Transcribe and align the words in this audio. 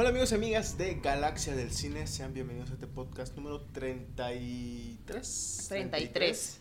Hola 0.00 0.08
amigos 0.08 0.32
y 0.32 0.36
amigas 0.36 0.78
de 0.78 0.94
Galaxia 0.94 1.54
del 1.54 1.70
Cine, 1.70 2.06
sean 2.06 2.32
bienvenidos 2.32 2.70
a 2.70 2.72
este 2.72 2.86
podcast 2.86 3.36
número 3.36 3.60
33. 3.60 5.66
33. 5.68 6.60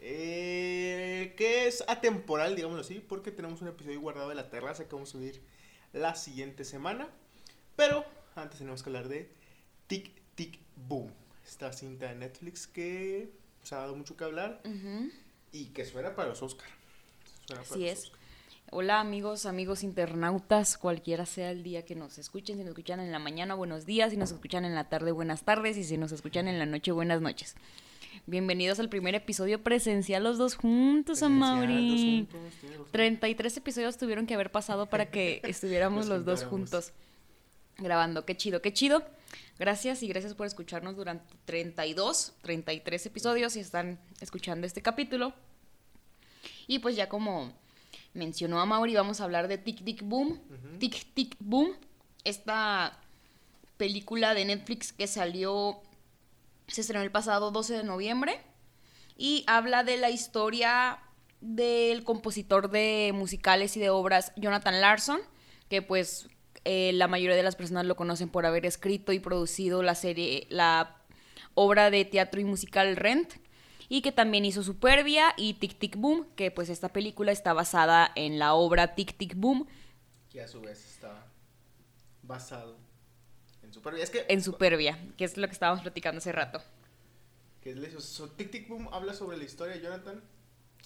Eh, 0.00 1.34
que 1.36 1.68
es 1.68 1.84
atemporal, 1.86 2.56
digámoslo 2.56 2.80
así, 2.80 2.98
porque 2.98 3.30
tenemos 3.30 3.62
un 3.62 3.68
episodio 3.68 4.00
guardado 4.00 4.30
de 4.30 4.34
la 4.34 4.50
terraza 4.50 4.88
que 4.88 4.94
vamos 4.96 5.10
a 5.10 5.12
subir 5.12 5.40
la 5.92 6.16
siguiente 6.16 6.64
semana. 6.64 7.08
Pero 7.76 8.04
antes 8.34 8.58
tenemos 8.58 8.82
que 8.82 8.88
hablar 8.88 9.06
de 9.06 9.30
Tic 9.86 10.10
Tic 10.34 10.58
Boom, 10.74 11.12
esta 11.46 11.72
cinta 11.72 12.08
de 12.08 12.16
Netflix 12.16 12.66
que 12.66 13.30
se 13.62 13.76
ha 13.76 13.78
dado 13.78 13.94
mucho 13.94 14.16
que 14.16 14.24
hablar 14.24 14.62
y 15.52 15.66
que 15.66 15.84
suena 15.84 16.16
para 16.16 16.30
los 16.30 16.42
Oscar. 16.42 16.68
Suena 17.46 17.62
para 17.62 17.74
Así 17.76 17.84
los 17.84 17.92
es. 17.92 18.04
Oscar. 18.06 18.19
Hola 18.72 19.00
amigos, 19.00 19.46
amigos 19.46 19.82
internautas, 19.82 20.78
cualquiera 20.78 21.26
sea 21.26 21.50
el 21.50 21.64
día 21.64 21.84
que 21.84 21.96
nos 21.96 22.18
escuchen, 22.18 22.56
si 22.56 22.62
nos 22.62 22.68
escuchan 22.68 23.00
en 23.00 23.10
la 23.10 23.18
mañana, 23.18 23.54
buenos 23.56 23.84
días, 23.84 24.12
si 24.12 24.16
nos 24.16 24.30
escuchan 24.30 24.64
en 24.64 24.76
la 24.76 24.88
tarde, 24.88 25.10
buenas 25.10 25.42
tardes, 25.42 25.76
y 25.76 25.82
si 25.82 25.98
nos 25.98 26.12
escuchan 26.12 26.46
en 26.46 26.60
la 26.60 26.66
noche, 26.66 26.92
buenas 26.92 27.20
noches. 27.20 27.56
Bienvenidos 28.26 28.78
al 28.78 28.88
primer 28.88 29.16
episodio 29.16 29.60
presencial 29.60 30.22
los 30.22 30.38
dos 30.38 30.54
juntos, 30.54 31.24
Amaury. 31.24 32.20
dos 32.20 32.30
juntos, 32.30 32.60
tienes 32.60 32.78
razón. 32.78 32.92
33 32.92 33.56
episodios 33.56 33.98
tuvieron 33.98 34.26
que 34.28 34.34
haber 34.34 34.52
pasado 34.52 34.86
para 34.86 35.10
que 35.10 35.40
estuviéramos 35.48 36.06
los 36.06 36.24
dos 36.24 36.44
juntos 36.44 36.92
grabando. 37.76 38.24
Qué 38.24 38.36
chido, 38.36 38.62
qué 38.62 38.72
chido. 38.72 39.02
Gracias 39.58 40.04
y 40.04 40.06
gracias 40.06 40.34
por 40.34 40.46
escucharnos 40.46 40.94
durante 40.94 41.34
32, 41.44 42.34
33 42.42 43.06
episodios 43.06 43.52
si 43.54 43.60
están 43.60 43.98
escuchando 44.20 44.64
este 44.64 44.80
capítulo. 44.80 45.34
Y 46.68 46.78
pues 46.78 46.94
ya 46.94 47.08
como 47.08 47.52
mencionó 48.14 48.60
a 48.60 48.66
Mauri, 48.66 48.94
vamos 48.94 49.20
a 49.20 49.24
hablar 49.24 49.48
de 49.48 49.58
Tic 49.58 49.84
Tic 49.84 50.02
Boom. 50.02 50.40
Ujú. 50.48 50.78
Tic 50.78 51.14
Tic 51.14 51.36
Boom, 51.38 51.72
esta 52.24 52.98
película 53.76 54.34
de 54.34 54.44
Netflix 54.44 54.92
que 54.92 55.06
salió, 55.06 55.80
se 56.66 56.82
estrenó 56.82 57.02
el 57.02 57.10
pasado 57.10 57.50
12 57.50 57.74
de 57.78 57.84
noviembre 57.84 58.40
y 59.16 59.44
habla 59.46 59.84
de 59.84 59.96
la 59.96 60.10
historia 60.10 60.98
del 61.40 62.04
compositor 62.04 62.70
de 62.70 63.12
musicales 63.14 63.76
y 63.76 63.80
de 63.80 63.90
obras 63.90 64.32
Jonathan 64.36 64.80
Larson, 64.80 65.20
que 65.68 65.82
pues 65.82 66.28
eh, 66.64 66.92
la 66.94 67.08
mayoría 67.08 67.36
de 67.36 67.42
las 67.42 67.56
personas 67.56 67.86
lo 67.86 67.96
conocen 67.96 68.28
por 68.28 68.44
haber 68.44 68.66
escrito 68.66 69.12
y 69.12 69.18
producido 69.18 69.82
la 69.82 69.94
serie, 69.94 70.46
la 70.50 70.96
obra 71.54 71.90
de 71.90 72.04
teatro 72.04 72.40
y 72.40 72.44
musical 72.44 72.96
Rent, 72.96 73.34
y 73.90 74.00
que 74.00 74.12
también 74.12 74.46
hizo 74.46 74.62
Superbia 74.62 75.34
y 75.36 75.54
Tic 75.54 75.78
Tic 75.78 75.96
Boom, 75.96 76.28
que 76.36 76.50
pues 76.50 76.70
esta 76.70 76.90
película 76.90 77.32
está 77.32 77.52
basada 77.52 78.10
en 78.14 78.38
la 78.38 78.54
obra 78.54 78.94
Tic 78.94 79.18
Tic 79.18 79.34
Boom 79.36 79.66
que 80.30 80.40
a 80.40 80.48
su 80.48 80.60
vez 80.60 80.84
está 80.86 81.26
basado 82.22 82.78
en 83.62 83.74
Superbia. 83.74 84.04
Es 84.04 84.10
que, 84.10 84.24
en 84.28 84.42
Superbia, 84.42 84.98
que 85.18 85.24
es 85.24 85.36
lo 85.36 85.46
que 85.46 85.52
estábamos 85.52 85.82
platicando 85.82 86.18
hace 86.18 86.32
rato. 86.32 86.62
que 87.60 87.72
es 87.72 88.04
so, 88.04 88.30
Tic 88.30 88.50
Tic 88.50 88.68
Boom 88.68 88.88
habla 88.92 89.12
sobre 89.12 89.36
la 89.36 89.44
historia 89.44 89.74
de 89.74 89.82
Jonathan 89.82 90.22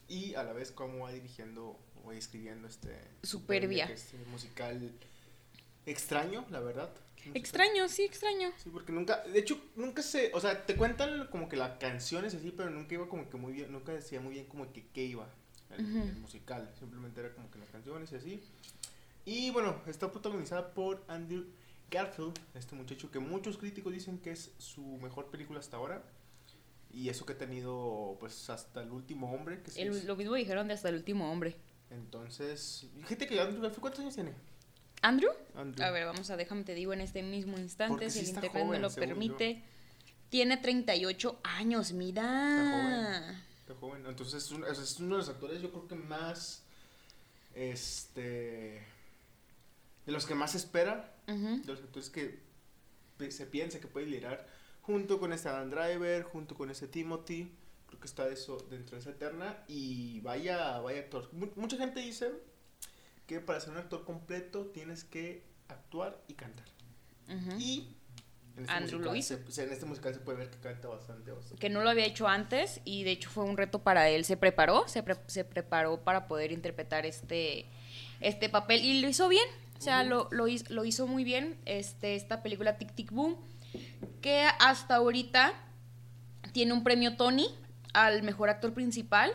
y 0.08 0.34
a 0.34 0.42
la 0.42 0.52
vez 0.52 0.72
cómo 0.72 1.04
va 1.04 1.12
dirigiendo 1.12 1.78
o 2.04 2.12
escribiendo 2.12 2.66
este 2.66 2.98
Superbia. 3.22 3.86
que 3.86 3.92
es 3.92 4.14
un 4.14 4.30
musical 4.30 4.92
extraño, 5.86 6.46
la 6.50 6.60
verdad. 6.60 6.90
Extraño, 7.32 7.88
sí, 7.88 8.02
extraño. 8.02 8.50
Sí, 8.62 8.68
porque 8.70 8.92
nunca, 8.92 9.22
de 9.22 9.38
hecho, 9.38 9.58
nunca 9.76 10.02
se, 10.02 10.30
o 10.34 10.40
sea, 10.40 10.66
te 10.66 10.76
cuentan 10.76 11.28
como 11.28 11.48
que 11.48 11.56
las 11.56 11.78
canciones 11.78 12.34
así, 12.34 12.52
pero 12.54 12.70
nunca 12.70 12.94
iba 12.94 13.08
como 13.08 13.30
que 13.30 13.36
muy 13.36 13.52
bien, 13.52 13.72
nunca 13.72 13.92
decía 13.92 14.20
muy 14.20 14.34
bien 14.34 14.46
como 14.46 14.72
que 14.72 14.86
qué 14.88 15.04
iba 15.04 15.26
el, 15.70 15.84
musical, 16.16 16.70
simplemente 16.78 17.20
era 17.20 17.32
como 17.34 17.50
que 17.50 17.58
las 17.58 17.68
canciones 17.70 18.12
y 18.12 18.16
así. 18.16 18.42
Y 19.24 19.50
bueno, 19.50 19.80
está 19.86 20.10
protagonizada 20.12 20.74
por 20.74 21.02
Andrew 21.08 21.46
Garfield, 21.90 22.34
este 22.54 22.74
muchacho 22.74 23.10
que 23.10 23.18
muchos 23.18 23.56
críticos 23.56 23.92
dicen 23.92 24.18
que 24.18 24.32
es 24.32 24.52
su 24.58 24.82
mejor 24.98 25.30
película 25.30 25.60
hasta 25.60 25.76
ahora. 25.76 26.02
Y 26.92 27.08
eso 27.08 27.26
que 27.26 27.32
ha 27.32 27.38
tenido 27.38 28.16
pues 28.20 28.48
hasta 28.50 28.82
el 28.82 28.90
último 28.92 29.32
hombre 29.32 29.62
que 29.62 29.82
El- 29.82 30.06
lo 30.06 30.14
mismo 30.14 30.34
dijeron 30.34 30.68
de 30.68 30.74
hasta 30.74 30.90
el 30.90 30.94
último 30.96 31.30
hombre. 31.32 31.56
Entonces, 31.90 32.86
gente 33.06 33.26
que 33.26 33.40
Andrew 33.40 33.60
Garfield, 33.62 33.80
¿cuántos 33.80 34.00
años 34.00 34.14
tiene? 34.14 34.32
¿Andrew? 35.04 35.30
Andrew. 35.54 35.84
A 35.86 35.90
ver, 35.90 36.06
vamos 36.06 36.30
a 36.30 36.36
déjame 36.36 36.64
te 36.64 36.74
digo 36.74 36.92
en 36.92 37.00
este 37.02 37.22
mismo 37.22 37.58
instante, 37.58 37.92
Porque 37.92 38.10
si 38.10 38.20
sí 38.20 38.24
el 38.24 38.26
está 38.36 38.46
internet 38.46 38.62
me 38.62 38.66
joven, 38.68 38.82
lo 38.82 38.88
yo. 38.88 38.94
permite. 38.94 39.62
Tiene 40.30 40.56
38 40.56 41.40
años, 41.44 41.92
mira. 41.92 43.40
Está 43.60 43.74
joven. 43.78 44.04
Entonces 44.06 44.42
es, 44.44 44.50
un- 44.50 44.64
es- 44.64 44.78
es 44.78 44.98
uno 45.00 45.16
de 45.16 45.18
los 45.18 45.28
actores, 45.28 45.60
yo 45.62 45.70
creo 45.70 45.86
que 45.88 45.94
más. 45.94 46.62
Este. 47.54 48.82
De 50.06 50.12
los 50.12 50.26
que 50.26 50.34
más 50.34 50.52
se 50.52 50.58
espera. 50.58 51.14
De 51.26 51.62
los 51.66 51.80
actores 51.80 52.10
que 52.10 52.40
se 53.30 53.46
piensa 53.46 53.80
que 53.80 53.86
puede 53.86 54.06
liderar. 54.06 54.46
Junto 54.82 55.18
con 55.18 55.32
este 55.32 55.48
Adam 55.48 55.70
Driver, 55.70 56.24
junto 56.24 56.54
con 56.54 56.70
ese 56.70 56.88
Timothy. 56.88 57.50
Creo 57.86 58.00
que 58.00 58.06
está 58.06 58.26
eso 58.28 58.58
dentro 58.70 58.96
de 58.96 59.00
esa 59.02 59.10
eterna. 59.10 59.58
Y 59.68 60.20
vaya, 60.20 60.80
vaya 60.80 61.00
actor. 61.00 61.28
Mu- 61.32 61.52
mucha 61.56 61.76
gente 61.76 62.00
dice 62.00 62.32
que 63.26 63.40
para 63.40 63.60
ser 63.60 63.70
un 63.70 63.78
actor 63.78 64.04
completo 64.04 64.66
tienes 64.66 65.04
que 65.04 65.42
actuar 65.68 66.18
y 66.28 66.34
cantar. 66.34 66.66
Ujú. 67.28 67.56
Y. 67.58 67.88
En 68.56 68.70
Andrew 68.70 69.00
lo 69.00 69.16
hizo. 69.16 69.36
se- 69.36 69.42
o 69.42 69.50
sea, 69.50 69.64
en 69.64 69.72
este 69.72 69.84
musical 69.84 70.14
se 70.14 70.20
puede 70.20 70.38
ver 70.38 70.48
que 70.50 70.58
canta 70.58 70.86
bastante, 70.86 71.32
bastante. 71.32 71.58
Que 71.58 71.68
no 71.70 71.82
lo 71.82 71.90
había 71.90 72.04
hecho 72.06 72.28
antes 72.28 72.80
y 72.84 73.02
de 73.02 73.10
hecho 73.10 73.28
fue 73.28 73.42
un 73.44 73.56
reto 73.56 73.80
para 73.82 74.08
él. 74.08 74.24
Se 74.24 74.36
preparó, 74.36 74.86
se, 74.86 75.02
pre- 75.02 75.16
se 75.26 75.44
preparó 75.44 76.04
para 76.04 76.28
poder 76.28 76.52
interpretar 76.52 77.04
este, 77.04 77.66
este 78.20 78.48
papel 78.48 78.84
y 78.84 79.00
lo 79.00 79.08
hizo 79.08 79.28
bien. 79.28 79.44
O 79.76 79.80
sea, 79.80 80.04
lo, 80.04 80.28
lo, 80.30 80.46
hizo, 80.46 80.66
lo 80.72 80.84
hizo 80.84 81.08
muy 81.08 81.24
bien 81.24 81.58
este, 81.64 82.14
esta 82.14 82.44
película 82.44 82.78
Tic 82.78 82.94
Tic 82.94 83.10
Boom, 83.10 83.36
que 84.22 84.44
hasta 84.60 84.94
ahorita 84.96 85.52
tiene 86.52 86.72
un 86.74 86.84
premio 86.84 87.16
Tony 87.16 87.48
al 87.92 88.22
mejor 88.22 88.50
actor 88.50 88.72
principal. 88.72 89.32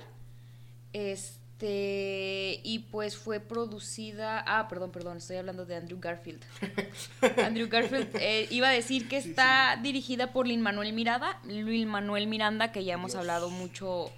Este, 0.94 1.38
y 1.67 2.85
pues 2.91 3.17
fue 3.17 3.39
producida. 3.39 4.43
Ah, 4.47 4.67
perdón, 4.69 4.91
perdón, 4.91 5.17
estoy 5.17 5.37
hablando 5.37 5.65
de 5.65 5.75
Andrew 5.75 5.99
Garfield. 5.99 6.41
Andrew 7.43 7.67
Garfield 7.69 8.15
eh, 8.15 8.47
iba 8.49 8.69
a 8.69 8.71
decir 8.71 9.07
que 9.09 9.21
Sí, 9.21 9.29
está 9.29 9.77
dirigida 9.81 10.31
por 10.31 10.47
Lin 10.47 10.61
Manuel 10.61 10.93
Miranda, 10.93 11.39
Lin 11.45 11.87
Manuel 11.87 12.27
Miranda, 12.27 12.71
que 12.71 12.83
ya 12.83 12.93
hemos 12.93 13.11
Dios. 13.11 13.19
hablado 13.19 13.49
mucho, 13.49 14.11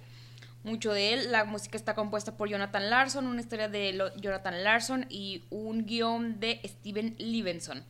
mucho 0.62 0.92
de 0.92 1.14
él. 1.14 1.32
La 1.32 1.44
música 1.44 1.76
está 1.76 1.94
compuesta 1.94 2.36
por 2.36 2.48
Jonathan 2.48 2.90
Larson, 2.90 3.26
una 3.26 3.40
historia 3.40 3.68
de 3.68 3.98
Jonathan 4.16 4.62
Larson 4.62 5.06
y 5.08 5.42
un 5.50 5.84
guion 5.86 6.38
de 6.38 6.60
Steven 6.64 7.14
Levenson. 7.18 7.82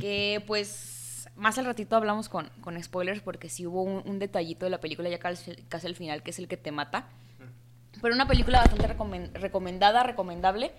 Que 0.00 0.42
pues 0.46 1.28
más 1.36 1.58
al 1.58 1.66
ratito 1.66 1.96
hablamos 1.96 2.28
con, 2.28 2.50
con 2.60 2.82
spoilers 2.82 3.20
porque 3.20 3.48
sí 3.48 3.66
hubo 3.66 3.82
un, 3.82 4.02
un 4.06 4.18
detallito 4.18 4.64
de 4.66 4.70
la 4.70 4.80
película 4.80 5.08
ya 5.08 5.18
casi, 5.18 5.54
casi 5.68 5.86
al 5.86 5.94
final 5.96 6.22
que 6.22 6.30
es 6.30 6.38
el 6.38 6.48
que 6.48 6.56
te 6.56 6.72
mata. 6.72 7.08
Pero 8.00 8.14
una 8.14 8.26
película 8.26 8.60
bastante 8.60 8.88
recomen- 8.88 9.32
recomendada, 9.32 10.02
recomendable. 10.02 10.72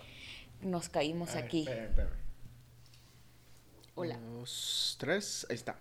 Nos 0.60 0.88
caímos 0.88 1.30
A 1.30 1.34
ver, 1.36 1.44
aquí. 1.44 1.68
Hola. 3.94 4.16
Dos, 4.18 4.96
tres, 4.98 5.46
ahí 5.50 5.56
está. 5.56 5.76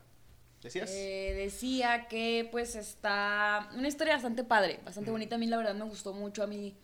¿Decías? 0.61 0.91
Eh, 0.91 1.33
decía 1.35 2.07
que 2.07 2.47
pues 2.51 2.75
está 2.75 3.69
una 3.73 3.87
historia 3.87 4.13
bastante 4.13 4.43
padre, 4.43 4.79
bastante 4.85 5.09
bonita. 5.09 5.35
A 5.35 5.39
mí 5.39 5.47
la 5.47 5.57
verdad 5.57 5.73
me 5.73 5.85
gustó 5.85 6.13
mucho, 6.13 6.43
a 6.43 6.47
mí 6.47 6.75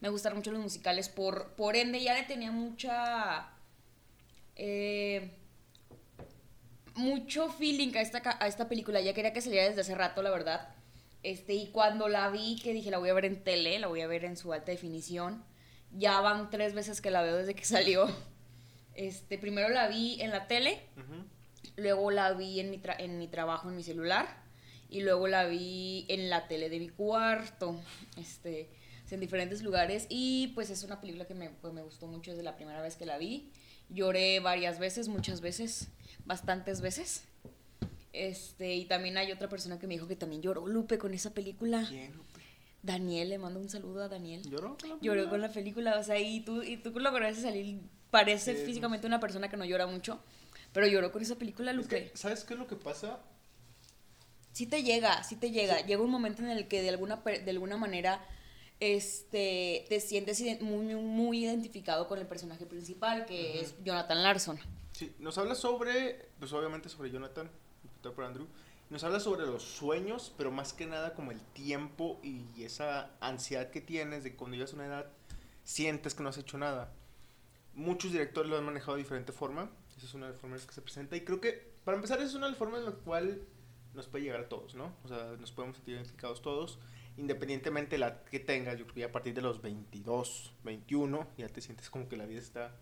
me 0.00 0.08
gustaron 0.08 0.38
mucho 0.38 0.52
los 0.52 0.60
musicales. 0.62 1.08
Por, 1.08 1.52
por 1.54 1.76
ende 1.76 2.02
ya 2.02 2.14
le 2.14 2.22
tenía 2.22 2.50
mucha... 2.52 3.48
eh, 4.56 5.36
mucho 6.94 7.50
feeling 7.50 7.94
a 7.96 8.00
esta, 8.00 8.22
a 8.40 8.46
esta 8.46 8.68
película. 8.68 9.00
Ya 9.00 9.12
quería 9.14 9.32
que 9.32 9.40
saliera 9.42 9.66
desde 9.68 9.80
hace 9.82 9.94
rato, 9.94 10.22
la 10.22 10.30
verdad. 10.30 10.68
Este, 11.22 11.54
y 11.54 11.66
cuando 11.68 12.08
la 12.08 12.30
vi, 12.30 12.58
que 12.62 12.72
dije, 12.72 12.90
la 12.90 12.98
voy 12.98 13.10
a 13.10 13.14
ver 13.14 13.24
en 13.26 13.42
tele, 13.44 13.78
la 13.78 13.88
voy 13.88 14.00
a 14.00 14.06
ver 14.06 14.24
en 14.24 14.36
su 14.36 14.52
alta 14.52 14.72
definición. 14.72 15.44
Ya 15.92 16.20
van 16.20 16.50
tres 16.50 16.72
veces 16.72 17.00
que 17.00 17.10
la 17.10 17.22
veo 17.22 17.36
desde 17.36 17.54
que 17.54 17.64
salió. 17.76 18.08
Este, 18.94 19.38
primero 19.38 19.68
la 19.68 19.88
vi 19.88 20.20
en 20.20 20.30
la 20.30 20.46
tele. 20.46 20.80
Luego 21.76 22.10
la 22.10 22.32
vi 22.32 22.60
en 22.60 22.70
mi, 22.70 22.78
tra- 22.78 22.96
en 22.98 23.18
mi 23.18 23.28
trabajo, 23.28 23.68
en 23.68 23.76
mi 23.76 23.82
celular. 23.82 24.26
Y 24.88 25.02
luego 25.02 25.28
la 25.28 25.44
vi 25.46 26.04
en 26.08 26.30
la 26.30 26.48
tele 26.48 26.68
de 26.68 26.78
mi 26.80 26.88
cuarto. 26.88 27.78
Este, 28.16 28.68
en 29.10 29.20
diferentes 29.20 29.62
lugares. 29.62 30.06
Y 30.08 30.48
pues 30.54 30.70
es 30.70 30.84
una 30.84 31.00
película 31.00 31.26
que 31.26 31.34
me, 31.34 31.50
pues, 31.50 31.72
me 31.74 31.82
gustó 31.82 32.06
mucho 32.06 32.30
desde 32.30 32.42
la 32.44 32.56
primera 32.56 32.80
vez 32.80 32.96
que 32.96 33.06
la 33.06 33.18
vi. 33.18 33.52
Lloré 33.88 34.38
varias 34.40 34.78
veces, 34.78 35.08
muchas 35.08 35.40
veces, 35.40 35.88
bastantes 36.24 36.80
veces. 36.80 37.24
Este, 38.12 38.74
y 38.74 38.86
también 38.86 39.16
hay 39.18 39.30
otra 39.32 39.48
persona 39.48 39.78
que 39.78 39.86
me 39.86 39.94
dijo 39.94 40.08
que 40.08 40.16
también 40.16 40.42
lloró 40.42 40.66
Lupe 40.66 40.98
con 40.98 41.14
esa 41.14 41.32
película. 41.32 41.84
¿Quién, 41.88 42.14
Lupe? 42.16 42.40
Daniel, 42.82 43.28
le 43.28 43.38
mando 43.38 43.60
un 43.60 43.68
saludo 43.68 44.02
a 44.02 44.08
Daniel. 44.08 44.42
¿Lloró? 44.48 44.76
con 44.78 44.88
la 44.88 44.96
Lloró 45.00 45.00
película? 45.16 45.30
con 45.30 45.40
la 45.42 45.52
película, 45.52 45.98
o 45.98 46.02
sea, 46.02 46.18
y 46.18 46.40
tú, 46.40 46.62
y 46.62 46.76
tú 46.78 46.90
lo 46.98 47.10
conoces 47.12 47.42
salir, 47.42 47.80
parece 48.10 48.56
Sí, 48.56 48.64
físicamente 48.64 49.06
una 49.06 49.20
persona 49.20 49.48
que 49.48 49.56
no 49.56 49.64
llora 49.64 49.86
mucho, 49.86 50.20
pero 50.72 50.86
lloró 50.86 51.12
con 51.12 51.22
esa 51.22 51.36
película, 51.36 51.70
Es 51.72 51.76
Lupe. 51.76 52.10
que, 52.10 52.16
¿Sabes 52.16 52.42
qué 52.44 52.54
es 52.54 52.58
lo 52.58 52.66
que 52.66 52.76
pasa? 52.76 53.20
Sí 54.52 54.66
te 54.66 54.82
llega, 54.82 55.22
sí 55.22 55.36
te 55.36 55.50
llega. 55.50 55.80
Llega 55.86 56.02
un 56.02 56.10
momento 56.10 56.42
en 56.42 56.48
el 56.50 56.66
que 56.68 56.82
de 56.82 56.88
alguna, 56.88 57.16
de 57.16 57.50
alguna 57.50 57.76
manera 57.76 58.24
este, 58.80 59.84
te 59.88 60.00
sientes 60.00 60.40
muy, 60.62 60.94
muy 60.96 61.44
identificado 61.44 62.08
con 62.08 62.18
el 62.18 62.26
personaje 62.26 62.66
principal, 62.66 63.26
que 63.26 63.60
es 63.60 63.74
Jonathan 63.84 64.22
Larson. 64.22 64.58
Sí, 64.92 65.12
nos 65.18 65.38
habla 65.38 65.54
sobre, 65.54 66.30
pues 66.38 66.52
obviamente 66.52 66.88
sobre 66.88 67.10
Jonathan, 67.10 67.48
interpretado 68.00 68.14
por 68.14 68.24
Andrew. 68.24 68.46
Nos 68.88 69.04
habla 69.04 69.20
sobre 69.20 69.46
los 69.46 69.62
sueños, 69.62 70.32
pero 70.36 70.50
más 70.50 70.72
que 70.72 70.86
nada 70.86 71.14
como 71.14 71.30
el 71.30 71.40
tiempo 71.52 72.18
y 72.22 72.64
esa 72.64 73.12
ansiedad 73.20 73.70
que 73.70 73.80
tienes 73.80 74.24
de 74.24 74.34
cuando 74.34 74.56
llegas 74.56 74.72
a 74.72 74.76
una 74.76 74.86
edad 74.86 75.06
sientes 75.62 76.14
que 76.14 76.22
no 76.22 76.30
has 76.30 76.38
hecho 76.38 76.58
nada. 76.58 76.92
Muchos 77.74 78.10
directores 78.10 78.50
lo 78.50 78.58
han 78.58 78.64
manejado 78.64 78.96
de 78.96 79.04
diferente 79.04 79.32
forma. 79.32 79.70
Esa 79.96 80.06
es 80.06 80.14
una 80.14 80.26
de 80.26 80.32
las 80.32 80.40
formas 80.40 80.66
que 80.66 80.72
se 80.72 80.82
presenta. 80.82 81.14
Y 81.16 81.20
creo 81.20 81.40
que, 81.40 81.72
para 81.84 81.96
empezar, 81.96 82.18
esa 82.18 82.28
es 82.28 82.34
una 82.34 82.46
de 82.46 82.52
las 82.52 82.58
formas 82.58 82.80
en 82.80 82.86
la 82.86 82.92
cual 82.92 83.42
nos 83.94 84.08
puede 84.08 84.24
llegar 84.24 84.40
a 84.40 84.48
todos, 84.48 84.74
¿no? 84.74 84.92
O 85.04 85.08
sea, 85.08 85.36
nos 85.38 85.52
podemos 85.52 85.76
sentir 85.76 85.94
identificados 85.94 86.42
todos, 86.42 86.80
independientemente 87.16 87.92
de 87.92 87.98
la 87.98 88.24
que 88.24 88.40
tengas. 88.40 88.76
Yo 88.76 88.86
creo 88.86 88.94
que 88.94 89.04
a 89.04 89.12
partir 89.12 89.34
de 89.34 89.42
los 89.42 89.62
22, 89.62 90.52
21, 90.64 91.28
ya 91.38 91.48
te 91.48 91.60
sientes 91.60 91.90
como 91.90 92.08
que 92.08 92.16
la 92.16 92.26
vida 92.26 92.40
está 92.40 92.74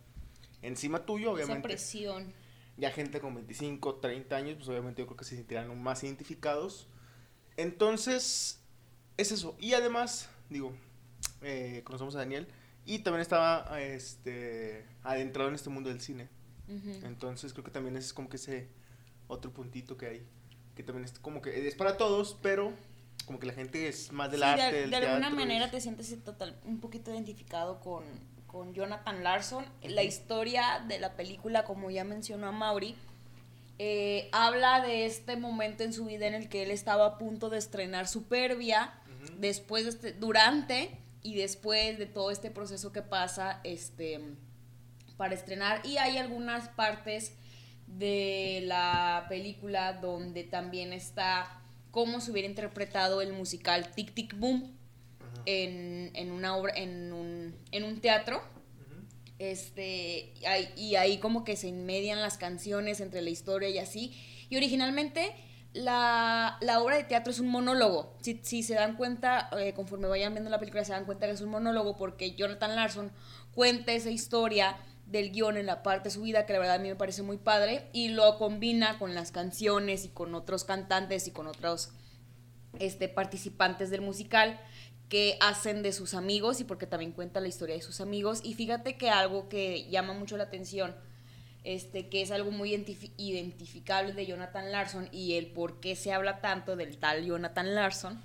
encima 0.63 1.05
tuyo, 1.05 1.33
obviamente. 1.33 1.59
Esa 1.59 1.63
presión. 1.63 2.33
Ya 2.79 2.91
gente 2.91 3.21
con 3.21 3.35
25, 3.35 3.97
30 3.97 4.37
años, 4.37 4.57
pues 4.57 4.69
obviamente 4.69 5.03
yo 5.03 5.07
creo 5.07 5.17
que 5.17 5.25
se 5.25 5.37
sentirán 5.37 5.83
más 5.83 6.03
identificados. 6.05 6.87
Entonces, 7.57 8.61
es 9.17 9.33
eso. 9.33 9.57
Y 9.59 9.75
además, 9.75 10.31
digo, 10.49 10.73
eh, 11.43 11.83
conocemos 11.85 12.15
a 12.15 12.19
Daniel 12.19 12.49
y 12.85 13.01
también 13.01 13.21
estaba 13.21 13.81
este, 13.81 14.87
adentrado 15.03 15.49
en 15.51 15.55
este 15.55 15.69
mundo 15.69 15.91
del 15.91 16.01
cine. 16.01 16.29
Entonces 17.03 17.55
creo 17.55 17.65
que 17.65 17.71
también 17.71 17.97
es 17.97 18.13
como 18.13 18.29
que 18.29 18.37
ese 18.37 18.69
otro 19.27 19.53
puntito 19.53 19.97
que 19.97 20.07
hay, 20.07 20.27
que 20.75 20.83
también 20.83 21.07
es 21.07 21.19
como 21.19 21.41
que 21.41 21.67
es 21.67 21.75
para 21.75 21.97
todos, 21.97 22.37
pero 22.43 22.75
como 23.25 23.39
que 23.39 23.47
la 23.47 23.55
gente 23.55 23.89
es 23.89 24.13
más 24.13 24.31
del 24.31 24.43
arte. 24.43 24.87
De, 24.87 24.87
de 24.89 24.97
alguna 24.97 25.31
manera 25.31 25.71
te 25.71 25.81
sientes 25.81 26.15
total, 26.23 26.61
un 26.65 26.79
poquito 26.79 27.11
identificado 27.11 27.81
con, 27.81 28.05
con 28.49 28.75
Jonathan 28.75 29.23
Larson. 29.23 29.65
La 29.85 30.03
historia 30.03 30.85
de 30.89 30.99
la 30.99 31.15
película, 31.15 31.65
como 31.65 31.91
ya 31.91 32.03
mencionó 32.03 32.49
a 32.49 32.53
Mauri, 32.53 32.97
eh, 33.79 34.29
habla 34.33 34.81
de 34.81 35.07
este 35.07 35.37
momento 35.37 35.85
en 35.85 35.93
su 35.93 36.07
vida 36.07 36.27
en 36.27 36.35
el 36.35 36.49
que 36.49 36.65
él 36.65 36.73
estaba 36.73 37.07
a 37.07 37.19
punto 37.19 37.49
de 37.49 37.59
estrenar 37.59 38.09
Superbia, 38.09 38.93
después 39.39 39.85
de 39.85 39.91
este, 39.91 40.13
durante 40.13 40.99
y 41.23 41.37
después 41.37 41.99
de 41.99 42.07
todo 42.07 42.33
este 42.33 42.51
proceso 42.51 42.93
que 42.93 43.03
pasa 43.03 43.61
este, 43.63 44.21
para 45.17 45.35
estrenar. 45.35 45.85
Y 45.87 45.99
hay 45.99 46.19
algunas 46.19 46.69
partes 46.71 47.35
de 47.87 48.63
la 48.65 49.27
película 49.29 49.93
donde 49.93 50.45
también 50.45 50.93
está 50.93 51.61
cómo 51.91 52.21
se 52.21 52.33
hubiera 52.33 52.49
interpretado 52.49 53.23
el 53.23 53.33
musical 53.33 53.91
Tic 53.93 54.13
Tic 54.13 54.39
Boom 54.39 54.78
en, 55.47 56.31
una 56.31 56.57
obra, 56.57 56.75
en 56.77 57.13
un, 57.13 57.57
en 57.73 57.85
un 57.85 58.01
teatro. 58.01 58.43
Este, 59.39 60.35
y 60.77 60.97
ahí 60.97 61.19
como 61.19 61.45
que 61.45 61.57
se 61.57 61.69
inmedian 61.69 62.21
las 62.21 62.39
canciones 62.39 63.01
entre 63.01 63.23
la 63.23 63.31
historia 63.31 63.69
y 63.69 63.79
así. 63.79 64.13
Y 64.51 64.57
originalmente 64.57 65.35
la, 65.73 66.59
obra 66.83 66.97
de 66.97 67.05
teatro 67.05 67.33
es 67.33 67.41
un 67.41 67.49
monólogo. 67.49 68.17
Si, 68.21 68.41
si 68.43 68.63
se 68.63 68.75
dan 68.75 68.97
cuenta, 68.97 69.49
eh, 69.59 69.73
conforme 69.75 70.09
vayan 70.09 70.33
viendo 70.33 70.51
la 70.51 70.59
película, 70.59 70.85
se 70.85 70.93
dan 70.93 71.05
cuenta 71.05 71.27
que 71.27 71.33
es 71.33 71.41
un 71.41 71.51
monólogo 71.51 71.97
porque 71.97 72.35
Jonathan 72.35 72.75
Larson 72.75 73.13
cuenta 73.55 73.93
esa 73.93 74.11
historia 74.11 74.77
del 75.07 75.31
guion 75.31 75.57
en 75.57 75.67
la 75.67 75.83
parte 75.83 76.11
subida, 76.11 76.45
que 76.45 76.53
la 76.53 76.59
verdad 76.59 76.77
a 76.77 76.79
mí 76.79 76.89
me 76.89 76.97
parece 76.97 77.23
muy 77.23 77.39
padre, 77.39 77.89
y 77.93 78.09
lo 78.09 78.39
combina 78.39 78.99
con 78.99 79.15
las 79.15 79.33
canciones 79.33 80.05
y 80.05 80.09
con 80.09 80.35
otros 80.35 80.65
cantantes 80.65 81.27
y 81.27 81.31
con 81.31 81.47
otros 81.47 81.91
este, 82.79 83.09
participantes 83.09 83.91
del 83.91 84.03
musical 84.03 84.61
que 85.09 85.39
hacen 85.41 85.83
de 85.83 85.93
sus 85.93 86.15
amigos 86.15 86.61
y 86.61 86.65
porque 86.65 86.87
también 86.87 87.13
cuenta 87.13 87.41
la 87.41 87.49
historia 87.49 87.75
de 87.75 87.83
sus 87.83 88.01
amigos. 88.01 88.41
Y 88.43 88.55
fíjate 88.55 88.97
que 88.97 89.11
algo 89.11 89.49
que 89.49 89.89
llama 89.91 90.13
mucho 90.13 90.37
la 90.37 90.45
atención 90.45 90.95
este, 91.65 92.09
que 92.09 92.23
es 92.23 92.31
algo 92.31 92.51
muy 92.51 92.73
identificable 93.17 94.13
de 94.13 94.27
Jonathan 94.27 94.73
Larson 94.73 95.09
y 95.13 95.35
el 95.35 95.49
por 95.49 95.81
qué 95.81 95.97
se 95.97 96.13
habla 96.13 96.41
tanto 96.41 96.77
del 96.77 96.99
tal 96.99 97.25
Jonathan 97.25 97.75
Larson, 97.75 98.23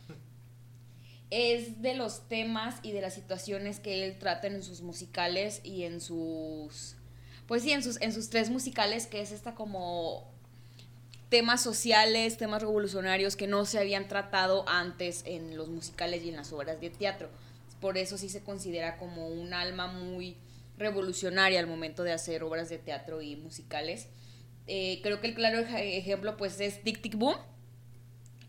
es 1.29 1.81
de 1.81 1.95
los 1.95 2.27
temas 2.27 2.75
y 2.83 2.91
de 2.91 3.01
las 3.01 3.15
situaciones 3.15 3.79
que 3.79 4.05
él 4.05 4.19
trata 4.19 4.47
en 4.47 4.61
sus 4.61 4.81
musicales 4.81 5.61
y 5.63 5.83
en 5.83 5.99
sus, 5.99 6.95
pues 7.47 7.63
sí, 7.63 7.71
en 7.71 7.83
sus, 7.83 7.99
en 8.01 8.13
sus 8.13 8.29
tres 8.29 8.49
musicales, 8.49 9.07
que 9.07 9.19
es 9.19 9.31
esta 9.31 9.55
como 9.55 10.32
temas 11.33 11.63
sociales, 11.63 12.37
temas 12.37 12.61
revolucionarios 12.61 13.35
que 13.35 13.47
no 13.47 13.65
se 13.65 13.79
habían 13.79 14.07
tratado 14.07 14.69
antes 14.69 15.23
en 15.25 15.57
los 15.57 15.67
musicales 15.67 16.23
y 16.23 16.29
en 16.29 16.35
las 16.35 16.53
obras 16.53 16.79
de 16.79 16.91
teatro. 16.91 17.27
Por 17.81 17.97
eso 17.97 18.19
sí 18.19 18.29
se 18.29 18.43
considera 18.43 18.97
como 18.97 19.27
un 19.29 19.51
alma 19.51 19.87
muy 19.87 20.37
revolucionaria 20.77 21.59
al 21.59 21.65
momento 21.65 22.03
de 22.03 22.11
hacer 22.11 22.43
obras 22.43 22.69
de 22.69 22.77
teatro 22.77 23.23
y 23.23 23.35
musicales. 23.35 24.09
Eh, 24.67 24.99
creo 25.01 25.21
que 25.21 25.25
el 25.25 25.33
claro 25.33 25.57
ejemplo 25.57 26.37
pues 26.37 26.59
es 26.59 26.83
Tic 26.83 27.01
Tic 27.01 27.15
Boom 27.15 27.35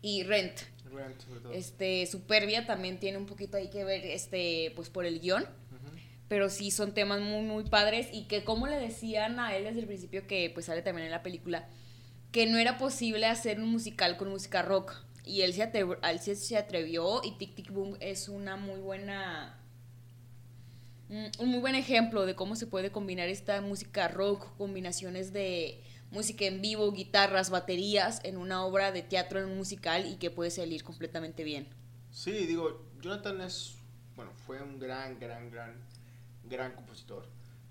y 0.03 0.21
Rent. 0.21 0.59
Rent 0.93 1.23
este, 1.53 2.05
Superbia 2.05 2.67
también 2.67 2.99
tiene 2.99 3.17
un 3.17 3.25
poquito 3.25 3.57
ahí 3.57 3.71
que 3.71 3.83
ver 3.83 4.05
este, 4.05 4.73
pues 4.75 4.91
por 4.91 5.07
el 5.07 5.21
guion. 5.21 5.43
Pero 6.27 6.51
sí 6.51 6.69
son 6.69 6.93
temas 6.93 7.19
muy, 7.19 7.41
muy 7.41 7.63
padres 7.63 8.09
y 8.13 8.25
que 8.25 8.43
como 8.43 8.67
le 8.67 8.75
decían 8.75 9.39
a 9.39 9.55
él 9.55 9.63
desde 9.63 9.79
el 9.79 9.87
principio 9.87 10.27
que 10.27 10.51
pues 10.53 10.67
sale 10.67 10.83
también 10.83 11.05
en 11.05 11.11
la 11.11 11.23
película, 11.23 11.67
que 12.35 12.45
no 12.47 12.57
era 12.57 12.77
posible 12.77 13.27
hacer 13.27 13.61
un 13.61 13.69
musical 13.69 14.17
con 14.17 14.27
música 14.27 14.61
rock. 14.61 14.93
Y 15.23 15.43
él 15.43 15.53
se, 15.53 15.63
atrevió, 15.63 15.97
él 16.03 16.19
se 16.19 16.57
atrevió 16.57 17.21
y 17.23 17.37
Tic 17.37 17.55
Tic 17.55 17.71
Boom 17.71 17.95
es 18.01 18.27
una 18.27 18.57
muy 18.57 18.81
buena 18.81 19.57
un 21.07 21.49
muy 21.49 21.59
buen 21.59 21.75
ejemplo 21.75 22.25
de 22.25 22.35
cómo 22.35 22.57
se 22.57 22.67
puede 22.67 22.91
combinar 22.91 23.29
esta 23.29 23.61
música 23.61 24.09
rock, 24.09 24.53
combinaciones 24.57 25.31
de 25.31 25.81
música 26.11 26.43
en 26.43 26.61
vivo, 26.61 26.91
guitarras, 26.91 27.51
baterías 27.51 28.19
en 28.25 28.35
una 28.35 28.65
obra 28.65 28.91
de 28.91 29.01
teatro 29.01 29.39
en 29.39 29.45
un 29.45 29.55
musical 29.55 30.05
y 30.05 30.17
que 30.17 30.29
puede 30.29 30.51
salir 30.51 30.83
completamente 30.83 31.45
bien. 31.45 31.69
Sí, 32.11 32.31
digo, 32.31 32.85
Jonathan 32.99 33.39
es, 33.39 33.77
bueno, 34.17 34.33
fue 34.45 34.61
un 34.61 34.77
gran, 34.77 35.17
gran, 35.21 35.49
gran, 35.49 35.73
gran 36.43 36.73
compositor. 36.73 37.29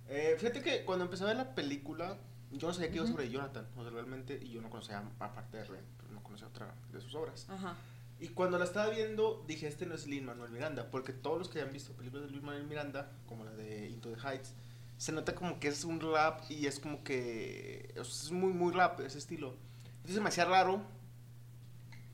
Eh, 0.08 0.36
fíjate 0.38 0.62
que 0.62 0.86
cuando 0.86 1.04
empecé 1.04 1.24
a 1.24 1.26
ver 1.26 1.36
la 1.36 1.54
película, 1.54 2.18
yo 2.58 2.68
no 2.68 2.74
sabía 2.74 2.90
que 2.90 2.96
iba 2.96 3.06
sobre 3.06 3.30
Jonathan, 3.30 3.66
o 3.76 3.82
sea, 3.82 3.90
realmente, 3.90 4.38
y 4.42 4.50
yo 4.50 4.60
no 4.60 4.70
conocía, 4.70 5.02
aparte 5.18 5.58
de 5.58 5.64
Ren, 5.64 5.84
no 6.12 6.22
conocía 6.22 6.46
otra 6.46 6.74
de 6.92 7.00
sus 7.00 7.14
obras. 7.14 7.46
Ajá. 7.48 7.76
Y 8.20 8.28
cuando 8.28 8.58
la 8.58 8.64
estaba 8.64 8.90
viendo, 8.90 9.44
dije, 9.46 9.66
este 9.66 9.86
no 9.86 9.94
es 9.94 10.06
Lin 10.06 10.24
Manuel 10.24 10.50
Miranda, 10.50 10.90
porque 10.90 11.12
todos 11.12 11.38
los 11.38 11.48
que 11.48 11.60
hayan 11.60 11.72
visto 11.72 11.92
películas 11.92 12.26
de 12.26 12.32
Lin 12.32 12.44
Manuel 12.44 12.66
Miranda, 12.66 13.10
como 13.26 13.44
la 13.44 13.52
de 13.52 13.88
Into 13.88 14.10
the 14.10 14.20
Heights, 14.20 14.54
se 14.96 15.12
nota 15.12 15.34
como 15.34 15.58
que 15.58 15.68
es 15.68 15.84
un 15.84 16.00
rap 16.00 16.42
y 16.48 16.66
es 16.66 16.78
como 16.78 17.02
que 17.02 17.92
es 17.96 18.30
muy, 18.30 18.52
muy 18.52 18.72
rap 18.72 19.00
ese 19.00 19.18
estilo. 19.18 19.56
Entonces 19.96 20.22
me 20.22 20.28
hacía 20.28 20.44
raro 20.44 20.82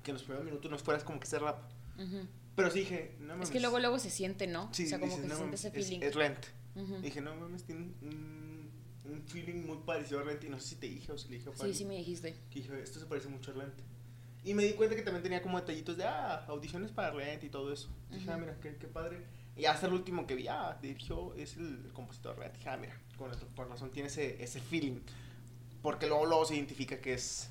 que 0.03 0.11
en 0.11 0.15
los 0.15 0.23
primeros 0.23 0.45
minutos 0.45 0.71
no 0.71 0.79
fueras 0.79 1.05
como 1.05 1.21
que 1.21 1.27
ese 1.27 1.39
rap. 1.39 1.59
Pero 2.57 2.71
sí 2.71 2.81
dije, 2.81 3.17
no 3.21 3.29
mames. 3.29 3.49
Es 3.49 3.53
que 3.53 3.61
luego, 3.61 3.79
luego 3.79 3.99
se 3.99 4.11
siente, 4.11 4.47
¿no? 4.47 4.73
Sí, 4.73 4.87
o 4.87 4.89
sea, 4.89 4.99
como 4.99 5.15
que 5.15 5.29
se 5.29 5.37
siente 5.37 5.57
ese 5.57 5.71
feeling. 5.71 6.01
Es, 6.03 6.15
Rent. 6.15 6.47
Dije, 7.03 7.21
no 7.21 7.35
mames, 7.35 7.65
tiene 7.65 7.93
un, 8.01 8.40
un, 9.13 9.23
feeling 9.23 9.67
muy 9.67 9.79
parecido 9.79 10.21
a 10.21 10.23
Rent. 10.23 10.45
Y 10.45 10.49
no 10.49 10.59
sé 10.61 10.69
si 10.69 10.77
te 10.77 10.89
dije 10.89 11.13
o 11.13 11.19
si 11.19 11.29
le 11.29 11.39
dije 11.39 11.51
a 11.51 11.57
Sí, 11.57 11.75
sí 11.75 11.85
me 11.85 11.97
dijiste. 11.97 12.35
Que 12.51 12.61
dije, 12.61 12.83
esto 12.83 13.01
se 13.01 13.07
parece 13.07 13.29
mucho 13.29 13.51
a 13.53 13.55
Rent. 13.55 13.75
Y 14.43 14.55
me 14.55 14.65
di 14.65 14.73
cuenta 14.73 14.97
que 14.97 15.03
también 15.03 15.23
tenía 15.23 15.43
como 15.43 15.61
detallitos 15.61 15.97
de, 15.97 16.05
ah, 16.05 16.45
audiciones 16.49 16.91
para 16.91 17.11
Rent 17.11 17.45
y 17.45 17.49
todo 17.49 17.73
eso. 17.73 17.89
Dije, 18.11 18.31
ah, 18.31 18.37
mira, 18.37 18.59
qué, 18.61 18.77
qué, 18.77 18.87
padre. 18.87 19.19
Y 19.57 19.67
hasta 19.67 19.87
el 19.87 19.93
último 19.93 20.27
que 20.27 20.35
vi, 20.35 20.49
ah, 20.49 20.79
dirigió, 20.81 21.35
es 21.35 21.57
el, 21.57 21.91
compositor 21.93 22.39
Rent. 22.39 22.55
Dije, 22.55 22.69
ah, 22.71 22.77
mira, 22.77 22.99
con, 23.19 23.69
razón 23.69 23.91
tiene 23.91 24.09
ese, 24.09 24.43
ese 24.43 24.61
feeling. 24.61 25.01
Porque 25.83 26.07
luego, 26.07 26.27
luego 26.27 26.45
se 26.45 26.57
identifica 26.57 27.01
que 27.01 27.15
es 27.15 27.51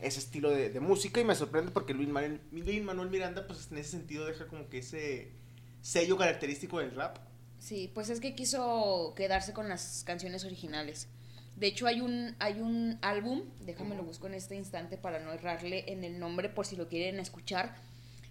ese 0.00 0.18
estilo 0.18 0.50
de, 0.50 0.68
de, 0.70 0.80
música 0.80 1.20
y 1.20 1.24
me 1.24 1.34
sorprende 1.34 1.72
porque 1.72 1.94
Luis 1.94 2.08
Manuel, 2.08 2.40
Luis 2.52 2.82
Manuel 2.82 3.08
Miranda, 3.08 3.46
pues 3.46 3.68
en 3.72 3.78
ese 3.78 3.92
sentido 3.92 4.26
deja 4.26 4.46
como 4.46 4.68
que 4.68 4.78
ese 4.78 5.32
sello 5.80 6.16
característico 6.16 6.80
del 6.80 6.92
rap. 6.92 7.18
Sí, 7.66 7.90
pues 7.92 8.10
es 8.10 8.20
que 8.20 8.36
quiso 8.36 9.12
quedarse 9.16 9.52
con 9.52 9.68
las 9.68 10.04
canciones 10.06 10.44
originales. 10.44 11.08
De 11.56 11.66
hecho, 11.66 11.88
hay 11.88 12.00
un, 12.00 12.36
hay 12.38 12.60
un 12.60 12.96
álbum, 13.02 13.42
déjame 13.62 13.96
lo 13.96 14.04
busco 14.04 14.28
en 14.28 14.34
este 14.34 14.54
instante 14.54 14.96
para 14.96 15.18
no 15.18 15.32
errarle 15.32 15.82
en 15.88 16.04
el 16.04 16.20
nombre 16.20 16.48
por 16.48 16.64
si 16.64 16.76
lo 16.76 16.86
quieren 16.86 17.18
escuchar. 17.18 17.74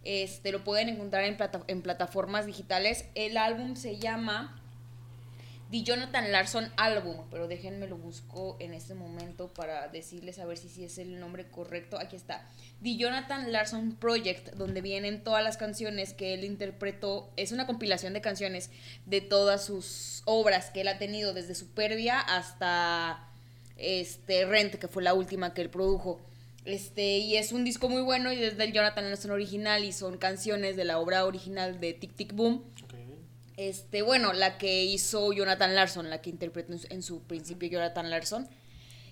Este, 0.05 0.53
lo 0.53 0.63
pueden 0.63 0.87
encontrar 0.87 1.25
en, 1.25 1.35
en 1.67 1.81
plataformas 1.81 2.45
digitales. 2.45 3.09
El 3.13 3.35
álbum 3.35 3.75
se 3.75 3.97
llama 3.97 4.57
The 5.71 5.81
Jonathan 5.81 6.31
Larson 6.31 6.71
Album, 6.77 7.25
pero 7.31 7.47
déjenme 7.47 7.87
lo 7.87 7.97
busco 7.97 8.55
en 8.59 8.73
este 8.73 8.93
momento 8.93 9.47
para 9.47 9.87
decirles 9.87 10.37
a 10.37 10.45
ver 10.45 10.57
si, 10.57 10.83
es 10.83 10.97
el 10.99 11.19
nombre 11.19 11.47
correcto. 11.49 11.97
Aquí 11.99 12.15
está. 12.15 12.47
The 12.83 12.97
Jonathan 12.97 13.51
Larson 13.51 13.95
Project, 13.95 14.53
donde 14.53 14.81
vienen 14.81 15.23
todas 15.23 15.43
las 15.43 15.57
canciones 15.57 16.13
que 16.13 16.35
él 16.35 16.43
interpretó. 16.43 17.31
Es 17.35 17.51
una 17.51 17.65
compilación 17.65 18.13
de 18.13 18.21
canciones 18.21 18.69
de 19.07 19.21
todas 19.21 19.65
sus 19.65 20.21
obras 20.25 20.69
que 20.69 20.81
él 20.81 20.87
ha 20.87 20.99
tenido, 20.99 21.33
desde 21.33 21.55
Superbia 21.55 22.19
hasta 22.19 23.27
este 23.77 24.45
Rent, 24.45 24.75
que 24.75 24.87
fue 24.87 25.01
la 25.01 25.15
última 25.15 25.55
que 25.55 25.63
él 25.63 25.71
produjo. 25.71 26.21
Este, 26.65 27.19
y 27.19 27.37
es 27.37 27.51
un 27.51 27.63
disco 27.63 27.89
muy 27.89 28.01
bueno 28.01 28.31
y 28.31 28.37
desde 28.37 28.63
el 28.63 28.73
Jonathan 28.73 29.07
Larson 29.09 29.31
original 29.31 29.83
y 29.83 29.91
son 29.91 30.17
canciones 30.17 30.75
de 30.75 30.83
la 30.83 30.99
obra 30.99 31.25
original 31.25 31.79
de 31.79 31.93
Tic 31.93 32.15
Tic 32.15 32.33
Boom. 32.33 32.63
Este, 33.57 34.01
bueno, 34.01 34.33
la 34.33 34.57
que 34.57 34.83
hizo 34.83 35.31
Jonathan 35.31 35.75
Larson, 35.75 36.09
la 36.09 36.21
que 36.21 36.29
interpretó 36.29 36.73
en 36.89 37.03
su, 37.03 37.23
principio 37.23 37.69
Jonathan 37.69 38.09
Larson. 38.09 38.47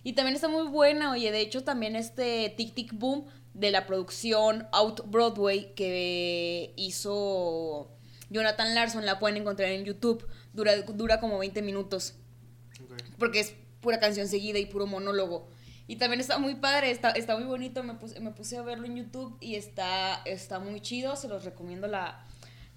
Y 0.03 0.13
también 0.13 0.35
está 0.35 0.49
muy 0.49 0.67
buena, 0.67 1.11
oye, 1.11 1.31
de 1.31 1.39
hecho 1.39 1.63
también 1.63 1.95
este 1.95 2.53
Tic 2.57 2.73
Tic 2.73 2.93
Boom 2.93 3.25
de 3.53 3.71
la 3.71 3.85
producción 3.85 4.67
Out 4.73 5.05
Broadway 5.05 5.73
que 5.75 6.73
hizo 6.75 7.89
Jonathan 8.29 8.75
Larson, 8.75 9.05
la 9.05 9.19
pueden 9.19 9.37
encontrar 9.37 9.69
en 9.69 9.85
YouTube, 9.85 10.27
dura, 10.51 10.75
dura 10.81 11.21
como 11.21 11.39
20 11.39 11.61
minutos, 11.61 12.15
porque 13.17 13.39
es 13.39 13.53
pura 13.79 14.01
canción 14.01 14.27
seguida 14.27 14.59
y 14.59 14.65
puro 14.65 14.87
monólogo. 14.87 15.47
Y 15.87 15.97
también 15.97 16.19
está 16.19 16.37
muy 16.37 16.55
padre, 16.55 16.91
está, 16.91 17.11
está 17.11 17.37
muy 17.37 17.45
bonito, 17.45 17.81
me 17.83 17.93
puse, 17.93 18.19
me 18.19 18.31
puse 18.31 18.57
a 18.57 18.61
verlo 18.61 18.85
en 18.85 18.97
YouTube 18.97 19.37
y 19.39 19.55
está, 19.55 20.21
está 20.25 20.59
muy 20.59 20.81
chido, 20.81 21.15
se 21.15 21.29
los 21.29 21.45
recomiendo 21.45 21.87
la, 21.87 22.25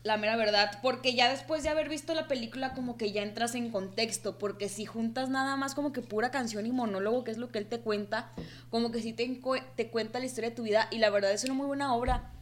la 0.07 0.17
mera 0.17 0.37
verdad, 0.37 0.79
porque 0.83 1.15
ya 1.15 1.29
después 1.29 1.63
de 1.63 1.69
haber 1.69 1.89
visto 1.89 2.15
la 2.15 2.29
película 2.29 2.73
como 2.73 2.97
que 2.97 3.13
ya 3.13 3.23
entras 3.23 3.55
en 3.55 3.71
contexto, 3.71 4.39
porque 4.39 4.69
si 4.69 4.87
juntas 4.87 5.29
nada 5.29 5.57
más 5.57 5.75
como 5.75 5.93
que 5.93 6.01
pura 6.01 6.31
canción 6.31 6.65
y 6.65 6.73
monólogo, 6.73 7.25
que 7.25 7.33
es 7.33 7.39
lo 7.39 7.51
que 7.51 7.59
él 7.59 7.67
te 7.67 7.81
cuenta, 7.81 8.33
como 8.71 8.93
que 8.93 9.03
sí 9.03 9.13
te, 9.13 9.41
te 9.75 9.91
cuenta 9.91 10.19
la 10.19 10.27
historia 10.27 10.51
de 10.51 10.57
tu 10.57 10.63
vida 10.63 10.89
y 10.91 10.99
la 10.99 11.11
verdad 11.11 11.33
es 11.33 11.45
una 11.45 11.55
muy 11.55 11.67
buena 11.67 11.95
obra. 11.95 12.33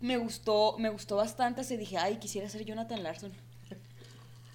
Me 0.00 0.18
gustó, 0.18 0.76
me 0.78 0.90
gustó 0.90 1.16
bastante, 1.16 1.62
así 1.62 1.76
dije, 1.76 1.96
ay, 1.96 2.16
quisiera 2.16 2.48
ser 2.48 2.64
Jonathan 2.64 3.02
Larson. 3.02 3.32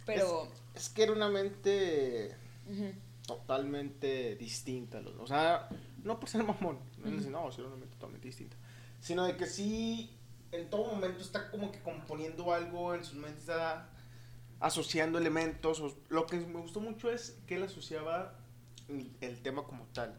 Pero... 0.05 0.47
Es, 0.75 0.83
es 0.83 0.89
que 0.89 1.03
era 1.03 1.13
una 1.13 1.29
mente 1.29 2.35
totalmente 3.25 4.35
distinta. 4.35 5.01
O 5.19 5.27
sea, 5.27 5.69
no 6.03 6.19
por 6.19 6.29
ser 6.29 6.43
mamón, 6.43 6.79
decir, 7.03 7.31
no, 7.31 7.49
es 7.49 7.57
una 7.57 7.69
mente 7.69 7.87
totalmente 7.87 8.27
distinta. 8.27 8.57
Sino 8.99 9.25
de 9.25 9.35
que 9.35 9.45
sí, 9.45 10.11
en 10.51 10.69
todo 10.69 10.85
momento 10.85 11.21
está 11.21 11.49
como 11.51 11.71
que 11.71 11.79
componiendo 11.81 12.53
algo 12.53 12.93
en 12.95 13.03
sus 13.03 13.15
mentes, 13.15 13.41
está 13.41 13.89
asociando 14.59 15.17
elementos. 15.17 15.79
o- 15.79 15.97
Lo 16.09 16.25
que 16.27 16.37
me 16.39 16.59
gustó 16.59 16.79
mucho 16.81 17.09
es 17.11 17.37
que 17.47 17.55
él 17.55 17.63
asociaba 17.63 18.37
el 19.21 19.41
tema 19.41 19.63
como 19.63 19.85
tal. 19.93 20.13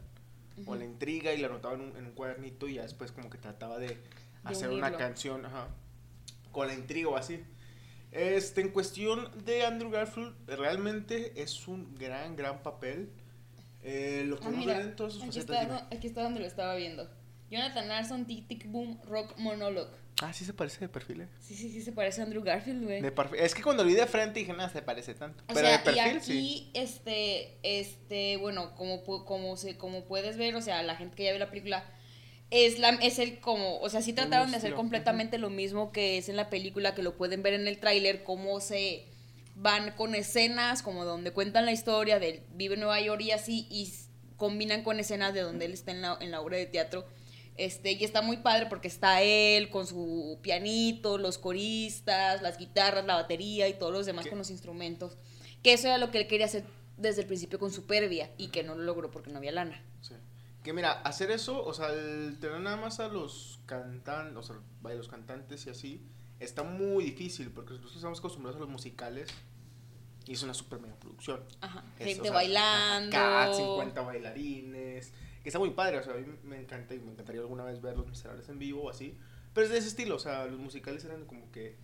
O 0.67 0.75
la 0.75 0.85
intriga 0.85 1.33
y 1.33 1.39
la 1.39 1.49
anotaba 1.49 1.75
en 1.75 1.81
un, 1.81 1.97
en 1.97 2.07
un 2.07 2.13
cuadernito 2.13 2.69
y 2.69 2.75
ya 2.75 2.83
después 2.83 3.11
como 3.13 3.31
que 3.31 3.39
trataba 3.39 3.79
de, 3.79 3.99
hacer 4.45 4.69
una 4.71 4.97
canción 4.97 5.47
ajá, 5.47 5.69
con 6.51 6.67
la 6.67 6.75
intriga 6.75 7.09
o 7.09 7.17
así. 7.17 7.43
Este, 8.11 8.61
en 8.61 8.69
cuestión 8.71 9.31
de 9.45 9.65
Andrew 9.65 9.91
Garfield, 9.91 10.35
realmente 10.47 11.41
es 11.41 11.67
un 11.69 11.95
gran, 11.95 12.37
gran 12.37 12.63
papel. 12.63 13.11
Eh, 13.83 14.25
lo 14.27 14.37
Ah, 14.37 14.41
podemos 14.41 14.67
mira, 14.67 14.81
en 14.81 14.95
todas 14.95 15.15
sus 15.15 15.23
aquí 15.23 15.33
facetas. 15.33 15.63
está, 15.63 15.75
dime. 15.77 15.97
aquí 15.97 16.07
está 16.07 16.23
donde 16.23 16.41
lo 16.41 16.47
estaba 16.47 16.75
viendo. 16.77 17.09
Jonathan 17.51 17.89
Larson, 17.89 18.27
Tic 18.27 18.47
Tic 18.49 18.71
Boom, 18.71 19.01
Rock 19.07 19.37
Monologue. 19.39 19.91
Ah, 20.23 20.33
sí 20.33 20.45
se 20.45 20.55
parece 20.55 20.79
de 20.81 20.89
perfil, 20.89 21.23
eh. 21.23 21.29
Sí, 21.41 21.55
sí, 21.55 21.69
sí, 21.71 21.83
se 21.83 21.93
parece 21.93 22.21
a 22.21 22.25
Andrew 22.25 22.43
Garfield, 22.43 22.85
güey. 22.85 23.03
De 23.03 23.11
perfil. 23.11 23.41
Es 23.41 23.55
que 23.55 23.63
cuando 23.63 23.83
lo 23.83 23.89
vi 23.89 23.95
de 23.95 24.07
frente 24.07 24.39
dije, 24.39 24.53
nada, 24.53 24.69
se 24.69 24.81
parece 24.81 25.15
tanto. 25.15 25.43
O 25.45 25.55
Pero 25.55 25.67
sea, 25.67 25.79
de 25.79 25.85
perfil, 25.85 25.97
y 25.97 26.17
aquí, 26.17 26.25
sí. 26.25 26.71
este, 26.75 27.59
este, 27.63 28.37
bueno, 28.37 28.75
como, 28.77 29.03
como, 29.03 29.57
se, 29.57 29.77
como 29.77 30.05
puedes 30.05 30.37
ver, 30.37 30.55
o 30.55 30.63
sea, 30.63 30.83
la 30.83 30.95
gente 30.95 31.17
que 31.17 31.25
ya 31.25 31.33
ve 31.33 31.39
la 31.41 31.51
película, 31.51 31.85
es, 32.51 32.79
la, 32.79 32.91
es 32.91 33.19
el 33.19 33.41
como, 33.41 33.81
o 33.81 33.89
sea, 33.89 34.03
sí 34.03 34.13
trataron 34.13 34.51
de 34.51 34.59
hacer 34.59 34.75
completamente 34.75 35.39
lo 35.39 35.51
mismo 35.51 35.91
que 35.91 36.19
es 36.19 36.29
en 36.29 36.37
la 36.37 36.51
película, 36.51 36.95
que 36.95 37.03
lo 37.03 37.17
pueden 37.17 37.43
ver 37.43 37.55
en 37.55 37.67
el 37.67 37.79
tráiler, 37.79 38.23
cómo 38.23 38.61
se 38.61 39.07
van 39.57 39.93
con 39.93 40.15
escenas, 40.15 40.83
como 40.83 41.05
donde 41.05 41.33
cuentan 41.33 41.65
la 41.65 41.73
historia 41.73 42.19
de 42.19 42.43
vive 42.55 42.75
en 42.75 42.81
Nueva 42.81 43.01
York 43.01 43.23
y 43.23 43.31
así, 43.33 43.67
y 43.71 43.93
combinan 44.37 44.83
con 44.83 45.01
escenas 45.01 45.35
de 45.35 45.41
donde 45.41 45.65
él 45.65 45.73
está 45.73 45.93
en 45.93 46.03
la, 46.03 46.19
en 46.21 46.31
la 46.31 46.41
obra 46.41 46.59
de 46.59 46.67
teatro. 46.67 47.07
Este, 47.57 47.93
y 47.93 48.05
está 48.05 48.23
muy 48.23 48.39
padre 48.39 48.67
porque 48.67 48.89
está 48.89 49.23
él 49.23 49.69
con 49.69 49.87
su 49.87 50.39
pianito, 50.43 51.19
los 51.19 51.39
coristas, 51.39 52.41
las 52.41 52.57
guitarras, 52.59 53.05
la 53.05 53.15
batería 53.15 53.69
y 53.69 53.75
todos 53.75 53.93
los 53.93 54.07
demás 54.07 54.25
¿Qué? 54.25 54.31
con 54.31 54.39
los 54.39 54.51
instrumentos. 54.51 55.17
Que 55.63 55.75
eso 55.75 55.87
era 55.89 55.99
lo 55.99 56.11
que 56.11 56.19
él 56.19 56.27
quería 56.27 56.47
hacer 56.47 56.65
desde 56.97 57.23
el 57.23 57.27
principio 57.27 57.59
con 57.59 57.71
Superbia 57.71 58.31
y 58.39 58.49
que 58.49 58.63
no 58.63 58.75
lo 58.75 58.83
logró 58.83 59.11
porque 59.11 59.31
no 59.31 59.39
había 59.39 59.53
lana. 59.53 59.83
Sí. 60.01 60.15
Que 60.63 60.73
mira, 60.73 60.93
hacer 61.03 61.31
eso, 61.31 61.63
o 61.63 61.75
sea, 61.75 61.89
el 61.89 62.39
tener 62.41 62.61
nada 62.61 62.77
más 62.77 63.01
a 63.01 63.09
los 63.09 63.61
cantantes, 63.67 64.37
o 64.37 64.43
sea, 64.43 64.95
los 64.95 65.09
cantantes 65.09 65.67
y 65.67 65.71
así, 65.71 66.07
está 66.41 66.63
muy 66.63 67.05
difícil 67.05 67.51
porque 67.51 67.73
nosotros 67.73 67.97
estamos 67.97 68.19
acostumbrados 68.19 68.57
a 68.57 68.61
los 68.61 68.69
musicales 68.69 69.29
y 70.27 70.33
es 70.33 70.43
una 70.43 70.55
super 70.55 70.81
mega 70.81 70.95
producción. 70.97 71.43
Ajá. 71.61 71.85
Gente 71.99 72.21
o 72.21 72.25
sea, 72.25 72.33
bailando. 72.33 73.17
Acá, 73.17 73.53
50 73.55 74.01
bailarines, 74.03 75.13
que 75.43 75.49
está 75.49 75.59
muy 75.59 75.71
padre, 75.71 75.99
o 75.99 76.03
sea, 76.03 76.15
a 76.15 76.17
mí 76.17 76.27
me 76.45 76.61
encanta 76.61 76.95
y 76.95 77.01
me 77.01 77.13
encantaría 77.13 77.41
alguna 77.41 77.65
vez 77.65 77.81
ver 77.81 77.97
Los 77.97 78.07
Miserables 78.07 78.49
en 78.49 78.59
vivo 78.59 78.83
o 78.83 78.91
así, 78.91 79.17
pero 79.53 79.67
es 79.67 79.73
de 79.73 79.79
ese 79.79 79.89
estilo, 79.89 80.17
o 80.17 80.19
sea, 80.19 80.47
los 80.47 80.59
musicales 80.59 81.05
eran 81.05 81.25
como 81.27 81.51
que 81.51 81.77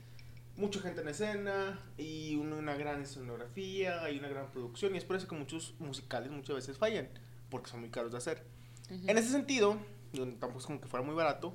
mucha 0.57 0.81
gente 0.81 1.01
en 1.01 1.09
escena 1.09 1.81
y 1.97 2.35
una, 2.37 2.75
gran 2.75 3.03
escenografía 3.03 4.11
y 4.11 4.19
una 4.19 4.29
gran 4.29 4.51
producción 4.51 4.95
y 4.95 4.99
es 4.99 5.05
por 5.05 5.17
eso 5.17 5.29
que 5.29 5.37
muchos 5.37 5.75
musicales 5.79 6.31
muchas 6.31 6.57
veces 6.57 6.79
fallan, 6.79 7.09
porque 7.51 7.71
son 7.71 7.81
muy 7.81 7.91
caros 7.91 8.13
de 8.13 8.19
hacer. 8.19 8.45
Ujú. 8.91 9.09
En 9.09 9.19
ese 9.19 9.31
sentido, 9.31 9.79
tampoco 10.13 10.59
es 10.59 10.67
como 10.67 10.81
que 10.81 10.89
fuera 10.89 11.05
muy 11.05 11.15
barato, 11.15 11.55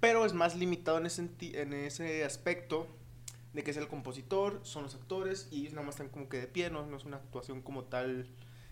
pero 0.00 0.24
es 0.24 0.32
más 0.32 0.56
limitado 0.56 0.98
en 0.98 1.06
ese, 1.06 1.28
en 1.40 1.72
ese 1.72 2.24
aspecto 2.24 2.88
de 3.52 3.62
que 3.62 3.70
es 3.70 3.76
el 3.76 3.88
compositor, 3.88 4.60
son 4.62 4.84
los 4.84 4.94
actores 4.94 5.48
y 5.50 5.60
ellos 5.60 5.74
nada 5.74 5.86
más 5.86 5.96
están 5.96 6.08
como 6.08 6.28
que 6.28 6.38
de 6.38 6.46
pie, 6.46 6.70
no, 6.70 6.86
no 6.86 6.96
es 6.96 7.04
una 7.04 7.18
actuación 7.18 7.62
como 7.62 7.84
tal 7.84 8.26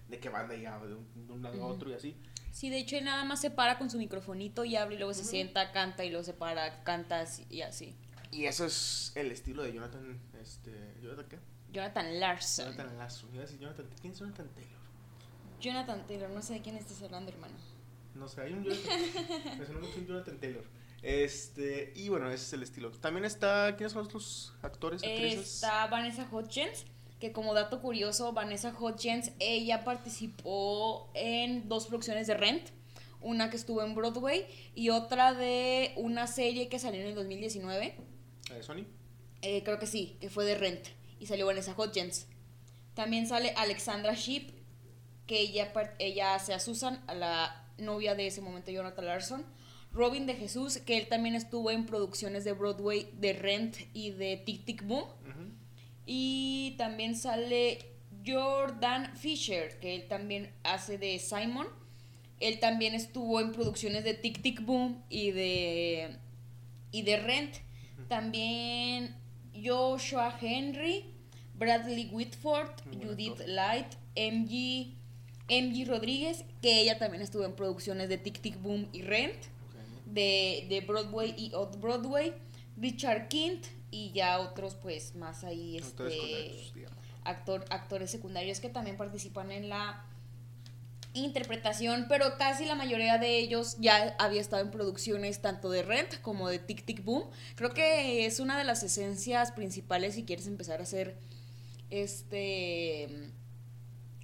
de 0.09 0.19
que 0.19 0.29
van 0.29 0.49
de 0.49 0.57
allá 0.57 0.79
de 0.81 0.95
un, 0.95 1.27
de 1.27 1.33
un 1.33 1.43
lado 1.43 1.63
a 1.63 1.67
Ujú. 1.67 1.75
otro 1.75 1.91
y 1.91 1.95
así. 1.95 2.17
Sí, 2.51 2.69
de 2.71 2.79
hecho 2.79 2.97
él 2.97 3.05
nada 3.05 3.25
más 3.25 3.41
se 3.41 3.51
para 3.51 3.79
con 3.79 3.91
su 3.91 3.99
microfonito 3.99 4.65
y 4.65 4.77
habla 4.77 4.95
y 4.95 4.99
luego 4.99 5.15
se 5.15 5.25
sienta, 5.25 5.73
canta 5.73 6.05
y 6.05 6.11
luego 6.11 6.25
se 6.25 6.33
para, 6.35 6.83
canta 6.85 7.21
así- 7.21 7.47
y 7.49 7.63
así. 7.63 7.95
Y 8.33 8.45
eso 8.47 8.65
es 8.65 9.13
el 9.15 9.31
estilo 9.33 9.63
de 9.63 9.73
Jonathan, 9.73 10.21
este, 10.41 10.95
¿Jonathan 11.03 11.27
qué? 11.29 11.39
Jonathan 11.73 12.21
Larson. 12.21 12.65
Jonathan 12.73 12.99
Larson. 12.99 13.31
Jonathan, 13.33 13.87
¿quién 14.01 14.13
es 14.13 14.19
Jonathan 14.19 14.49
Taylor? 14.55 14.81
Jonathan 15.61 16.07
Taylor, 16.07 16.31
no 16.31 16.43
sé 16.43 16.55
de 16.55 16.61
quién 16.63 16.77
estás 16.77 17.03
hablando, 17.03 17.31
hermano. 17.31 17.55
No 18.15 18.29
sé, 18.29 18.41
hay 18.43 18.53
un 18.53 18.65
Jonathan, 18.65 18.99
me 19.59 19.65
suena 19.67 19.81
mucho 19.81 19.99
un 19.99 20.07
Jonathan 20.07 20.39
Taylor. 20.41 20.65
Este, 21.03 21.93
y 21.97 22.09
bueno, 22.09 22.29
ese 22.31 22.45
es 22.45 22.53
el 22.53 22.63
estilo. 22.63 22.91
También 22.93 23.25
está, 23.25 23.75
¿quiénes 23.77 23.93
son 23.93 24.09
los 24.13 24.55
actores, 24.63 25.03
actrices? 25.03 25.55
Está 25.55 25.87
Vanessa 25.87 26.29
Hudgens, 26.31 26.85
que 27.21 27.33
como 27.33 27.55
dato 27.55 27.81
curioso, 27.81 28.33
Vanessa 28.33 28.75
Hudgens, 28.79 29.33
ella 29.39 29.85
participó 29.85 31.11
en 31.15 31.69
dos 31.69 31.87
producciones 31.87 32.27
de 32.27 32.35
Rent, 32.35 32.71
una 33.21 33.51
que 33.51 33.57
estuvo 33.57 33.83
en 33.83 33.95
Broadway 33.95 34.47
y 34.75 34.89
otra 34.89 35.35
de 35.35 35.93
una 35.97 36.27
serie 36.27 36.69
que 36.69 36.79
salió 36.79 37.01
en 37.03 37.09
el 37.09 37.15
2019, 37.15 37.95
¿La 38.49 38.55
de 38.57 38.63
Sony? 38.63 38.87
eh, 39.43 39.63
creo 39.63 39.79
que 39.79 39.87
sí, 39.87 40.17
que 40.21 40.31
fue 40.31 40.45
de 40.47 40.55
Rent, 40.55 40.87
y 41.19 41.27
salió 41.27 41.47
Vanessa 41.47 41.75
Hudgens. 41.77 42.27
También 42.95 43.27
sale 43.27 43.53
Alexandra 43.57 44.15
Sheep, 44.15 44.51
que 45.27 45.41
ella, 45.41 45.73
ella 45.99 46.35
hace 46.35 46.55
a 46.55 46.59
Susan, 46.59 47.05
a 47.07 47.15
la 47.15 47.71
novia 47.79 48.15
de 48.15 48.27
ese 48.27 48.41
momento 48.41 48.71
Jonathan 48.71 49.05
Larson. 49.07 49.45
Robin 49.93 50.27
de 50.27 50.35
Jesús, 50.35 50.79
que 50.79 50.97
él 50.99 51.09
también 51.09 51.35
estuvo 51.35 51.71
en 51.71 51.85
producciones 51.85 52.45
de 52.45 52.53
Broadway, 52.53 53.11
de 53.15 53.33
Rent 53.33 53.77
y 53.93 54.11
de 54.11 54.37
Tic 54.39 54.65
Tic 54.65 54.83
Boom. 54.87 55.05
Y 56.07 56.75
también 56.79 57.15
sale 57.15 57.79
Jordan 58.27 59.17
Fisher, 59.17 59.79
que 59.81 59.95
él 59.95 60.09
también 60.09 60.51
hace 60.65 60.99
de 60.99 61.19
Simon. 61.19 61.67
Él 62.41 62.59
también 62.59 62.95
estuvo 62.95 63.41
en 63.41 63.53
producciones 63.53 64.05
de 64.05 64.15
Tic 64.15 64.41
Tic 64.41 64.65
Boom 64.65 65.03
y 65.09 65.31
de, 65.31 66.17
y 66.91 67.03
de 67.03 67.17
Rent. 67.19 67.57
También 68.09 69.15
Joshua 69.55 70.37
Henry, 70.41 71.05
Bradley 71.55 72.09
Whitford, 72.11 72.71
Judith 73.01 73.33
actor. 73.33 73.49
Light, 73.49 73.95
MG, 74.17 74.95
MG 75.49 75.87
Rodríguez, 75.87 76.45
que 76.63 76.81
ella 76.81 76.99
también 76.99 77.23
estuvo 77.23 77.45
en 77.45 77.55
producciones 77.55 78.09
de 78.09 78.19
Tic 78.19 78.41
Tic 78.41 78.61
Boom 78.61 78.89
y 78.93 79.03
Rent 79.03 79.37
de, 80.07 80.67
de 80.69 80.81
Broadway 80.81 81.35
y 81.37 81.53
Off 81.55 81.77
Broadway, 81.79 82.33
Richard 82.77 83.29
Kint 83.29 83.67
y 83.91 84.13
ya 84.13 84.39
otros 84.41 84.75
pues 84.77 85.15
más 85.17 85.45
ahí 85.45 85.77
este 85.79 86.87
actor, 87.25 87.65
actores 87.71 88.11
secundarios 88.11 88.61
que 88.61 88.69
también 88.69 88.97
participan 88.97 89.51
en 89.53 89.69
la 89.69 90.05
interpretación, 91.13 92.07
pero 92.09 92.39
casi 92.39 92.65
la 92.65 92.77
mayoría 92.77 93.19
de 93.19 93.37
ellos 93.39 93.77
ya 93.81 94.15
había 94.21 94.41
estado 94.41 94.63
en 94.63 94.71
producciones 94.71 95.43
tanto 95.43 95.69
de 95.71 95.83
Rent 95.83 96.21
como 96.23 96.49
de 96.49 96.61
Tic 96.61 96.85
Tic 96.85 97.05
Boom. 97.05 97.25
Creo 97.57 97.75
que 97.75 98.27
es 98.27 98.39
una 98.39 98.57
de 98.57 98.63
las 98.65 98.83
esencias 98.85 99.51
principales 99.51 100.15
si 100.15 100.25
quieres 100.25 100.47
empezar 100.47 100.79
a 100.79 100.85
hacer 100.85 101.17
este 101.91 103.09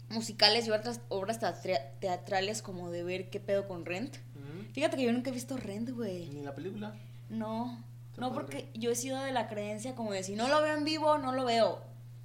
musicales 0.08 0.66
y 0.66 0.70
otras 0.70 1.00
obras 1.08 1.40
teatra- 1.40 1.90
teatrales 1.98 2.62
como 2.62 2.90
de 2.90 3.02
ver 3.02 3.30
qué 3.30 3.40
pedo 3.40 3.66
con 3.66 3.84
Rent. 3.84 4.14
Ujú. 4.14 4.72
Fíjate 4.72 4.96
que 4.96 5.02
yo 5.02 5.12
nunca 5.12 5.30
he 5.30 5.32
visto 5.32 5.56
Rent, 5.56 5.90
güey. 5.90 6.26
Ni 6.28 6.42
la 6.42 6.54
película. 6.54 6.94
No, 7.28 7.82
Está 8.16 8.20
no 8.22 8.30
padre. 8.34 8.40
porque 8.44 8.70
yo 8.78 8.90
he 8.90 8.94
sido 8.96 9.22
de 9.22 9.32
la 9.32 9.46
creencia 9.48 9.94
como 9.94 10.12
de 10.12 10.22
si 10.22 10.34
no 10.36 10.48
lo 10.48 10.62
veo 10.62 10.74
en 10.74 10.84
vivo, 10.84 11.18
no 11.18 11.32
lo 11.32 11.44
veo. 11.44 11.82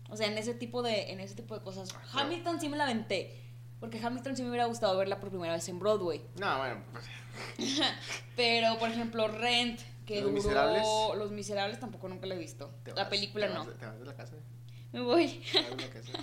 O 0.10 0.16
sea, 0.18 0.28
en 0.28 0.38
ese 0.38 0.54
tipo 0.54 0.82
de, 0.82 1.12
en 1.12 1.20
ese 1.20 1.36
tipo 1.36 1.54
de 1.58 1.64
cosas. 1.64 1.90
Hamilton 2.14 2.60
sí 2.60 2.70
me 2.70 2.78
la 2.78 2.86
aventé. 2.86 3.38
Porque 3.80 4.00
Hamilton 4.00 4.36
sí 4.38 4.44
me 4.44 4.50
hubiera 4.50 4.66
gustado 4.66 4.96
verla 4.98 5.20
por 5.20 5.30
primera 5.30 5.54
vez 5.54 5.68
en 5.70 5.80
Broadway. 5.80 6.22
No, 6.40 6.58
bueno, 6.60 6.82
pues, 6.92 7.06
Pero, 8.36 8.78
por 8.78 8.90
ejemplo, 8.90 9.28
Rent, 9.28 9.80
que 10.06 10.16
¿Los 10.22 10.24
duró... 10.32 10.34
Miserables? 10.34 10.84
Los 11.18 11.32
Miserables 11.32 11.80
tampoco 11.80 12.08
nunca 12.08 12.28
la 12.28 12.36
he 12.36 12.38
visto. 12.38 12.72
te 12.84 12.92
La 12.92 13.04
vas- 13.04 13.10
película 13.10 13.48
te 13.48 13.54
no. 13.54 13.60
vas 13.60 13.68
de- 13.68 13.74
te 13.76 13.86
vas 13.86 14.00
de 14.00 14.06
la 14.06 14.16
casa. 14.16 14.34
Me 14.92 15.00
voy. 15.02 15.42
Una 15.74 15.90
que 15.90 15.98
hacer. 16.00 16.16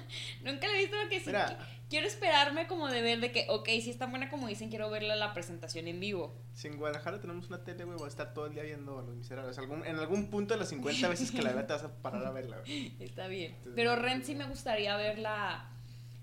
Nunca 0.45 0.67
la 0.69 0.75
he 0.75 0.79
visto 0.79 0.97
porque 1.01 1.19
sí. 1.21 1.27
Mira. 1.27 1.59
Qui- 1.89 1.91
Quiero 1.91 2.07
esperarme 2.07 2.67
como 2.67 2.89
de 2.89 3.01
ver 3.03 3.21
de 3.21 3.33
que, 3.33 3.47
ok, 3.49 3.67
si 3.83 3.91
es 3.91 3.99
tan 3.99 4.11
buena 4.11 4.29
como 4.31 4.47
dicen, 4.49 4.69
quiero 4.69 4.91
verla 4.91 5.17
la 5.17 5.33
presentación 5.35 5.89
en 5.89 5.99
vivo. 6.01 6.35
Si 6.55 6.69
en 6.69 6.77
Guadalajara 6.77 7.21
tenemos 7.21 7.49
una 7.49 7.65
tele, 7.65 7.85
güey, 7.85 7.97
voy 7.97 8.05
a 8.07 8.09
estar 8.09 8.35
todo 8.35 8.47
el 8.47 8.53
día 8.55 8.63
viendo 8.63 8.99
a 8.99 9.03
los 9.03 9.17
miserables. 9.17 9.57
Algún, 9.59 9.85
en 9.87 9.97
algún 9.97 10.29
punto 10.31 10.55
de 10.55 10.61
las 10.61 10.69
50 10.71 11.09
veces 11.09 11.31
que 11.31 11.43
la 11.43 11.53
vea 11.53 11.67
te 11.67 11.73
vas 11.73 11.85
a 11.85 11.95
parar 12.03 12.25
a 12.27 12.31
verla, 12.31 12.59
güey. 12.59 12.93
Está 13.01 13.27
bien. 13.29 13.53
Entonces, 13.53 13.73
Pero 13.75 13.97
Rent 13.97 14.17
pues, 14.17 14.27
sí 14.27 14.35
me 14.35 14.45
gustaría 14.47 14.97
verla, 14.97 15.71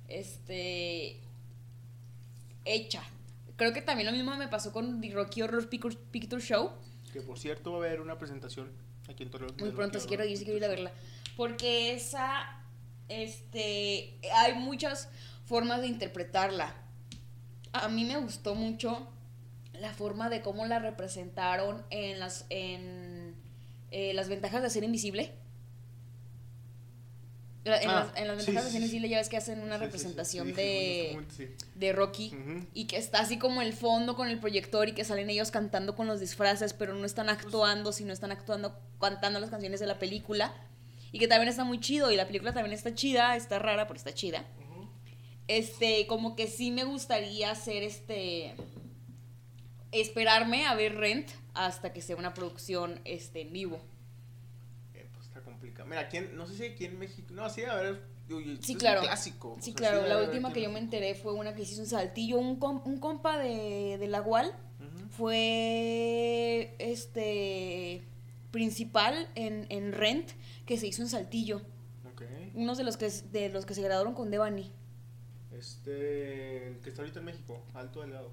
este, 0.08 1.20
hecha. 2.66 3.04
Creo 3.56 3.74
que 3.74 3.82
también 3.82 4.06
lo 4.08 4.12
mismo 4.12 4.36
me 4.36 4.48
pasó 4.48 4.72
con 4.72 5.00
The 5.02 5.12
Rocky 5.12 5.42
Horror 5.42 5.70
Picture, 5.70 6.42
Show. 6.42 6.72
Que 7.14 7.22
por 7.22 7.40
cierto 7.40 7.72
va 7.72 7.78
a 7.78 7.88
haber 7.88 8.02
una 8.02 8.18
presentación 8.18 8.72
aquí 9.10 9.24
en 9.24 9.30
Torreón. 9.32 9.56
Muy 9.60 9.72
pronto, 9.72 10.00
si 10.00 10.08
quiero 10.08 10.26
ir, 10.26 10.38
sí 10.38 10.44
quiero 10.44 10.58
ir 10.58 10.66
a 10.66 10.68
verla. 10.68 10.92
Porque 11.38 11.94
esa, 11.94 12.62
este, 13.08 14.20
hay 14.34 14.56
muchas 14.56 15.10
formas 15.46 15.82
de 15.82 15.88
interpretarla. 15.88 16.74
A 17.74 17.88
mí 17.90 18.06
me 18.06 18.18
gustó 18.18 18.56
mucho 18.56 19.08
la 19.74 19.94
forma 19.94 20.30
de 20.30 20.42
cómo 20.42 20.66
la 20.66 20.80
representaron 20.80 21.84
en 21.90 22.20
las, 22.20 22.46
en, 22.50 23.36
eh, 23.92 24.14
las 24.14 24.30
ventajas 24.30 24.62
de 24.62 24.70
ser 24.70 24.84
invisible. 24.84 25.34
La- 27.64 27.82
En, 27.82 27.90
Ah, 27.90 28.06
las, 28.14 28.18
en 28.22 28.28
las 28.28 28.38
sí, 28.40 28.46
ventajas 28.52 28.64
sí, 28.64 28.68
de 28.68 28.72
ser 28.74 28.82
invisible 28.82 29.10
ya 29.10 29.18
ves 29.18 29.28
que 29.30 29.38
hacen 29.38 29.60
una 29.60 29.78
Sí, 29.80 29.86
representación 29.86 30.48
sí, 30.50 30.54
de, 30.54 31.20
de 31.76 31.94
Rocky 31.94 32.34
y 32.76 32.86
que 32.86 32.98
está 32.98 33.20
así 33.20 33.38
como 33.40 33.62
el 33.64 33.74
fondo 33.74 34.16
con 34.16 34.30
el 34.30 34.40
proyector 34.40 34.88
y 34.88 34.94
que 34.94 35.04
salen 35.04 35.30
ellos 35.32 35.50
cantando 35.52 35.96
con 35.96 36.06
los 36.08 36.20
disfraces, 36.20 36.74
pero 36.74 36.94
no 36.94 37.06
están 37.06 37.28
actuando, 37.28 37.92
sino 37.92 38.14
están 38.14 38.32
actuando, 38.32 38.80
cantando 39.02 39.40
las 39.40 39.50
canciones 39.50 39.80
de 39.80 39.88
la 39.88 39.98
película. 40.00 40.54
Y 41.12 41.18
que 41.20 41.28
también 41.28 41.48
está 41.50 41.64
muy 41.64 41.80
chido, 41.80 42.12
y 42.12 42.18
la 42.18 42.28
película 42.28 42.54
también 42.54 42.74
está 42.74 42.94
chida, 42.94 43.36
está 43.38 43.58
rara, 43.58 43.88
pero 43.88 43.98
está 43.98 44.14
chida. 44.14 44.44
Este, 45.48 46.08
como 46.08 46.36
que 46.36 46.48
sí 46.48 46.72
me 46.72 46.84
gustaría 46.84 47.52
hacer 47.52 47.84
este. 47.84 48.56
Esperarme 49.92 50.66
a 50.66 50.76
ver 50.76 50.96
Rent 50.96 51.30
hasta 51.54 51.94
que 51.94 52.02
sea 52.02 52.16
una 52.18 52.34
producción 52.34 53.00
este, 53.06 53.42
en 53.42 53.54
vivo. 53.54 53.80
Eh, 54.94 55.08
pues 55.14 55.28
está 55.28 55.42
complicado. 55.42 55.88
Mira, 55.88 56.02
aquí 56.02 56.18
en- 56.18 56.36
no 56.36 56.46
sé 56.48 56.56
si 56.56 56.64
aquí 56.66 56.86
en 56.86 57.00
México. 57.00 57.28
No, 57.34 57.50
sí, 57.50 57.64
a 57.64 57.76
ver. 57.76 58.02
Sí, 58.62 58.76
claro. 58.76 59.02
Un 59.02 59.06
clásico. 59.08 59.56
Sí, 59.62 59.74
claro, 59.74 60.06
la 60.08 60.18
última 60.20 60.52
que 60.52 60.62
yo 60.64 60.72
me 60.72 60.80
enteré 60.80 61.14
fue 61.14 61.34
una 61.34 61.54
que 61.54 61.62
hizo 61.62 61.80
un 61.80 61.88
saltillo. 61.88 62.40
Un, 62.40 62.56
com- 62.58 62.82
un 62.84 62.98
compa 63.00 63.38
de, 63.38 63.98
de 64.00 64.08
la 64.08 64.22
UAL 64.22 64.52
fue 65.16 66.76
este 66.80 68.04
principal 68.52 69.30
en, 69.36 69.68
en 69.70 69.92
Rent 69.94 70.30
que 70.66 70.78
se 70.78 70.88
hizo 70.88 71.04
en 71.04 71.08
Saltillo. 71.10 71.62
Ok. 72.12 72.24
Unos 72.56 72.78
de 72.78 72.84
los 72.84 72.98
que 72.98 73.10
de 73.10 73.50
los 73.50 73.66
que 73.66 73.76
se 73.76 73.82
graduaron 73.82 74.14
con 74.16 74.32
Devani. 74.32 74.72
Este. 75.58 76.68
El 76.68 76.80
que 76.80 76.90
está 76.90 77.02
ahorita 77.02 77.20
en 77.20 77.26
México, 77.26 77.62
alto 77.74 78.02
delgado. 78.02 78.32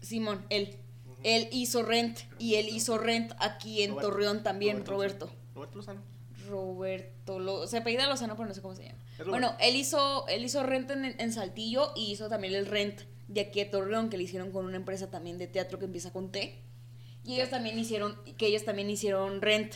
Simón, 0.00 0.44
él. 0.50 0.76
Él 1.22 1.48
hizo 1.52 1.82
Rent 1.82 2.18
y 2.38 2.56
él 2.56 2.68
hizo 2.68 2.98
Rent 2.98 3.32
aquí 3.38 3.82
en 3.82 3.92
Roberto. 3.92 4.08
Torreón 4.08 4.42
también, 4.42 4.84
Roberto 4.84 5.26
Roberto. 5.26 5.44
Roberto 5.54 5.76
Lozano. 5.78 6.02
Roberto, 6.48 7.38
Lo, 7.38 7.66
se 7.66 7.78
apellida 7.78 8.06
Lozano, 8.06 8.36
pero 8.36 8.46
no 8.46 8.54
sé 8.54 8.60
cómo 8.60 8.74
se 8.74 8.84
llama. 8.84 8.98
Bueno, 9.26 9.56
él 9.60 9.76
hizo, 9.76 10.28
él 10.28 10.44
hizo 10.44 10.62
Rent 10.62 10.90
en, 10.90 11.04
en 11.18 11.32
Saltillo 11.32 11.92
y 11.96 12.12
hizo 12.12 12.28
también 12.28 12.54
el 12.54 12.66
Rent 12.66 13.00
de 13.28 13.40
aquí 13.40 13.60
a 13.60 13.70
Torreón, 13.70 14.10
que 14.10 14.18
le 14.18 14.24
hicieron 14.24 14.50
con 14.52 14.66
una 14.66 14.76
empresa 14.76 15.10
también 15.10 15.38
de 15.38 15.46
teatro 15.46 15.78
que 15.78 15.86
empieza 15.86 16.12
con 16.12 16.30
T. 16.30 16.60
Y 17.24 17.36
ellos 17.36 17.48
también 17.48 17.78
hicieron, 17.78 18.16
que 18.36 18.46
ellos 18.46 18.64
también 18.64 18.90
hicieron 18.90 19.40
Rent. 19.40 19.74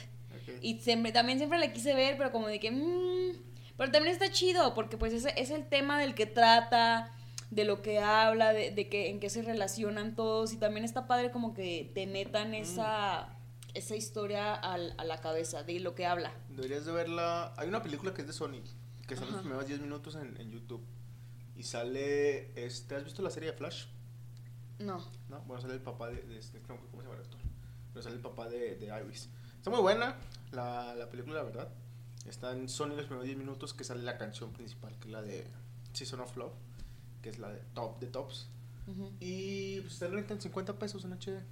Y 0.61 0.81
siempre, 0.81 1.13
también 1.13 1.39
siempre 1.39 1.59
la 1.59 1.73
quise 1.73 1.95
ver, 1.95 2.19
pero 2.19 2.31
como 2.31 2.49
de 2.49 2.61
que... 2.61 2.71
mm, 2.71 3.48
pero 3.79 3.91
también 3.91 4.13
está 4.13 4.31
chido, 4.31 4.75
porque 4.75 4.99
pues 4.99 5.15
ese 5.15 5.33
es 5.41 5.51
el 5.51 5.67
tema 5.69 5.99
del 5.99 6.15
que 6.15 6.27
trata, 6.27 7.15
de 7.51 7.65
lo 7.65 7.81
que 7.81 8.01
habla, 8.01 8.53
de, 8.53 8.71
de 8.73 8.91
que 8.91 9.09
en 9.09 9.21
qué 9.21 9.31
se 9.31 9.41
relacionan 9.41 10.15
todos. 10.15 10.53
Y 10.53 10.59
también 10.59 10.85
está 10.85 11.07
padre 11.07 11.31
como 11.31 11.55
que 11.55 11.91
te 11.95 12.07
metan 12.07 12.53
esa, 12.53 13.35
esa 13.73 13.97
historia 13.97 14.55
al- 14.55 14.95
a 14.99 15.05
la 15.05 15.19
cabeza 15.23 15.63
de 15.63 15.81
lo 15.81 15.95
que 15.95 16.05
habla. 16.05 16.33
Deberías 16.51 16.85
de 16.85 16.93
verla. 16.93 17.55
Hay 17.57 17.69
una 17.69 17.83
película 17.83 18.13
que 18.13 18.21
es 18.21 18.27
de 18.27 18.35
Sony, 18.35 18.61
que 19.07 19.17
son 19.17 19.25
los 19.27 19.35
Ajá. 19.37 19.41
primeros 19.43 19.67
10 19.67 19.81
minutos 19.81 20.17
en, 20.17 20.39
en 20.39 20.51
YouTube. 20.51 20.85
Y 21.57 21.63
sale. 21.63 22.53
Este, 22.63 22.97
¿Has 22.97 23.05
visto 23.05 23.23
la 23.23 23.31
serie 23.31 23.51
de 23.53 23.57
Flash? 23.57 23.87
No. 24.79 24.99
¿No? 25.29 25.41
Bueno, 25.43 25.61
sale 25.63 25.75
el 25.75 25.81
papá 25.81 26.09
de. 26.09 26.23
de 26.23 26.39
este, 26.39 26.61
no, 26.69 26.77
¿Cómo 26.91 27.03
se 27.03 27.09
llama 27.09 27.15
el 27.15 27.25
actor? 27.25 27.41
Pero 27.93 28.03
sale 28.03 28.17
el 28.17 28.23
papá 28.23 28.49
de, 28.49 28.77
de 28.77 28.87
Iris. 29.05 29.29
Está 29.57 29.71
muy 29.71 29.81
buena 29.81 30.17
la, 30.53 30.95
la 30.95 31.09
película, 31.09 31.37
la 31.37 31.43
verdad. 31.43 31.69
Está 32.29 32.53
en 32.53 32.69
Sony 32.69 32.89
los 32.91 33.07
primeros 33.07 33.25
10 33.25 33.39
minutos 33.39 33.75
que 33.75 33.85
sale 33.85 34.03
la 34.03 34.19
canción 34.19 34.53
principal, 34.53 34.95
que 34.99 35.09
es 35.09 35.13
la 35.13 35.23
de 35.23 35.47
Season 35.93 36.21
of 36.21 36.37
Love, 36.37 36.53
que 37.23 37.31
es 37.31 37.39
la 37.39 37.51
de 37.51 37.61
Top 37.75 37.99
de 38.01 38.07
Tops. 38.09 38.49
Ujú. 38.87 39.13
Y 39.21 39.81
pues 39.81 39.95
está 39.95 40.07
en 40.07 40.13
renta 40.13 40.35
en 40.35 40.41
50 40.41 40.79
pesos 40.79 41.05
en 41.05 41.13
HD. 41.13 41.39
Ah, 41.39 41.43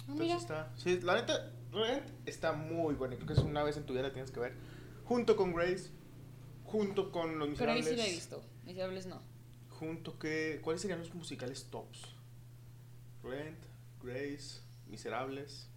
Entonces 0.00 0.18
mira. 0.18 0.36
está. 0.36 0.72
Sí, 0.76 1.00
la 1.00 1.14
neta, 1.14 1.52
Rent 1.72 2.04
está 2.26 2.52
muy 2.52 2.94
buena. 2.94 3.16
Creo 3.16 3.26
que 3.26 3.32
es 3.34 3.38
una 3.40 3.62
vez 3.62 3.76
en 3.76 3.84
tu 3.84 3.92
vida 3.92 4.02
la 4.02 4.12
tienes 4.12 4.30
que 4.30 4.40
ver. 4.40 4.54
Junto 5.04 5.36
con 5.36 5.52
Grace, 5.54 5.90
junto 6.64 7.10
con 7.12 7.38
Los 7.38 7.48
Miserables. 7.50 7.86
sí 7.86 7.96
la 7.96 8.06
he 8.06 8.10
visto. 8.10 8.42
Miserables 8.64 9.06
no. 9.06 9.20
Junto 9.78 10.18
que. 10.18 10.60
¿Cuáles 10.62 10.82
serían 10.82 10.98
los 11.00 11.14
musicales 11.14 11.66
tops? 11.70 12.00
Rent, 13.22 13.58
Grace, 14.02 14.60
Miserables. 14.86 15.67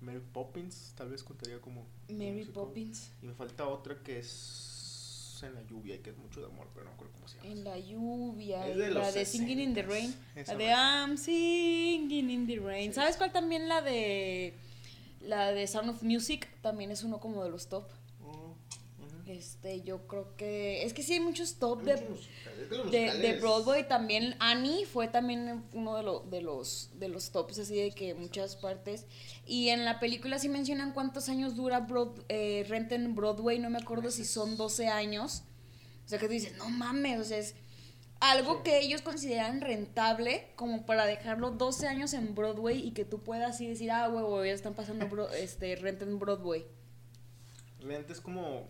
Mary 0.00 0.22
Poppins, 0.32 0.92
tal 0.96 1.10
vez 1.10 1.22
contaría 1.22 1.60
como. 1.60 1.86
Mary. 2.08 2.44
Poppins. 2.44 3.10
Y 3.22 3.26
me 3.26 3.34
falta 3.34 3.66
otra 3.68 4.02
que 4.02 4.18
es 4.18 5.40
en 5.42 5.54
la 5.54 5.62
lluvia 5.62 5.94
y 5.94 5.98
que 5.98 6.10
es 6.10 6.18
mucho 6.18 6.40
de 6.40 6.46
amor, 6.46 6.68
pero 6.74 6.84
no 6.84 6.92
recuerdo 6.92 7.12
cómo 7.14 7.28
se 7.28 7.36
llama. 7.38 7.50
En 7.50 7.64
la 7.64 7.78
lluvia. 7.78 8.68
Es 8.68 8.76
de 8.76 8.90
la 8.90 9.00
los 9.00 9.14
de 9.14 9.24
Singing 9.24 9.60
in 9.60 9.74
the 9.74 9.84
60s. 9.84 9.88
Rain. 9.88 10.14
Esa 10.36 10.52
La 10.52 10.58
de. 10.58 10.70
I'm 10.70 11.16
singing 11.16 12.30
in 12.30 12.46
the 12.46 12.58
rain. 12.58 12.90
Sí. 12.90 12.94
¿Sabes 12.94 13.16
cuál 13.16 13.32
también 13.32 13.68
la 13.68 13.82
de. 13.82 14.54
La 15.20 15.52
de 15.52 15.66
Sound 15.66 15.90
of 15.90 16.02
Music? 16.02 16.48
También 16.62 16.90
es 16.90 17.02
uno 17.04 17.20
como 17.20 17.44
de 17.44 17.50
los 17.50 17.68
top. 17.68 17.84
Este, 19.30 19.82
yo 19.82 20.06
creo 20.08 20.34
que. 20.36 20.82
Es 20.84 20.92
que 20.92 21.02
sí 21.02 21.12
hay 21.14 21.20
muchos 21.20 21.56
top 21.58 21.80
Hay 21.80 21.84
de, 21.86 21.94
muchos 22.08 22.28
musicales, 22.84 23.20
de. 23.22 23.38
Broadway. 23.40 23.86
También 23.86 24.34
Annie 24.40 24.84
fue 24.86 25.06
también 25.08 25.62
uno 25.72 25.96
de, 25.96 26.02
lo- 26.02 26.20
de, 26.20 26.40
los, 26.42 26.90
de 26.94 27.08
los 27.08 27.30
tops, 27.30 27.58
así 27.60 27.76
de 27.76 27.92
que 27.92 28.14
muchas 28.14 28.56
partes. 28.56 29.06
Y 29.46 29.68
en 29.68 29.84
la 29.84 30.00
película 30.00 30.38
sí 30.38 30.48
mencionan 30.48 30.92
cuántos 30.92 31.28
años 31.28 31.54
dura 31.56 31.80
Broad, 31.80 32.10
eh, 32.28 32.64
Rent 32.68 32.90
en 32.92 33.14
Broadway. 33.14 33.58
No 33.58 33.70
me 33.70 33.78
acuerdo 33.78 34.10
si 34.10 34.24
son 34.24 34.56
12 34.56 34.88
años. 34.88 35.44
O 36.04 36.08
sea 36.08 36.18
que 36.18 36.26
tú 36.26 36.32
dices, 36.32 36.56
no 36.58 36.68
mames, 36.70 37.20
o 37.20 37.24
sea, 37.24 37.38
es 37.38 37.54
algo 38.18 38.56
Sí. 38.56 38.60
que 38.64 38.78
ellos 38.80 39.00
consideran 39.00 39.60
rentable 39.60 40.48
como 40.56 40.84
para 40.84 41.06
dejarlo 41.06 41.52
12 41.52 41.86
años 41.86 42.12
en 42.14 42.34
Broadway 42.34 42.84
y 42.84 42.90
que 42.90 43.04
tú 43.04 43.20
puedas 43.22 43.54
así 43.54 43.68
decir, 43.68 43.92
ah, 43.92 44.08
huevo, 44.08 44.44
ya 44.44 44.52
están 44.52 44.74
pasando 44.74 45.06
bro- 45.08 45.30
este, 45.34 45.76
Rent 45.76 46.02
en 46.02 46.18
Broadway. 46.18 46.66
Rent 47.80 48.10
es 48.10 48.20
como 48.20 48.66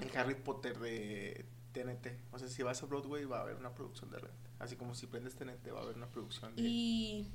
el 0.00 0.16
Harry 0.16 0.34
Potter 0.34 0.78
de 0.78 1.44
TNT. 1.72 2.06
O 2.32 2.38
sea, 2.38 2.48
si 2.48 2.62
vas 2.62 2.82
a 2.82 2.86
Broadway 2.86 3.24
va 3.24 3.38
a 3.38 3.42
haber 3.42 3.56
una 3.56 3.74
producción 3.74 4.10
de 4.10 4.18
Rent. 4.18 4.34
Así 4.58 4.76
como 4.76 4.94
si 4.94 5.06
prendes 5.06 5.34
TNT 5.34 5.72
va 5.74 5.80
a 5.80 5.82
haber 5.82 5.96
una 5.96 6.08
producción 6.08 6.54
de... 6.56 6.62
Y 6.62 7.28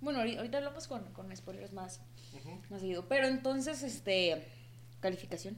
bueno, 0.00 0.20
ahori- 0.20 0.36
ahorita 0.36 0.58
hablamos 0.58 0.86
con, 0.86 1.12
con 1.12 1.34
spoilers 1.36 1.72
más, 1.72 2.00
Ujú. 2.34 2.60
más 2.70 2.80
seguido. 2.80 3.08
Pero 3.08 3.26
entonces, 3.26 3.82
este, 3.82 4.46
calificación. 5.00 5.56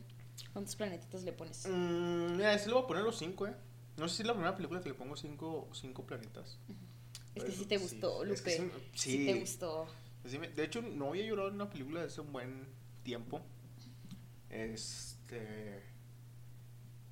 ¿Cuántos 0.53 0.77
planetitas 0.77 1.22
le 1.25 1.33
pones? 1.33 1.66
Mm, 1.66 2.37
mira, 2.37 2.55
ese 2.55 2.68
le 2.68 2.75
voy 2.75 2.85
a 2.85 2.87
poner 2.87 3.03
los 3.03 3.18
5, 3.18 3.46
¿eh? 3.46 3.55
No 3.96 4.09
sé 4.09 4.16
si 4.16 4.22
es 4.22 4.27
la 4.27 4.35
primera 4.35 4.55
película 4.55 4.81
que 4.81 4.90
le 4.90 4.94
pongo 4.94 5.16
5 5.16 5.68
cinco 5.72 6.05
planetas. 6.05 6.59
Es 7.35 7.44
que 7.44 7.53
sí 7.53 7.64
te 7.66 7.79
sí, 7.79 7.83
gustó, 7.83 8.25
es 8.25 8.40
que 8.42 8.59
Lupe. 8.59 8.72
sí, 8.72 8.88
Sí, 8.94 9.11
sí. 9.18 9.27
te 9.27 9.40
gustó. 9.40 9.87
Sí, 10.27 10.38
de 10.38 10.64
hecho, 10.64 10.83
no 10.83 11.09
había 11.09 11.25
llorado 11.27 11.49
en 11.49 11.55
una 11.57 11.68
película 11.70 12.01
de 12.01 12.07
hace 12.07 12.20
un 12.20 12.33
buen 12.33 12.66
tiempo. 13.03 13.40
Este. 14.51 15.83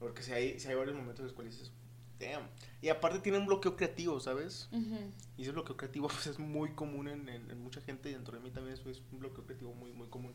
Porque 0.04 0.22
si 0.22 0.32
hay, 0.32 0.60
si 0.60 0.68
hay 0.68 0.74
varios 0.74 0.94
momentos 0.94 1.20
en 1.20 1.24
los 1.26 1.32
cuales 1.32 1.54
dices, 1.58 1.72
damn. 2.20 2.46
Y 2.82 2.90
aparte 2.90 3.20
tiene 3.20 3.38
un 3.38 3.46
bloqueo 3.46 3.74
creativo, 3.74 4.20
¿sabes? 4.20 4.68
Ujú. 4.70 4.98
Y 5.38 5.42
ese 5.42 5.52
bloqueo 5.52 5.76
creativo 5.78 6.08
pues, 6.12 6.26
es 6.26 6.38
muy 6.38 6.72
común 6.74 7.08
en, 7.08 7.26
en- 7.28 7.50
en 7.50 7.58
mucha 7.62 7.80
gente 7.80 8.10
y 8.10 8.12
dentro 8.12 8.36
de 8.36 8.42
mí 8.42 8.50
también 8.50 8.74
eso 8.74 8.90
es 8.90 9.00
un 9.12 9.18
bloqueo 9.20 9.44
creativo 9.44 9.72
muy, 9.72 9.92
muy 9.92 10.08
común. 10.08 10.34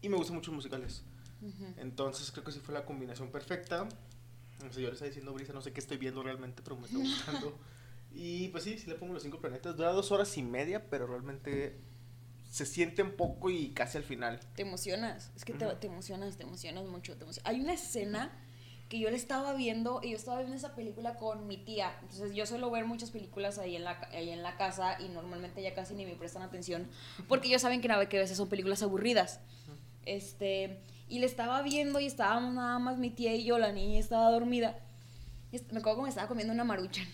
Y 0.00 0.08
me 0.08 0.16
gustan 0.16 0.36
mucho 0.36 0.50
los 0.52 0.56
musicales. 0.58 1.02
Ujú. 1.42 1.74
Entonces 1.78 2.30
creo 2.30 2.44
que 2.44 2.52
sí 2.52 2.60
fue 2.60 2.72
la 2.72 2.84
combinación 2.84 3.30
perfecta. 3.32 3.88
No 4.64 4.72
sé, 4.72 4.80
yo 4.80 4.86
le 4.88 4.94
está 4.94 5.06
diciendo 5.06 5.32
Brisa, 5.34 5.52
no 5.52 5.60
sé 5.60 5.72
qué 5.72 5.80
estoy 5.80 5.96
viendo 5.96 6.22
realmente, 6.22 6.62
pero 6.62 6.76
me 6.76 6.86
está 6.86 6.98
gustando. 7.32 7.58
y 8.12 8.48
pues 8.48 8.62
sí, 8.62 8.78
sí 8.78 8.86
le 8.88 8.94
pongo 8.94 9.12
los 9.14 9.24
cinco 9.24 9.40
planetas. 9.40 9.76
Dura 9.76 9.90
dos 9.92 10.12
horas 10.12 10.38
y 10.38 10.42
media, 10.44 10.88
pero 10.88 11.08
realmente 11.08 11.80
se 12.48 12.64
siente 12.64 13.02
un 13.02 13.16
poco 13.16 13.50
y 13.50 13.70
casi 13.70 13.98
al 13.98 14.04
final. 14.04 14.38
Te 14.54 14.62
emocionas. 14.62 15.32
Es 15.34 15.44
que 15.44 15.52
te, 15.54 15.66
Ujú. 15.66 15.76
te 15.80 15.88
emocionas, 15.88 16.36
te 16.36 16.44
emocionas 16.44 16.86
mucho. 16.86 17.16
Te 17.16 17.24
emocion- 17.26 17.42
Hay 17.44 17.60
una 17.60 17.72
escena 17.72 18.30
que 18.88 18.98
yo 18.98 19.10
le 19.10 19.16
estaba 19.16 19.54
viendo 19.54 20.00
y 20.02 20.10
yo 20.10 20.16
estaba 20.16 20.38
viendo 20.38 20.56
esa 20.56 20.74
película 20.74 21.16
con 21.16 21.46
mi 21.46 21.56
tía. 21.56 21.92
Entonces 22.02 22.34
yo 22.34 22.44
suelo 22.46 22.70
ver 22.70 22.84
muchas 22.84 23.10
películas 23.10 23.58
ahí 23.58 23.76
en 23.76 23.84
la, 23.84 23.98
ahí 24.12 24.30
en 24.30 24.42
la 24.42 24.56
casa 24.56 25.00
y 25.00 25.08
normalmente 25.08 25.62
ya 25.62 25.74
casi 25.74 25.94
ni 25.94 26.04
me 26.04 26.14
prestan 26.16 26.42
atención 26.42 26.86
porque 27.28 27.48
ellos 27.48 27.62
saben 27.62 27.80
que, 27.80 27.88
na- 27.88 28.08
que 28.08 28.18
a 28.18 28.20
veces 28.20 28.36
son 28.36 28.48
películas 28.48 28.82
aburridas. 28.82 29.40
Este, 30.06 30.80
Y 31.08 31.18
le 31.18 31.26
estaba 31.26 31.62
viendo 31.62 31.98
y 32.00 32.06
estábamos 32.06 32.54
nada 32.54 32.78
más 32.78 32.98
mi 32.98 33.10
tía 33.10 33.34
y 33.34 33.44
yo, 33.44 33.58
la 33.58 33.72
niña 33.72 33.98
estaba 33.98 34.30
dormida. 34.30 34.78
Y 35.50 35.58
me 35.72 35.78
acuerdo 35.80 35.98
que 35.98 36.02
me 36.04 36.08
estaba 36.10 36.28
comiendo 36.28 36.52
una 36.52 36.64
maruchan. 36.64 37.06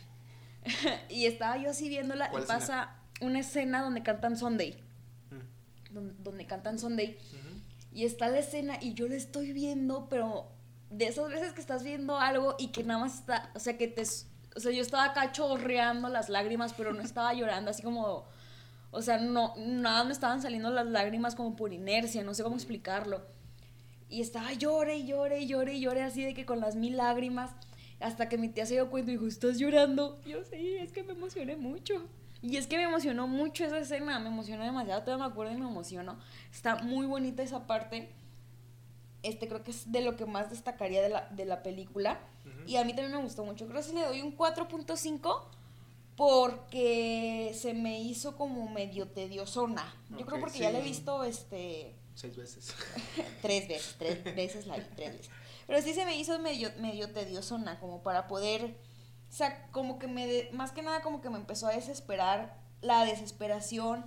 y 1.08 1.26
estaba 1.26 1.56
yo 1.56 1.70
así 1.70 1.88
viéndola 1.88 2.26
y 2.26 2.30
¿Cuál 2.30 2.44
pasa 2.44 2.96
una 3.20 3.40
escena 3.40 3.82
donde 3.82 4.02
cantan 4.02 4.36
Sunday. 4.36 4.82
Mm. 5.30 5.94
Donde, 5.94 6.14
donde 6.22 6.46
cantan 6.46 6.78
Sunday. 6.78 7.16
Y 7.92 8.04
está 8.04 8.28
la 8.28 8.38
escena 8.38 8.78
y 8.80 8.94
yo 8.94 9.08
la 9.08 9.16
estoy 9.16 9.52
viendo, 9.52 10.08
pero 10.08 10.50
de 10.90 11.06
esas 11.06 11.30
veces 11.30 11.52
que 11.52 11.60
estás 11.60 11.82
viendo 11.82 12.18
algo 12.18 12.56
y 12.58 12.68
que 12.68 12.82
nada 12.82 13.00
más 13.00 13.20
está, 13.20 13.50
o 13.54 13.58
sea, 13.58 13.78
que 13.78 13.88
te... 13.88 14.02
O 14.56 14.58
sea, 14.58 14.72
yo 14.72 14.82
estaba 14.82 15.04
acá 15.04 15.30
chorreando 15.30 16.08
las 16.08 16.28
lágrimas, 16.28 16.74
pero 16.76 16.92
no 16.92 17.02
estaba 17.02 17.32
llorando, 17.32 17.70
así 17.70 17.82
como... 17.82 18.26
O 18.90 19.02
sea, 19.02 19.18
no, 19.18 19.54
nada 19.56 20.02
me 20.02 20.12
estaban 20.12 20.42
saliendo 20.42 20.68
las 20.70 20.86
lágrimas 20.86 21.36
como 21.36 21.54
por 21.54 21.72
inercia, 21.72 22.24
no 22.24 22.34
sé 22.34 22.42
cómo 22.42 22.56
explicarlo. 22.56 23.22
Y 24.08 24.20
estaba 24.20 24.52
llore 24.52 24.96
y 24.96 25.06
llore 25.06 25.38
y 25.38 25.46
llore 25.46 25.74
y 25.74 25.80
llore 25.80 26.02
así 26.02 26.24
de 26.24 26.34
que 26.34 26.44
con 26.44 26.58
las 26.58 26.74
mil 26.74 26.96
lágrimas, 26.96 27.52
hasta 28.00 28.28
que 28.28 28.36
mi 28.36 28.48
tía 28.48 28.66
se 28.66 28.74
dio 28.74 28.90
cuenta 28.90 29.12
y 29.12 29.14
dijo, 29.14 29.28
¿estás 29.28 29.58
llorando? 29.58 30.20
Yo, 30.26 30.44
sí, 30.44 30.74
es 30.80 30.90
que 30.90 31.04
me 31.04 31.12
emocioné 31.12 31.54
mucho. 31.54 32.08
Y 32.42 32.56
es 32.56 32.66
que 32.66 32.78
me 32.78 32.84
emocionó 32.84 33.28
mucho 33.28 33.64
esa 33.64 33.78
escena, 33.78 34.18
me 34.18 34.28
emocionó 34.28 34.64
demasiado, 34.64 35.02
todavía 35.02 35.26
me 35.26 35.30
acuerdo 35.30 35.52
y 35.52 35.56
me 35.58 35.68
emocionó. 35.68 36.18
Está 36.50 36.76
muy 36.76 37.06
bonita 37.06 37.44
esa 37.44 37.68
parte. 37.68 38.10
Este 39.22 39.48
creo 39.48 39.62
que 39.62 39.70
es 39.70 39.90
de 39.92 40.00
lo 40.00 40.16
que 40.16 40.26
más 40.26 40.50
destacaría 40.50 41.02
de 41.02 41.08
la, 41.10 41.28
de 41.30 41.44
la 41.44 41.62
película. 41.62 42.20
Y 42.66 42.76
a 42.76 42.84
mí 42.84 42.92
también 42.94 43.16
me 43.16 43.22
gustó 43.22 43.44
mucho. 43.44 43.66
Creo 43.66 43.78
que 43.80 43.86
sí 43.88 43.94
le 43.94 44.02
doy 44.04 44.22
un 44.22 44.36
4.5 44.36 45.42
porque 46.16 47.52
se 47.58 47.72
me 47.74 48.00
hizo 48.00 48.36
como 48.36 48.68
medio 48.68 49.08
tediosona. 49.08 49.94
Yo 50.10 50.26
creo 50.26 50.38
porque 50.40 50.58
ya 50.58 50.70
la 50.70 50.78
he 50.78 50.82
visto 50.82 51.24
este 51.24 51.94
Seis 52.14 52.36
veces. 52.36 52.74
tres 53.42 53.66
veces, 53.66 53.94
tres 53.98 54.24
veces 54.36 54.66
la 54.66 54.76
vi, 54.76 54.84
tres 54.94 55.12
veces. 55.16 55.30
Pero 55.66 55.80
sí 55.80 55.94
se 55.94 56.04
me 56.04 56.16
hizo 56.16 56.38
medio, 56.38 56.70
medio 56.78 57.10
tediosona, 57.12 57.80
como 57.80 58.02
para 58.02 58.26
poder, 58.28 58.64
o 59.30 59.32
sea, 59.32 59.66
como 59.70 59.98
que 59.98 60.08
me, 60.08 60.26
de- 60.26 60.50
más 60.52 60.72
que 60.72 60.82
nada 60.82 61.00
como 61.00 61.22
que 61.22 61.30
me 61.30 61.38
empezó 61.38 61.68
a 61.68 61.72
desesperar 61.72 62.58
la 62.82 63.04
desesperación 63.06 64.04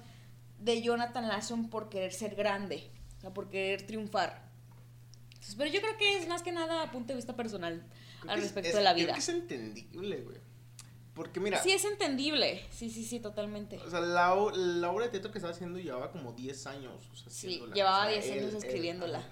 de 0.60 0.82
Jonathan 0.84 1.28
Larson 1.28 1.70
por 1.70 1.90
querer 1.90 2.14
ser 2.14 2.36
grande, 2.36 2.92
o 3.18 3.22
sea, 3.22 3.34
por 3.34 3.50
querer 3.50 3.88
triunfar. 3.88 4.43
Entonces, 5.44 5.56
pero 5.56 5.70
yo 5.72 5.82
creo 5.82 5.98
que 5.98 6.18
es 6.18 6.28
más 6.28 6.42
que 6.42 6.52
nada 6.52 6.84
a 6.84 6.92
punto 6.92 7.10
de 7.10 7.16
vista 7.16 7.36
personal 7.36 7.84
Creo 8.22 8.32
al 8.32 8.38
es- 8.40 8.46
respecto 8.46 8.70
es- 8.70 8.76
de 8.76 8.82
la 8.84 8.94
creo 8.94 9.06
vida. 9.06 9.14
que 9.14 9.20
es 9.20 9.30
entendible, 9.30 10.22
güey. 10.22 10.38
Porque 11.14 11.40
mira, 11.40 11.62
Sí, 11.62 11.72
es 11.72 11.86
entendible, 11.86 12.66
sí, 12.72 12.90
sí, 12.90 13.04
sí, 13.06 13.20
totalmente. 13.20 13.78
o 13.78 13.90
sea, 13.90 14.00
la, 14.00 14.34
la 14.56 14.90
obra 14.90 15.06
de 15.06 15.12
teatro 15.12 15.32
que 15.32 15.38
estaba 15.38 15.54
haciendo 15.54 15.78
llevaba 15.80 16.12
como 16.12 16.32
10 16.34 16.66
años. 16.66 17.08
O 17.12 17.16
sea, 17.16 17.30
Sí, 17.30 17.62
llevaba 17.74 18.08
O 18.08 18.10
sea, 18.10 18.20
10 18.22 18.32
años 18.32 18.52
él- 18.52 18.58
escribiéndola. 18.58 19.24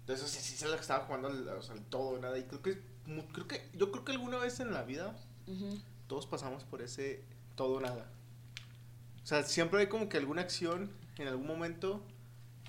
Entonces, 0.00 0.28
sí, 0.30 0.40
sí, 0.40 0.56
se 0.56 0.68
la 0.68 0.74
que 0.76 0.82
estaba 0.82 1.04
jugando 1.06 1.28
al, 1.28 1.48
o 1.48 1.62
sea, 1.62 1.74
al 1.74 1.82
todo, 1.84 2.18
nada. 2.18 2.36
Y 2.38 2.42
creo 2.44 2.60
que, 2.62 2.70
es 2.72 3.24
creo 3.32 3.46
que, 3.48 3.70
yo 3.74 3.90
creo 3.90 4.04
que 4.04 4.12
alguna 4.12 4.36
vez 4.38 4.60
en 4.60 4.72
la 4.72 4.82
vida 4.82 5.16
todos 6.08 6.26
pasamos 6.26 6.64
por 6.64 6.82
ese 6.82 7.24
todo 7.56 7.80
nada. 7.80 8.10
O 9.22 9.26
sea, 9.26 9.42
siempre 9.44 9.80
hay 9.80 9.86
como 9.88 10.08
que 10.10 10.16
alguna 10.18 10.42
acción 10.42 10.90
en 11.16 11.28
algún 11.28 11.46
momento 11.46 12.02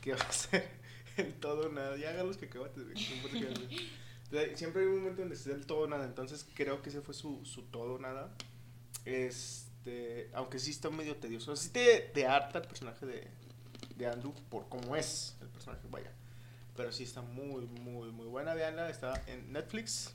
que 0.01 0.13
va 0.13 0.21
a 0.21 0.31
ser 0.31 0.78
el 1.19 1.33
todo 1.39 1.67
o 1.67 1.71
nada. 1.71 1.97
Ya 1.97 2.09
hagan 2.09 2.27
los 2.27 2.37
cacahuates, 2.37 2.83
güey. 2.83 2.97
sea, 4.29 4.55
Siempre 4.55 4.81
hay 4.81 4.87
un 4.87 4.99
momento 4.99 5.21
donde 5.21 5.35
es 5.35 5.47
el 5.47 5.65
todo 5.65 5.79
o 5.79 5.87
nada. 5.87 6.05
Entonces 6.05 6.45
creo 6.53 6.81
que 6.81 6.89
ese 6.89 7.01
fue 7.01 7.13
su, 7.13 7.45
su 7.45 7.63
todo 7.63 7.95
o 7.95 7.99
nada. 7.99 8.33
Este, 9.05 10.29
aunque 10.33 10.59
sí 10.59 10.71
está 10.71 10.89
medio 10.89 11.15
tedioso. 11.17 11.51
O 11.51 11.55
sea, 11.55 11.63
sí 11.63 11.71
te, 11.71 12.11
te 12.13 12.25
harta 12.25 12.59
el 12.59 12.67
personaje 12.67 13.05
de, 13.05 13.27
de 13.95 14.07
Andrew 14.07 14.33
por 14.49 14.67
cómo 14.69 14.95
es 14.95 15.37
el 15.41 15.47
personaje, 15.49 15.87
vaya. 15.89 16.11
Pero 16.75 16.91
sí 16.91 17.03
está 17.03 17.21
muy, 17.21 17.65
muy, 17.65 18.11
muy 18.11 18.27
buena. 18.27 18.53
Veanla, 18.53 18.89
está 18.89 19.21
en 19.27 19.51
Netflix. 19.51 20.13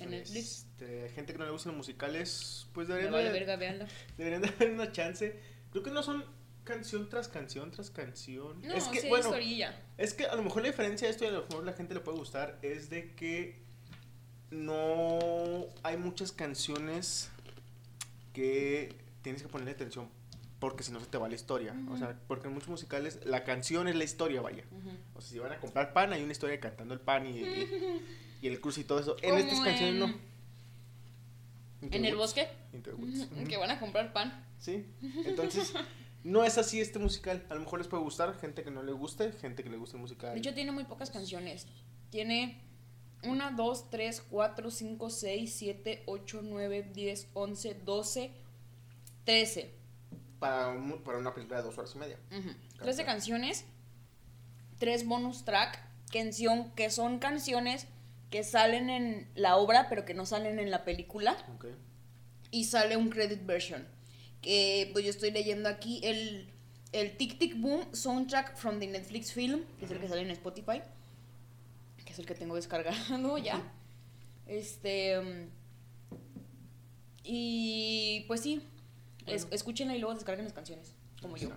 En 0.00 0.10
Netflix. 0.10 0.66
Este, 0.80 1.10
gente 1.10 1.32
que 1.32 1.38
no 1.38 1.44
le 1.44 1.50
gustan 1.50 1.72
los 1.72 1.78
musicales, 1.78 2.66
pues 2.72 2.88
deberían, 2.88 3.12
de, 3.12 3.30
verga, 3.30 3.56
deberían 4.16 4.42
de 4.42 4.50
dar 4.50 4.70
una 4.70 4.92
chance. 4.92 5.38
Creo 5.70 5.82
que 5.82 5.90
no 5.90 6.02
son 6.02 6.24
canción 6.64 7.08
tras 7.08 7.28
canción 7.28 7.70
tras 7.70 7.90
canción. 7.90 8.60
No, 8.62 8.74
es 8.74 8.84
que, 8.84 9.00
sí, 9.00 9.08
bueno, 9.08 9.26
historilla. 9.26 9.80
es 9.98 10.14
que 10.14 10.26
a 10.26 10.34
lo 10.34 10.42
mejor 10.42 10.62
la 10.62 10.68
diferencia 10.68 11.06
de 11.08 11.12
esto 11.12 11.24
y 11.24 11.28
a 11.28 11.32
lo 11.32 11.42
mejor 11.46 11.64
la 11.64 11.72
gente 11.72 11.94
le 11.94 12.00
puede 12.00 12.18
gustar 12.18 12.58
es 12.62 12.90
de 12.90 13.14
que 13.14 13.58
no 14.50 15.66
hay 15.82 15.96
muchas 15.96 16.32
canciones 16.32 17.30
que 18.32 18.94
tienes 19.22 19.42
que 19.42 19.48
ponerle 19.48 19.72
atención 19.72 20.08
porque 20.58 20.82
si 20.82 20.92
no 20.92 21.00
se 21.00 21.06
te 21.06 21.16
va 21.16 21.26
la 21.28 21.34
historia. 21.34 21.74
O 21.90 21.96
sea, 21.96 22.18
porque 22.28 22.48
en 22.48 22.52
muchos 22.54 22.68
musicales 22.68 23.18
la 23.24 23.44
canción 23.44 23.88
es 23.88 23.94
la 23.96 24.04
historia, 24.04 24.42
vaya. 24.42 24.64
O 25.14 25.20
sea, 25.22 25.30
si 25.30 25.38
van 25.38 25.52
a 25.52 25.58
comprar 25.58 25.94
pan, 25.94 26.12
hay 26.12 26.22
una 26.22 26.32
historia 26.32 26.60
cantando 26.60 26.92
el 26.92 27.00
pan 27.00 27.26
y, 27.26 27.38
y, 27.40 28.02
y 28.42 28.46
el 28.46 28.60
cruce 28.60 28.82
y 28.82 28.84
todo 28.84 29.00
eso. 29.00 29.16
En 29.22 29.38
estas 29.38 29.60
canciones 29.60 29.94
en- 29.94 29.98
no. 30.00 30.06
Into 31.80 31.96
¿En 31.96 32.04
el 32.04 32.14
bosque? 32.14 32.46
Que 33.48 33.56
van 33.56 33.70
a 33.70 33.80
comprar 33.80 34.12
pan. 34.12 34.44
Sí. 34.58 34.84
Entonces, 35.24 35.72
no 36.24 36.44
es 36.44 36.58
así 36.58 36.80
este 36.80 36.98
musical. 36.98 37.44
A 37.50 37.54
lo 37.54 37.60
mejor 37.60 37.78
les 37.80 37.88
puede 37.88 38.02
gustar, 38.02 38.34
gente 38.38 38.62
que 38.62 38.70
no 38.70 38.82
le 38.82 38.92
guste, 38.92 39.32
gente 39.32 39.62
que 39.62 39.70
le 39.70 39.76
guste 39.76 39.96
el 39.96 40.02
musical. 40.02 40.32
De 40.34 40.38
hecho, 40.40 40.54
tiene 40.54 40.72
muy 40.72 40.84
pocas 40.84 41.10
canciones. 41.10 41.66
Tiene 42.10 42.60
1, 43.22 43.50
2, 43.56 43.90
3, 43.90 44.22
4, 44.30 44.70
5, 44.70 45.10
6, 45.10 45.54
7, 45.54 46.02
8, 46.06 46.40
9, 46.42 46.90
10, 46.94 47.28
11, 47.34 47.74
12, 47.74 48.30
13. 49.24 49.74
para, 50.38 50.68
un- 50.68 51.02
para 51.02 51.18
una 51.18 51.34
película 51.34 51.58
de 51.58 51.64
dos 51.64 51.76
horas 51.76 51.92
y 51.94 51.98
media. 51.98 52.18
Ujú. 52.30 52.48
13 52.82 53.04
canciones, 53.04 53.66
3 54.78 55.06
bonus 55.06 55.44
track, 55.44 55.78
canción, 56.10 56.70
que 56.72 56.88
son 56.90 57.18
canciones 57.18 57.86
que 58.30 58.42
salen 58.42 58.88
en 58.88 59.28
la 59.34 59.56
obra, 59.56 59.88
pero 59.90 60.04
que 60.06 60.14
no 60.14 60.24
salen 60.24 60.58
en 60.58 60.70
la 60.70 60.84
película. 60.84 61.36
Ok. 61.54 61.66
y 62.52 62.64
sale 62.64 62.96
un 62.96 63.10
credit 63.10 63.44
version. 63.46 63.86
Que 64.42 64.88
pues 64.92 65.04
yo 65.04 65.10
estoy 65.10 65.30
leyendo 65.30 65.68
aquí 65.68 66.00
el, 66.02 66.48
el 66.92 67.16
Tic 67.16 67.38
Tic 67.38 67.60
Boom 67.60 67.84
soundtrack 67.94 68.56
from 68.56 68.78
the 68.80 68.86
Netflix 68.86 69.32
film, 69.32 69.62
que 69.78 69.84
es 69.84 69.90
el 69.90 70.00
que 70.00 70.08
sale 70.08 70.22
en 70.22 70.30
Spotify, 70.30 70.80
que 72.04 72.12
es 72.12 72.18
el 72.18 72.26
que 72.26 72.34
tengo 72.34 72.54
descargado 72.56 73.36
ya. 73.38 73.60
Este. 74.46 75.48
Y 77.22 78.24
pues 78.26 78.40
sí, 78.40 78.62
es- 79.26 79.46
escúchenla 79.50 79.94
y 79.94 79.98
luego 79.98 80.14
descarguen 80.14 80.44
las 80.44 80.54
canciones, 80.54 80.94
como 81.20 81.36
yo. 81.36 81.50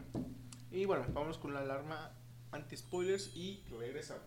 Y 0.72 0.86
bueno, 0.86 1.06
vamos 1.13 1.38
con 1.38 1.54
la 1.54 1.62
alarma 1.62 2.12
anti-spoilers 2.52 3.32
y 3.36 3.63
regresamos. 3.80 4.24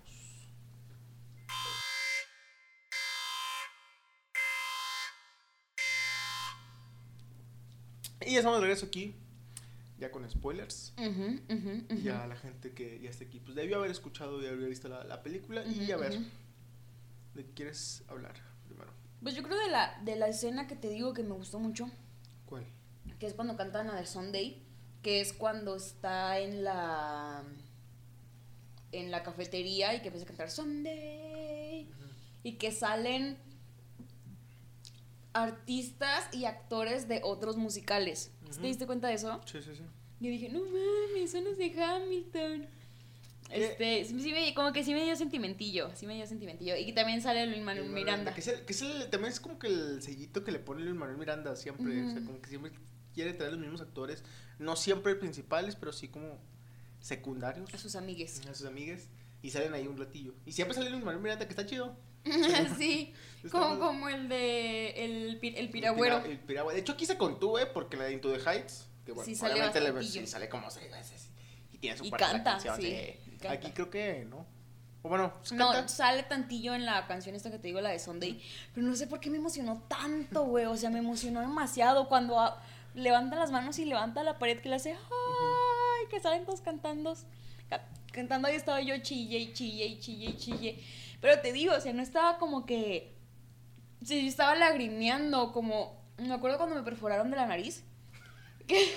Y 8.25 8.33
ya 8.33 8.39
estamos 8.39 8.59
de 8.59 8.63
regreso 8.63 8.87
aquí, 8.87 9.15
ya 9.99 10.11
con 10.11 10.29
spoilers. 10.31 10.95
Ya 12.03 12.27
la 12.27 12.37
gente 12.37 12.73
que 12.73 13.01
ya 13.01 13.11
está 13.11 13.25
aquí, 13.25 13.41
pues 13.41 13.55
debió 13.55 13.77
haber 13.77 13.91
escuchado 13.91 14.43
y 14.43 14.47
haber 14.47 14.69
visto 14.69 14.89
la, 14.89 15.05
la 15.05 15.23
película. 15.23 15.65
Y 15.65 15.91
a 15.91 15.97
ver. 15.97 16.19
¿de 17.35 17.45
qué 17.45 17.53
quieres 17.53 18.03
hablar 18.09 18.35
primero? 18.67 18.91
Pues 19.23 19.35
yo 19.35 19.43
creo 19.43 19.59
de 19.59 19.71
la, 19.71 20.01
de 20.05 20.17
la 20.17 20.29
escena 20.29 20.67
que 20.67 20.75
te 20.77 20.89
digo 20.89 21.13
que 21.13 21.23
me 21.23 21.35
gustó 21.35 21.59
mucho, 21.59 21.91
¿Cuál? 22.47 22.65
que 23.19 23.27
es 23.27 23.35
cuando 23.35 23.57
cantan 23.57 23.91
a 23.91 23.99
The 23.99 24.07
Sunday, 24.07 24.63
que 25.03 25.21
es 25.21 25.33
cuando 25.33 25.77
está 25.77 26.39
en 26.39 26.65
la 26.65 27.45
en 28.93 29.11
la 29.11 29.23
cafetería 29.23 29.95
y 29.95 30.01
que 30.01 30.07
empieza 30.07 30.25
a 30.25 30.29
cantar 30.29 30.51
Sunday 30.51 31.91
y 32.43 32.53
que 32.53 32.73
salen 32.73 33.37
artistas 35.43 36.29
y 36.33 36.45
actores 36.47 37.09
de 37.09 37.21
otros 37.23 37.57
musicales. 37.57 38.31
¿Sí 38.45 38.51
Ujú. 38.51 38.61
¿Te 38.61 38.67
diste 38.67 38.87
cuenta 38.87 39.09
de 39.09 39.15
eso? 39.15 39.41
Sí, 39.45 39.59
sí, 39.63 39.71
sí. 39.77 39.83
Yo 40.21 40.31
dije, 40.31 40.49
no 40.49 40.61
mames, 40.65 41.31
son 41.31 41.45
los 41.45 41.59
de 41.59 41.73
Hamilton. 41.83 42.67
Este, 43.51 44.05
sí 44.05 44.15
me- 44.33 44.55
como 44.55 44.73
que 44.73 44.83
sí 44.83 44.93
me 44.93 45.05
dio 45.05 45.15
sentimentillo, 45.15 45.91
sí 45.95 46.07
me 46.07 46.15
dio 46.15 46.27
sentimentillo. 46.27 46.75
Y 46.77 46.93
también 46.93 47.21
sale 47.23 47.47
Luis 47.47 47.63
Manuel 47.63 47.91
Miranda. 47.91 48.35
Que, 48.35 48.41
es 48.41 48.49
el, 48.49 48.65
que 48.65 48.73
es 48.73 48.83
el- 48.83 49.09
también 49.11 49.33
es 49.33 49.39
como 49.41 49.59
que 49.59 49.69
el 49.69 50.03
sellito 50.03 50.43
que 50.43 50.51
le 50.53 50.59
pone 50.59 50.83
Luis 50.83 50.97
Manuel 50.97 51.19
Miranda 51.19 51.55
siempre. 51.55 52.03
O 52.07 52.11
sea, 52.11 52.21
como 52.25 52.41
que 52.41 52.49
siempre 52.49 52.73
quiere 53.15 53.35
traer 53.35 53.53
los 53.53 53.61
mismos 53.61 53.81
actores. 53.83 54.25
No 54.59 54.75
siempre 54.75 55.15
principales, 55.15 55.77
pero 55.77 55.93
sí 55.93 56.09
como 56.09 56.39
secundarios. 57.01 57.73
A 57.73 57.79
sus 57.79 57.95
amigues. 57.95 58.41
A 58.49 58.55
sus 58.55 58.67
amigues. 58.67 59.09
Y 59.43 59.51
salen 59.51 59.75
ahí 59.75 59.87
un 59.87 59.97
ratillo. 59.99 60.35
Y 60.45 60.53
siempre 60.53 60.75
sale 60.75 60.91
Luis 60.91 61.05
Manuel 61.05 61.23
Miranda, 61.23 61.45
que 61.47 61.51
está 61.53 61.67
chido. 61.67 61.95
sí, 62.79 63.13
como, 63.51 63.79
como 63.79 64.09
el 64.09 64.29
de 64.29 64.91
el, 65.05 65.39
el 65.43 65.57
El 65.57 65.71
piragüero. 65.71 66.23
pira- 66.23 66.31
El 66.33 66.39
piragüe. 66.41 66.75
De 66.75 66.81
hecho, 66.81 66.93
aquí 66.93 67.07
se 67.07 67.17
contuve 67.17 67.67
porque 67.67 67.97
en 67.97 68.01
la 68.03 68.07
de 68.09 68.13
Into 68.15 68.33
the 68.33 68.39
Heights. 68.51 68.87
Que 69.05 69.13
bueno, 69.13 69.25
Sí, 69.33 69.41
obviamente 69.45 69.81
le, 69.81 70.03
sí, 70.03 70.27
sale 70.27 70.49
como 70.49 70.71
seis 70.71 70.91
veces. 70.91 71.29
Y 71.73 71.79
tiene 71.79 71.97
su 71.97 72.05
Y 72.05 72.11
parte 72.11 72.25
de 72.27 72.33
la 72.33 72.35
canta, 72.39 72.51
canción, 72.53 72.77
sí, 72.81 73.17
canta. 73.41 73.51
Aquí 73.53 73.71
creo 73.71 73.89
que 73.91 74.25
no. 74.29 74.45
O 75.03 75.09
bueno, 75.09 75.33
sí 75.45 75.55
No, 75.55 75.71
canta. 75.71 75.89
sale 75.89 76.25
tantillo 76.25 76.75
en 76.75 76.85
la 76.85 77.07
canción 77.07 77.37
esta 77.37 77.51
que 77.51 77.59
te 77.59 77.69
digo, 77.69 77.81
la 77.81 77.91
de 77.91 77.99
Sunday. 78.01 78.43
Pero 78.75 78.85
no 78.87 78.97
sé 78.97 79.07
por 79.07 79.21
qué 79.21 79.31
me 79.31 79.37
emocionó 79.37 79.83
tanto, 79.89 80.45
güey. 80.45 80.65
O 80.65 80.77
sea, 80.77 80.91
me 80.91 80.99
emocionó 80.99 81.41
demasiado 81.41 82.09
cuando 82.09 82.41
ah, 82.41 82.61
levanta 82.95 83.37
las 83.37 83.53
manos 83.53 83.79
y 83.79 83.85
levanta 83.85 84.25
la 84.25 84.39
pared 84.39 84.59
que 84.61 84.69
le 84.69 84.75
hace. 84.77 84.93
¡Ay! 84.95 86.09
Que 86.11 86.19
salen 86.19 86.45
todos 86.45 86.61
cantando. 86.61 87.17
ca- 87.71 87.85
cantando 88.13 88.49
ahí 88.49 88.57
estaba 88.57 88.81
yo 88.81 88.97
chille 88.99 89.39
y 89.39 89.53
chille 89.53 89.87
y 89.87 90.01
chille 90.01 90.27
y 90.31 90.37
chille. 90.37 90.85
Pero 91.21 91.41
te 91.41 91.53
digo, 91.53 91.75
o 91.75 91.81
sea, 91.81 91.93
no 91.93 92.03
estaba 92.03 92.39
como 92.39 92.67
que. 92.67 93.15
Sí, 94.07 94.23
yo 94.23 94.29
estaba 94.29 94.55
lagrimeando, 94.55 95.53
como. 95.53 96.01
Me 96.17 96.33
acuerdo 96.33 96.59
cuando 96.59 96.77
me 96.77 96.83
perforaron 96.85 97.29
de 97.31 97.37
la 97.37 97.47
nariz. 97.47 97.83
Que, 98.67 98.93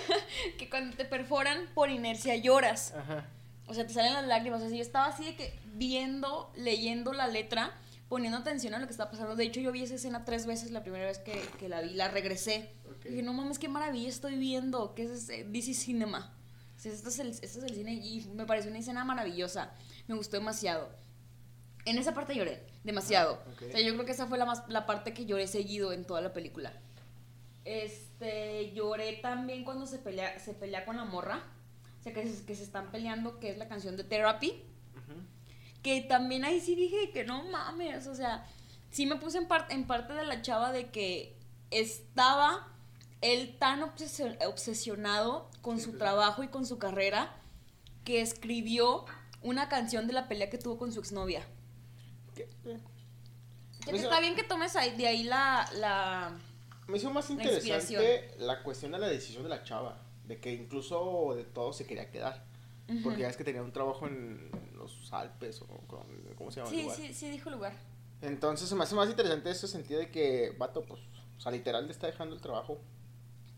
que 0.58 0.67
cuando 0.67 0.98
te 0.98 1.06
perforan 1.06 1.67
por 1.76 1.91
inercia 1.91 2.36
lloras. 2.36 2.91
Ajá. 2.95 3.28
O 3.67 3.76
sea, 3.76 3.86
te 3.86 3.93
salen 3.93 4.13
las 4.13 4.26
lágrimas. 4.26 4.63
O 4.63 4.67
sea, 4.67 4.76
yo 4.76 4.82
estaba 4.82 5.06
así 5.06 5.24
de 5.24 5.36
que 5.36 5.60
viendo, 5.76 6.52
leyendo 6.56 7.13
la 7.13 7.28
letra, 7.28 7.72
poniendo 8.08 8.39
atención 8.39 8.74
a 8.74 8.80
lo 8.80 8.88
que 8.88 8.91
estaba 8.91 9.12
pasando. 9.12 9.36
De 9.36 9.43
hecho, 9.43 9.60
yo 9.60 9.72
vi 9.72 9.84
esa 9.84 9.93
escena 9.93 10.26
tres 10.26 10.48
veces 10.48 10.72
la 10.72 10.82
primera 10.82 11.06
vez 11.06 11.19
que, 11.19 11.39
que 11.60 11.69
la 11.69 11.82
vi, 11.82 11.91
la 11.93 12.08
regresé. 12.08 12.72
Ok. 12.89 13.06
Dije, 13.06 13.22
no 13.22 13.34
mames, 13.34 13.60
qué 13.60 13.67
maravilla 13.67 14.10
estoy 14.10 14.38
viendo. 14.38 14.95
¿Qué 14.95 15.04
es 15.04 15.12
ese? 15.12 15.43
DC 15.43 15.76
Cinema. 15.76 16.34
O 16.76 16.80
sea, 16.80 16.91
esto, 16.91 17.10
es 17.10 17.19
el, 17.19 17.30
esto 17.30 17.45
es 17.45 17.63
el 17.63 17.76
cine 17.76 17.93
y 17.93 18.26
me 18.34 18.48
pareció 18.48 18.72
una 18.72 18.80
escena 18.80 19.06
maravillosa. 19.06 19.72
Me 20.08 20.15
gustó 20.15 20.38
demasiado. 20.38 20.89
En 21.86 22.00
esa 22.00 22.15
parte 22.15 22.36
lloré, 22.36 22.65
demasiado. 22.84 23.39
Ah, 23.46 23.50
ok. 23.54 23.62
O 23.68 23.72
sea, 23.72 23.82
yo 23.82 23.94
creo 23.94 24.06
que 24.06 24.12
esa 24.12 24.28
fue 24.28 24.38
la, 24.38 24.46
más, 24.46 24.63
la 24.70 24.86
parte 24.86 25.13
que 25.13 25.26
lloré 25.26 25.48
seguido 25.48 25.92
en 25.94 26.06
toda 26.06 26.22
la 26.22 26.34
película. 26.34 26.74
Este, 27.65 28.72
lloré 28.74 29.13
también 29.22 29.63
cuando 29.63 29.86
se 29.86 30.00
pelea, 30.00 30.39
se 30.39 30.54
pelea 30.54 30.86
con 30.86 30.98
la 30.98 31.06
morra. 31.06 31.44
O 32.00 32.04
sea, 32.04 32.13
que 32.13 32.26
se, 32.28 32.46
que 32.46 32.56
se 32.56 32.63
están 32.63 32.92
peleando, 32.92 33.39
que 33.39 33.50
es 33.52 33.58
la 33.58 33.68
canción 33.68 33.98
de 33.98 34.04
Therapy. 34.04 34.63
Ujú. 34.96 35.20
Que 35.84 36.02
también 36.02 36.46
ahí 36.46 36.60
sí 36.62 36.76
dije 36.76 37.12
que 37.12 37.26
no 37.26 37.44
mames, 37.44 38.08
o 38.08 38.15
sea, 38.15 38.46
sí 38.89 39.06
me 39.06 39.18
puse 39.18 39.38
en, 39.38 39.48
par- 39.48 39.68
en 39.70 39.86
parte 39.86 40.13
de 40.13 40.26
la 40.26 40.42
chava 40.42 40.72
de 40.72 40.89
que 40.89 41.36
estaba 41.72 42.68
él 43.22 43.58
tan 43.60 43.82
obsesio- 43.82 44.38
obsesionado 44.48 45.50
con 45.62 45.78
Sí, 45.78 45.84
su 45.86 45.89
pues. 45.92 46.00
trabajo 46.00 46.42
y 46.44 46.48
con 46.48 46.65
su 46.65 46.78
carrera 46.80 47.36
que 48.06 48.22
escribió 48.22 49.06
una 49.42 49.70
canción 49.70 50.08
de 50.08 50.13
la 50.13 50.28
pelea 50.28 50.50
que 50.50 50.58
tuvo 50.58 50.78
con 50.78 50.92
su 50.92 51.00
exnovia. 51.02 51.46
¿Qué? 52.63 52.78
Que 53.91 53.97
está 53.97 54.19
bien 54.19 54.36
que 54.36 54.43
tomes 54.43 54.75
ahí, 54.75 54.95
de 54.97 55.08
ahí 55.08 55.23
la, 55.23 55.67
la... 55.75 56.38
Me 56.88 56.97
hizo 56.97 57.10
más 57.12 57.30
interesante 57.30 58.32
la 58.39 58.62
cuestión 58.63 58.91
de 58.91 58.99
la 58.99 59.08
decisión 59.08 59.43
de 59.43 59.49
la 59.49 59.63
chava. 59.63 60.02
De 60.25 60.39
que 60.39 60.54
incluso 60.54 61.34
de 61.36 61.43
todo 61.43 61.73
se 61.73 61.86
quería 61.86 62.10
quedar. 62.12 62.45
Porque 63.04 63.21
ya 63.21 63.30
es 63.30 63.38
que 63.38 63.43
tenía 63.43 63.62
un 63.62 63.71
trabajo 63.71 64.08
en 64.08 64.49
los 64.75 65.12
Alpes 65.13 65.62
o 65.62 65.67
con- 65.67 66.08
¿cómo 66.38 66.49
se 66.52 66.60
llama 66.60 66.69
el 66.71 66.75
Sí, 66.75 66.82
lugar? 66.84 66.97
sí, 66.97 67.13
sí 67.13 67.30
dijo 67.30 67.49
lugar. 67.52 67.73
Entonces 68.21 68.67
se 68.67 68.75
me 68.75 68.84
hace 68.84 68.95
más 68.95 69.10
interesante 69.10 69.49
ese 69.52 69.67
sentido 69.67 69.99
de 69.99 70.10
que, 70.12 70.54
vato, 70.58 70.84
pues, 70.86 70.99
o 71.38 71.39
sea, 71.41 71.52
literal 71.52 71.86
le 71.86 71.91
está 71.91 72.08
dejando 72.08 72.36
el 72.36 72.41
trabajo 72.41 72.80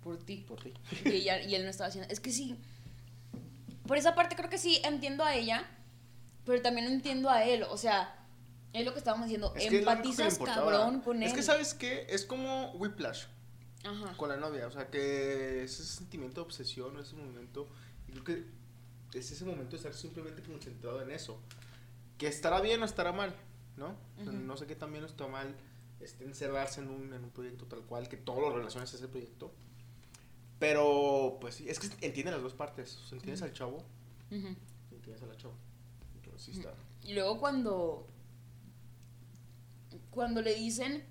Por 0.04 0.18
ti. 0.18 0.44
por 0.48 0.62
ti. 0.62 0.74
Y, 1.06 1.10
ella- 1.10 1.42
y 1.42 1.56
él 1.56 1.64
no 1.64 1.70
estaba 1.70 1.88
haciendo. 1.88 2.12
Es 2.12 2.20
que 2.20 2.32
sí. 2.32 2.58
Por 3.88 3.98
esa 3.98 4.16
parte 4.16 4.36
creo 4.36 4.50
que 4.50 4.58
sí 4.58 4.82
entiendo 4.84 5.24
a 5.24 5.34
ella, 5.36 5.66
pero 6.46 6.62
también 6.62 6.88
entiendo 6.88 7.30
a 7.30 7.44
él. 7.46 7.64
O 7.64 7.78
sea, 7.78 8.14
es 8.74 8.86
lo 8.86 8.94
que 8.94 9.00
estábamos 9.00 9.28
diciendo. 9.28 9.54
Es 9.56 9.70
que 9.70 9.80
empatizas 9.80 10.38
cabrón 10.38 11.02
con 11.02 11.18
él. 11.18 11.24
Es 11.24 11.34
que, 11.34 11.44
¿sabes 11.44 11.74
qué? 11.74 12.06
Es 12.10 12.26
como 12.26 12.72
Whiplash 12.74 13.26
Ajá. 13.84 14.16
con 14.18 14.30
la 14.30 14.38
novia. 14.38 14.68
O 14.68 14.72
sea, 14.72 14.90
que 14.90 15.64
ese 15.64 15.84
sentimiento 15.84 16.42
de 16.42 16.46
obsesión, 16.46 16.98
ese 17.00 17.16
momento. 17.16 17.68
Y 18.08 18.12
creo 18.12 18.24
que 18.24 18.46
es 19.20 19.32
ese 19.32 19.44
momento 19.46 19.72
de 19.72 19.78
estar 19.78 19.94
simplemente 19.94 20.42
concentrado 20.42 21.02
en 21.02 21.12
eso. 21.12 21.40
Que 22.18 22.28
estará 22.28 22.62
bien 22.62 22.82
o 22.82 22.86
estará 22.86 23.12
mal, 23.12 23.36
¿no? 23.78 23.96
O 24.20 24.24
sea, 24.24 24.32
Ujú. 24.32 24.42
No 24.42 24.56
sé 24.58 24.68
qué 24.68 24.76
también 24.76 25.04
está 25.04 25.28
mal 25.28 25.56
este, 26.00 26.24
encerrarse 26.24 26.82
en 26.82 26.90
un, 26.90 27.14
en 27.14 27.24
un 27.24 27.30
proyecto 27.32 27.66
tal 27.66 27.82
cual, 27.82 28.08
que 28.08 28.18
todo 28.18 28.42
lo 28.42 28.56
relaciones 28.56 28.94
a 28.94 28.96
ese 28.98 29.08
proyecto. 29.08 29.52
Pero, 30.60 31.38
pues 31.42 31.56
sí, 31.56 31.68
es 31.70 31.80
que 31.80 31.88
entiende 32.06 32.32
las 32.32 32.42
dos 32.42 32.54
partes. 32.54 32.98
O 33.04 33.08
sea, 33.08 33.18
entiendes 33.18 33.42
al 33.42 33.52
chavo 33.54 33.78
Ujú. 34.30 34.56
y 34.92 34.96
entiendes 34.96 35.24
a 35.24 35.26
la 35.26 35.36
chava. 35.36 35.56
Entonces 36.16 36.42
sí 36.44 36.52
está. 36.52 36.74
Y 37.04 37.14
luego 37.14 37.40
cuando. 37.40 38.08
Cuando 40.12 40.42
le 40.42 40.54
dicen. 40.54 41.04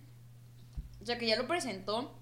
O 1.03 1.07
sea, 1.07 1.19
que 1.19 1.27
ya 1.27 1.37
lo 1.37 1.47
presentó, 1.49 2.15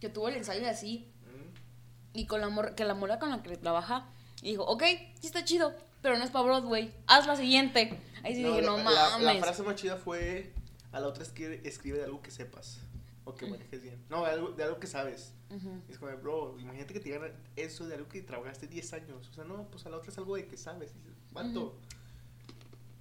que 0.00 0.08
tuvo 0.08 0.28
el 0.28 0.36
ensayo 0.36 0.66
así. 0.68 1.12
Mm. 1.26 2.18
Y 2.18 2.26
con 2.26 2.40
la 2.40 2.48
morra, 2.48 2.74
que 2.74 2.84
la 2.84 2.94
morra 2.94 3.18
con 3.18 3.30
la 3.30 3.42
que 3.42 3.56
trabaja. 3.56 4.08
Y 4.42 4.50
dijo, 4.50 4.64
ok, 4.64 4.82
sí 5.20 5.26
está 5.26 5.44
chido, 5.44 5.74
pero 6.00 6.16
no 6.18 6.24
es 6.24 6.30
para 6.30 6.44
Broadway. 6.44 6.92
Haz 7.06 7.26
la 7.26 7.36
siguiente. 7.36 8.00
Ahí 8.24 8.34
sí 8.34 8.42
dije, 8.42 8.62
la- 8.62 8.66
no 8.66 8.78
mames. 8.78 9.22
La, 9.22 9.34
frase 9.36 9.62
más 9.62 9.76
chida 9.76 9.96
fue: 9.96 10.52
A 10.90 10.98
la 11.00 11.06
otra 11.06 11.22
escribe, 11.22 11.60
escribe 11.64 11.98
de 11.98 12.04
algo 12.04 12.22
que 12.22 12.30
sepas 12.30 12.80
o 13.24 13.34
que 13.34 13.46
manejes 13.46 13.82
bien. 13.82 14.02
No, 14.10 14.24
de 14.24 14.30
algo, 14.32 14.48
de 14.50 14.64
algo 14.64 14.80
que 14.80 14.86
sabes. 14.88 15.32
Ujú. 15.50 15.80
Es 15.88 15.98
como, 15.98 16.16
bro, 16.16 16.56
imagínate 16.58 16.94
que 16.94 17.00
te 17.00 17.10
digan 17.10 17.32
eso 17.54 17.86
de 17.86 17.94
algo 17.94 18.08
que 18.08 18.22
trabajaste 18.22 18.66
10 18.66 18.92
años. 18.94 19.28
O 19.28 19.32
sea, 19.32 19.44
no, 19.44 19.68
pues 19.70 19.86
a 19.86 19.90
la 19.90 19.98
otra 19.98 20.10
es 20.10 20.18
algo 20.18 20.34
de 20.36 20.46
que 20.46 20.56
sabes. 20.56 20.92
Ujú. 21.34 21.72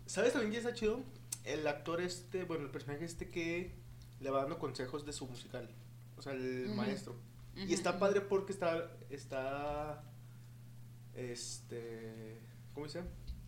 ¿Sabes 0.06 0.34
también 0.34 0.52
quién 0.52 0.64
está 0.66 0.78
chido? 0.78 1.00
El 1.44 1.66
actor 1.68 2.02
este, 2.02 2.44
bueno, 2.44 2.66
el 2.66 2.72
personaje 2.72 3.06
este 3.06 3.30
que 3.30 3.74
le 4.20 4.30
va 4.30 4.42
dando 4.42 4.60
consejos 4.60 5.06
de 5.06 5.14
su 5.14 5.28
musical. 5.28 5.70
O 6.18 6.22
sea, 6.22 6.34
el 6.34 6.66
Ujú. 6.68 6.76
maestro. 6.76 7.14
Ujú, 7.56 7.66
Y 7.68 7.74
está 7.74 7.98
padre 8.00 8.22
porque 8.22 8.54
está, 8.54 8.92
está, 9.10 10.04
este, 11.16 12.40
¿cómo 12.74 12.86
dice? 12.86 13.04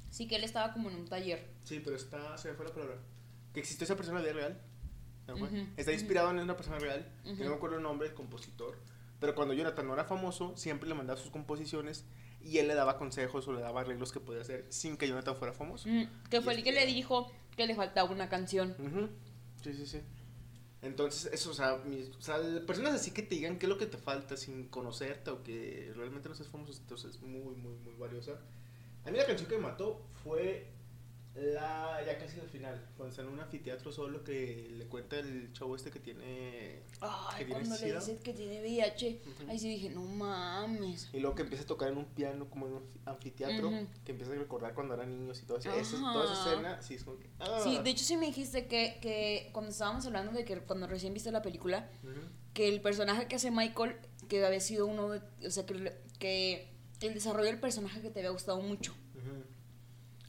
Sí, 0.10 0.28
que 0.28 0.36
él 0.36 0.44
estaba 0.44 0.74
como 0.74 0.90
en 0.90 0.96
un 0.98 1.08
taller. 1.08 1.48
Sí, 1.64 1.80
pero 1.84 1.96
está, 1.96 2.38
se 2.38 2.50
me 2.50 2.56
fue 2.56 2.66
la 2.66 2.74
palabra. 2.74 2.98
Que 3.54 3.60
existió 3.60 3.86
esa 3.86 3.96
persona 3.96 4.22
de 4.22 4.34
real. 4.34 4.62
¿no 5.28 5.38
fue? 5.38 5.48
Ujú, 5.48 5.68
Está 5.78 5.94
inspirado 5.94 6.32
en 6.32 6.40
una 6.40 6.56
persona 6.58 6.80
real, 6.80 7.08
que 7.24 7.44
no 7.44 7.52
me 7.52 7.56
acuerdo 7.56 7.78
el 7.78 7.84
nombre 7.84 8.08
del 8.10 8.16
compositor. 8.16 8.78
Pero 9.20 9.36
cuando 9.36 9.54
Jonathan 9.54 9.88
no 9.88 9.94
era 9.94 10.04
famoso, 10.04 10.58
siempre 10.58 10.90
le 10.90 10.96
mandaba 10.96 11.18
sus 11.20 11.32
composiciones 11.32 12.04
y 12.42 12.58
él 12.58 12.68
le 12.68 12.76
daba 12.76 12.98
consejos 12.98 13.48
o 13.48 13.54
le 13.54 13.62
daba 13.62 13.82
arreglos 13.82 14.12
que 14.12 14.20
podía 14.20 14.42
hacer 14.42 14.66
sin 14.70 14.98
que 14.98 15.08
Jonathan 15.08 15.38
fuera 15.38 15.54
famoso. 15.54 15.88
Que 16.30 16.42
fue 16.42 16.54
el 16.56 16.64
que 16.64 16.74
le 16.74 16.86
dijo 16.86 17.32
que 17.56 17.68
le 17.68 17.76
faltaba 17.76 18.10
una 18.12 18.30
canción. 18.30 18.76
Ujú. 18.80 19.10
Sí, 19.64 19.74
sí, 19.74 19.86
sí. 19.86 20.00
Entonces, 20.82 21.32
eso, 21.34 21.52
o 21.52 21.54
sea, 21.54 21.78
mis- 21.86 22.10
o 22.10 22.22
sea, 22.22 22.38
personas 22.68 22.94
así 22.96 23.12
que 23.12 23.22
te 23.22 23.36
digan 23.36 23.58
qué 23.58 23.66
es 23.68 23.70
lo 23.70 23.78
que 23.78 23.86
te 23.86 23.98
falta 23.98 24.36
sin 24.36 24.68
conocerte 24.68 25.32
o 25.32 25.42
que 25.42 25.92
realmente 25.96 26.28
no 26.28 26.36
seas 26.36 26.50
famoso, 26.50 26.74
entonces 26.82 27.16
es 27.16 27.22
muy, 27.22 27.56
muy, 27.56 27.76
muy 27.78 27.94
valiosa. 27.98 28.34
A 29.06 29.12
mí 29.12 29.18
la 29.18 29.26
canción 29.26 29.48
que 29.48 29.56
me 29.56 29.64
mató 29.64 30.02
fue 30.24 30.68
la, 31.36 32.00
ya 32.06 32.18
casi 32.20 32.40
al 32.40 32.48
final, 32.48 32.80
cuando 32.96 33.10
está 33.10 33.24
en 33.24 33.30
un 33.30 33.40
anfiteatro 33.40 33.92
solo 33.92 34.24
que 34.24 34.68
le 34.72 34.86
cuenta 34.86 35.18
el 35.18 35.52
chavo 35.52 35.76
este 35.76 35.90
que 35.90 36.00
tiene... 36.00 36.84
Ay, 37.02 37.40
que 37.40 37.46
tiene 37.46 37.52
cuando 37.62 37.76
le 37.76 37.78
sida. 37.88 38.00
dice 38.00 38.18
que 38.20 38.34
tiene 38.34 38.62
VIH, 38.62 39.22
Ujú. 39.26 39.50
ahí 39.50 39.58
sí 39.58 39.70
dije, 39.70 39.90
no 39.90 40.04
mames. 40.04 41.10
Y 41.12 41.20
luego 41.20 41.36
que 41.36 41.42
empieza 41.42 41.64
a 41.64 41.68
tocar 41.68 41.90
en 41.92 41.98
un 41.98 42.06
piano 42.06 42.48
como 42.50 42.68
en 42.68 42.74
un 42.74 42.84
anfiteatro, 43.06 43.70
Ujú. 43.70 43.88
que 44.06 44.12
empieza 44.12 44.32
a 44.32 44.36
recordar 44.36 44.76
cuando 44.76 44.94
eran 44.94 45.10
niños 45.10 45.42
y 45.42 45.46
todo 45.48 45.58
eso. 45.58 45.74
Esa, 45.74 45.98
toda 45.98 46.32
esa 46.32 46.50
escena, 46.52 46.82
sí, 46.84 46.94
es 46.96 47.04
como 47.04 47.18
que... 47.18 47.28
ah. 47.40 47.62
Sí, 47.64 47.80
de 47.84 47.90
hecho 47.90 48.06
sí 48.06 48.16
me 48.16 48.28
dijiste 48.28 48.68
que, 48.68 49.00
que 49.02 49.50
cuando 49.54 49.72
estábamos 49.72 50.06
hablando 50.06 50.34
de 50.34 50.46
que 50.46 50.60
cuando 50.60 50.86
recién 50.86 51.14
viste 51.16 51.32
la 51.32 51.42
película, 51.42 51.90
Ujú. 52.04 52.22
que 52.54 52.68
el 52.68 52.80
personaje 52.80 53.28
que 53.28 53.38
hace 53.38 53.50
Michael, 53.50 53.96
que 54.30 54.46
había 54.46 54.60
sido 54.60 54.86
uno 54.86 55.10
de, 55.10 55.48
o 55.48 55.50
sea, 55.52 55.66
que, 55.66 55.98
que 56.20 56.70
el 57.02 57.16
desarrollo 57.16 57.48
del 57.48 57.60
personaje 57.60 58.02
que 58.02 58.12
te 58.12 58.20
había 58.20 58.30
gustado 58.30 58.62
mucho. 58.62 58.94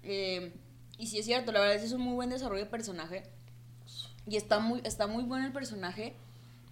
Eh, 0.03 0.53
y 0.99 1.07
sí 1.07 1.19
es 1.19 1.25
cierto, 1.25 1.53
la 1.53 1.61
verdad 1.61 1.77
es 1.77 1.83
que 1.83 1.87
es 1.89 1.93
un 1.93 2.03
muy 2.03 2.15
buen 2.15 2.31
desarrollo 2.31 2.65
de 2.65 2.71
personaje. 2.71 3.25
Y 4.27 4.37
está 4.37 4.59
muy, 4.59 4.81
está 4.85 5.07
muy 5.07 5.25
bueno 5.25 5.47
el 5.47 5.53
personaje 5.53 6.17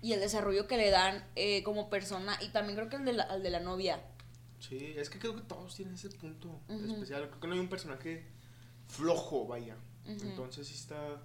y 0.01 0.13
el 0.13 0.21
desarrollo 0.21 0.67
que 0.67 0.77
le 0.77 0.91
dan 0.91 1.25
eh, 1.37 1.63
como 1.63 1.91
persona. 1.91 2.37
Y 2.41 2.49
también 2.49 2.77
creo 2.77 2.89
que 2.89 2.97
el 2.97 3.05
de 3.05 3.13
la, 3.13 3.25
al 3.25 3.43
de 3.43 3.51
la 3.51 3.61
novia. 3.61 4.03
Sí, 4.59 4.95
es 4.97 5.11
que 5.11 5.19
creo 5.19 5.35
que 5.35 5.43
todos 5.43 5.75
tienen 5.75 5.95
ese 5.95 6.09
punto 6.11 6.61
Ujú. 6.69 6.93
especial. 6.93 7.29
Creo 7.29 7.41
que 7.41 7.47
no 7.49 7.55
hay 7.55 7.61
un 7.61 7.69
personaje 7.69 8.27
flojo, 8.89 9.47
vaya. 9.47 9.77
Ujú. 10.07 10.25
Entonces 10.25 10.67
sí 10.67 10.75
está, 10.75 11.21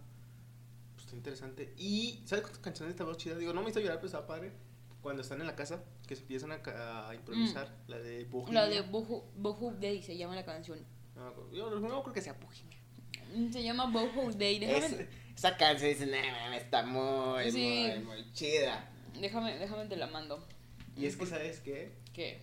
pues, 0.96 1.06
está 1.06 1.16
interesante. 1.16 1.74
Y, 1.78 2.24
¿sabes 2.26 2.42
cuántas 2.42 2.62
canciones 2.62 2.94
está 2.94 3.06
más 3.06 3.18
chida? 3.18 3.36
Digo, 3.38 3.54
no 3.54 3.62
me 3.62 3.70
hizo 3.70 3.80
llorar, 3.80 3.98
pero 3.98 4.08
está 4.08 4.28
padre. 4.28 4.52
Cuando 5.02 5.22
están 5.22 5.40
en 5.40 5.48
la 5.48 5.56
casa, 5.56 5.84
que 6.06 6.16
se 6.16 6.24
empiezan 6.24 6.52
a, 6.52 7.10
a 7.10 7.16
improvisar. 7.16 7.74
La 7.88 8.00
de 8.00 8.26
Bohemia. 8.26 8.52
Mm. 8.52 8.56
La 8.56 8.68
de 8.68 8.82
Boho 8.82 9.72
Day 9.80 10.02
se 10.02 10.18
llama 10.18 10.36
la 10.36 10.44
canción. 10.44 10.80
No, 11.16 11.28
acuerdo. 11.28 11.54
yo 11.54 11.70
no 11.80 12.02
creo 12.02 12.14
que 12.14 12.22
sea 12.22 12.34
Bohemia. 12.34 12.77
Se 13.52 13.64
llama 13.64 13.86
Boho 13.88 14.32
Day. 14.34 14.60
Déjame, 14.60 14.86
Es- 14.86 15.08
esa 15.36 15.56
canción 15.58 15.90
dice, 15.92 16.06
"Nah, 16.08 16.22
mames, 16.46 16.64
está 16.64 16.84
muy, 16.84 17.52
Sí. 17.52 17.90
muy, 17.96 18.04
muy 18.06 18.32
chida. 18.34 18.90
déjame, 19.20 19.58
déjame 19.58 19.86
te 19.88 19.96
la 19.96 20.08
mando. 20.08 20.46
Y 20.96 21.06
es 21.06 21.16
que, 21.18 21.26
¿sabes 21.26 21.60
qué? 21.60 21.92
¿Qué? 22.14 22.42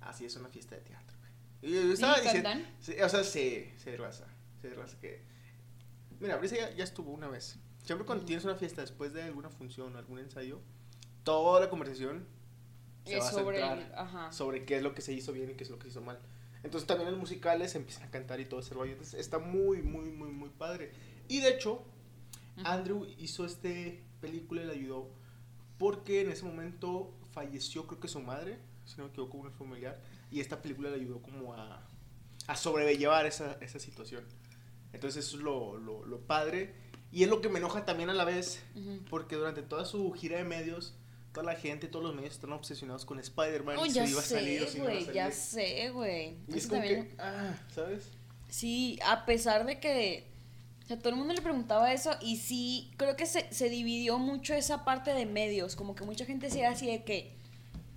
Así 0.00 0.24
es 0.24 0.36
una 0.36 0.48
fiesta 0.48 0.74
de 0.76 0.82
teatro. 0.82 1.16
Y 1.62 1.72
yo 1.72 1.92
estaba 1.92 2.14
¿Sí, 2.16 2.22
diciendo. 2.22 2.48
cantan? 2.50 2.74
Sí, 2.80 2.92
o 3.00 3.08
sea, 3.08 3.24
sí, 3.24 3.70
sí, 3.82 3.96
raza. 3.96 4.26
Sí, 4.60 4.68
raza 4.68 4.98
que. 5.00 5.22
Mira, 6.20 6.36
Brisa 6.36 6.56
ya, 6.56 6.70
ya 6.74 6.84
estuvo 6.84 7.10
una 7.12 7.28
vez. 7.28 7.58
Siempre 7.82 8.06
cuando 8.06 8.24
tienes 8.24 8.44
una 8.44 8.54
fiesta 8.56 8.80
después 8.82 9.12
de 9.12 9.22
alguna 9.22 9.48
función, 9.50 9.96
algún 9.96 10.18
ensayo, 10.18 10.60
toda 11.24 11.60
la 11.60 11.68
conversación 11.70 12.26
se 13.04 13.16
Es 13.16 13.22
va 13.24 13.28
a 13.28 13.32
sobre 13.32 13.58
centrar 13.58 13.78
el- 13.78 13.94
ajá. 13.94 14.32
sobre 14.32 14.64
qué 14.64 14.76
es 14.76 14.82
lo 14.82 14.94
que 14.94 15.02
se 15.02 15.12
hizo 15.12 15.32
bien 15.32 15.50
y 15.50 15.54
qué 15.54 15.64
es 15.64 15.70
lo 15.70 15.78
que 15.78 15.84
se 15.84 15.88
hizo 15.90 16.00
mal. 16.02 16.18
Entonces 16.66 16.86
también 16.86 17.06
en 17.08 17.12
los 17.14 17.20
musicales 17.20 17.74
empiezan 17.76 18.02
a 18.08 18.10
cantar 18.10 18.40
y 18.40 18.44
todo 18.44 18.60
ese 18.60 18.74
rollo. 18.74 18.92
Entonces 18.92 19.18
está 19.18 19.38
muy, 19.38 19.80
muy, 19.82 20.10
muy, 20.10 20.30
muy 20.30 20.50
padre. 20.50 20.92
Y 21.28 21.40
de 21.40 21.48
hecho. 21.50 21.82
Andrew 22.64 23.06
hizo 23.18 23.44
este 23.44 24.02
película 24.20 24.62
y 24.62 24.66
le 24.66 24.72
ayudó 24.72 25.10
porque 25.76 26.22
en 26.22 26.30
ese 26.30 26.44
momento 26.46 27.12
falleció 27.32 27.86
creo 27.86 28.00
que 28.00 28.08
su 28.08 28.20
madre, 28.20 28.58
si 28.86 28.96
no 28.96 29.04
me 29.04 29.10
equivoco, 29.10 29.36
un 29.36 29.52
familiar, 29.52 30.02
y 30.30 30.40
esta 30.40 30.62
película 30.62 30.88
le 30.88 30.96
ayudó 30.96 31.20
como 31.20 31.52
a, 31.52 31.86
a 32.46 32.56
sobrellevar 32.56 33.26
esa, 33.26 33.58
esa 33.60 33.78
situación. 33.78 34.24
Entonces 34.94 35.26
eso 35.26 35.36
es 35.36 35.42
lo, 35.42 35.76
lo, 35.76 36.06
lo 36.06 36.20
padre. 36.20 36.74
Y 37.12 37.24
es 37.24 37.28
lo 37.28 37.42
que 37.42 37.50
me 37.50 37.58
enoja 37.58 37.84
también 37.84 38.08
a 38.08 38.14
la 38.14 38.24
vez, 38.24 38.62
Ujú. 38.74 39.04
porque 39.10 39.36
durante 39.36 39.60
toda 39.60 39.84
su 39.84 40.10
gira 40.12 40.38
de 40.38 40.44
medios, 40.44 40.94
toda 41.36 41.52
la 41.52 41.58
gente, 41.58 41.86
todos 41.86 42.04
los 42.06 42.14
medios 42.14 42.32
están 42.34 42.52
obsesionados 42.52 43.04
con 43.04 43.18
Spider-Man. 43.18 43.76
Oh, 43.78 43.84
si 43.84 43.92
ya 43.92 44.06
iba 44.06 44.20
a 44.20 44.24
salir 44.24 44.62
o 44.62 44.66
sé, 44.66 44.72
si 44.72 44.78
no 44.78 44.84
iba 44.84 44.92
a 44.92 45.02
güey, 45.02 45.14
ya 45.14 45.30
salir. 45.30 45.68
sé, 45.76 45.90
güey. 45.90 46.36
Y 46.48 46.56
es 46.56 46.66
como 46.66 46.80
también- 46.80 47.08
que, 47.08 47.14
ah, 47.18 47.54
¿sabes? 47.74 48.08
Sí, 48.48 48.98
a 49.04 49.26
pesar 49.26 49.66
de 49.66 49.78
que 49.80 50.24
o 50.84 50.86
sea, 50.86 50.98
todo 50.98 51.10
el 51.10 51.16
mundo 51.16 51.34
le 51.34 51.42
preguntaba 51.42 51.92
eso 51.92 52.12
y 52.22 52.36
sí, 52.36 52.92
creo 52.96 53.16
que 53.16 53.26
se, 53.26 53.52
se 53.52 53.68
dividió 53.68 54.18
mucho 54.18 54.54
esa 54.54 54.84
parte 54.84 55.12
de 55.14 55.26
medios, 55.26 55.74
como 55.76 55.94
que 55.96 56.04
mucha 56.04 56.24
gente 56.24 56.46
decía 56.46 56.70
así 56.70 56.86
de 56.86 57.02
que, 57.02 57.34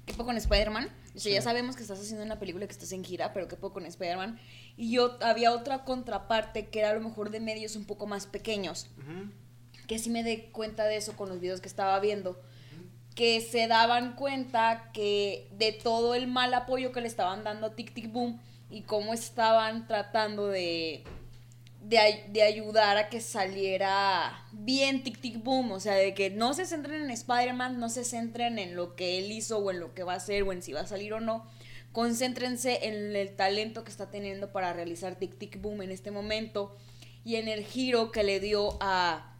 ¿qué 0.07 0.13
poco 0.13 0.25
con 0.25 0.37
Spider-Man? 0.37 0.85
O 1.15 1.19
sea, 1.19 1.21
Sí. 1.21 1.31
ya 1.31 1.41
sabemos 1.43 1.75
que 1.75 1.83
estás 1.83 1.99
haciendo 1.99 2.25
una 2.25 2.39
película 2.39 2.65
que 2.65 2.73
estás 2.73 2.91
en 2.91 3.03
gira, 3.03 3.31
pero 3.31 3.47
¿qué 3.47 3.55
poco 3.55 3.75
con 3.75 3.85
Spider-Man? 3.85 4.39
Y 4.75 4.91
yo, 4.91 5.17
había 5.21 5.51
otra 5.53 5.85
contraparte 5.85 6.69
que 6.69 6.79
era 6.79 6.89
a 6.89 6.93
lo 6.95 7.01
mejor 7.01 7.29
de 7.29 7.39
medios 7.39 7.75
un 7.75 7.85
poco 7.85 8.07
más 8.07 8.25
pequeños, 8.25 8.87
Ujú. 8.97 9.31
que 9.87 9.99
sí 9.99 10.09
me 10.09 10.23
di 10.23 10.49
cuenta 10.51 10.85
de 10.85 10.97
eso 10.97 11.15
con 11.15 11.29
los 11.29 11.39
videos 11.39 11.61
que 11.61 11.67
estaba 11.67 11.99
viendo, 11.99 12.41
que 13.19 13.41
se 13.41 13.67
daban 13.67 14.15
cuenta 14.15 14.91
que 14.93 15.49
de 15.57 15.73
todo 15.73 16.15
el 16.15 16.27
mal 16.27 16.53
apoyo 16.53 16.93
que 16.93 17.01
le 17.01 17.07
estaban 17.09 17.43
dando 17.43 17.67
a 17.67 17.75
Tic 17.75 17.93
Tic 17.93 18.09
Boom 18.13 18.39
y 18.69 18.83
cómo 18.83 19.13
estaban 19.13 19.87
tratando 19.87 20.47
de, 20.47 21.03
de, 21.81 22.23
de 22.29 22.43
ayudar 22.43 22.95
a 22.95 23.09
que 23.09 23.19
saliera 23.19 24.47
bien 24.53 25.03
Tic 25.03 25.19
Tic 25.19 25.43
Boom, 25.43 25.73
o 25.73 25.81
sea, 25.81 25.95
de 25.95 26.13
que 26.13 26.29
no 26.29 26.53
se 26.53 26.65
centren 26.65 27.01
en 27.01 27.09
Spider-Man, 27.09 27.77
no 27.77 27.89
se 27.89 28.05
centren 28.05 28.57
en 28.57 28.77
lo 28.77 28.95
que 28.95 29.17
él 29.17 29.33
hizo 29.33 29.57
o 29.57 29.69
en 29.69 29.81
lo 29.81 29.93
que 29.93 30.03
va 30.03 30.13
a 30.13 30.15
hacer 30.15 30.43
o 30.43 30.53
en 30.53 30.61
si 30.61 30.71
va 30.71 30.79
a 30.79 30.87
salir 30.87 31.11
o 31.11 31.19
no, 31.19 31.45
concéntrense 31.91 32.87
en 32.87 33.17
el 33.17 33.35
talento 33.35 33.83
que 33.83 33.91
está 33.91 34.09
teniendo 34.09 34.53
para 34.53 34.71
realizar 34.71 35.15
Tic 35.15 35.37
Tic 35.37 35.61
Boom 35.61 35.81
en 35.81 35.91
este 35.91 36.11
momento 36.11 36.73
y 37.25 37.35
en 37.35 37.49
el 37.49 37.65
giro 37.65 38.13
que 38.13 38.23
le 38.23 38.39
dio 38.39 38.77
a 38.79 39.35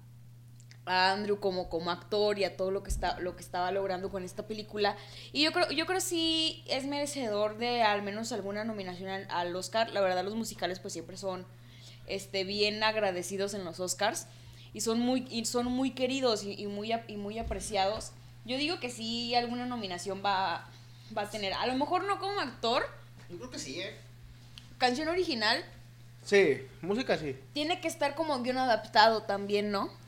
a 0.90 1.12
Andrew 1.12 1.40
como, 1.40 1.70
como 1.70 1.92
actor 1.92 2.40
y 2.40 2.46
a 2.46 2.58
todo 2.58 2.72
lo 2.72 2.82
que 2.82 2.90
está 2.90 3.20
lo 3.20 3.36
que 3.36 3.44
estaba 3.44 3.72
logrando 3.72 4.10
con 4.10 4.24
esta 4.24 4.48
película. 4.48 4.98
Y 5.32 5.44
yo 5.44 5.52
creo 5.52 5.70
yo 5.70 5.86
creo 5.86 6.02
sí 6.02 6.64
es 6.68 6.86
merecedor 6.86 7.60
de 7.60 7.84
al 7.84 8.02
menos 8.02 8.32
alguna 8.32 8.64
nominación 8.64 9.08
al, 9.08 9.28
al 9.30 9.56
Oscar. 9.56 9.92
La 9.92 10.02
verdad 10.02 10.24
los 10.24 10.34
musicales 10.34 10.80
pues 10.80 10.94
siempre 10.94 11.16
son 11.16 11.46
este 12.08 12.44
bien 12.44 12.82
agradecidos 12.84 13.54
en 13.54 13.66
los 13.66 13.80
Oscars 13.80 14.26
y 14.74 14.82
son 14.82 15.00
muy 15.00 15.28
y 15.30 15.46
son 15.46 15.68
muy 15.68 15.92
queridos 15.92 16.44
y, 16.44 16.54
y 16.60 16.66
muy 16.66 16.92
y 17.08 17.18
muy 17.18 17.38
apreciados. 17.38 18.12
Yo 18.46 18.58
digo 18.58 18.80
que 18.80 18.90
sí 18.90 19.36
alguna 19.36 19.68
nominación 19.68 20.24
va 20.26 20.68
va 21.16 21.22
a 21.22 21.30
tener. 21.30 21.54
A 21.54 21.68
lo 21.68 21.76
mejor 21.76 22.04
no 22.06 22.18
como 22.18 22.40
actor. 22.40 22.84
Yo 23.30 23.38
creo 23.38 23.52
que 23.52 23.60
sí, 23.60 23.80
¿eh? 23.80 23.96
canción 24.80 25.08
original. 25.08 25.64
Sí, 26.24 26.68
música 26.82 27.16
sí. 27.16 27.36
tiene 27.54 27.80
que 27.80 27.88
estar 27.88 28.16
como 28.16 28.42
guion 28.42 28.58
adaptado 28.58 29.24
también 29.24 29.72
no 29.72 29.99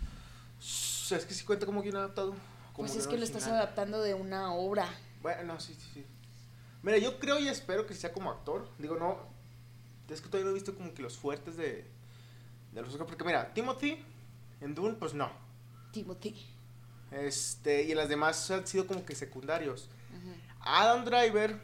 Es 0.62 1.26
que 1.26 1.34
sí 1.34 1.44
cuenta 1.44 1.66
como 1.66 1.82
guion 1.82 1.98
adaptado. 1.98 2.32
como 2.74 2.88
pues 2.88 2.96
es 2.96 3.08
que 3.08 3.18
lo 3.18 3.24
estás 3.24 3.44
original. 3.44 3.62
adaptando 3.64 4.02
de 4.02 4.14
una 4.14 4.54
obra 4.54 4.88
Bueno, 5.22 5.60
sí, 5.60 5.74
sí, 5.74 5.88
sí. 5.94 6.06
Mira, 6.84 6.98
yo 6.98 7.20
creo 7.20 7.40
y 7.40 7.48
espero 7.48 7.86
que 7.86 7.94
sea 7.94 8.12
como 8.12 8.32
actor. 8.32 8.68
Digo, 8.78 8.96
no. 8.96 9.18
Es 10.10 10.20
que 10.22 10.28
todavía 10.28 10.46
no 10.46 10.52
he 10.52 10.54
visto 10.56 10.74
como 10.76 10.94
que 10.94 11.02
los 11.02 11.18
fuertes 11.18 11.56
de, 11.58 11.86
de 12.74 12.82
los 12.82 12.92
Oscar. 12.92 13.08
Porque 13.08 13.24
mira, 13.24 13.54
Timothy 13.54 14.04
en 14.62 14.74
Dune, 14.76 14.96
pues 14.96 15.14
no. 15.14 15.32
Timothy 15.92 16.36
Este, 17.12 17.84
y 17.84 17.94
las 17.94 18.10
demás 18.10 18.50
han 18.52 18.66
sido 18.68 18.88
como 18.88 19.06
que 19.06 19.16
secundarios. 19.16 19.90
Ujú. 20.18 20.34
Adam 20.62 21.06
Driver, 21.06 21.60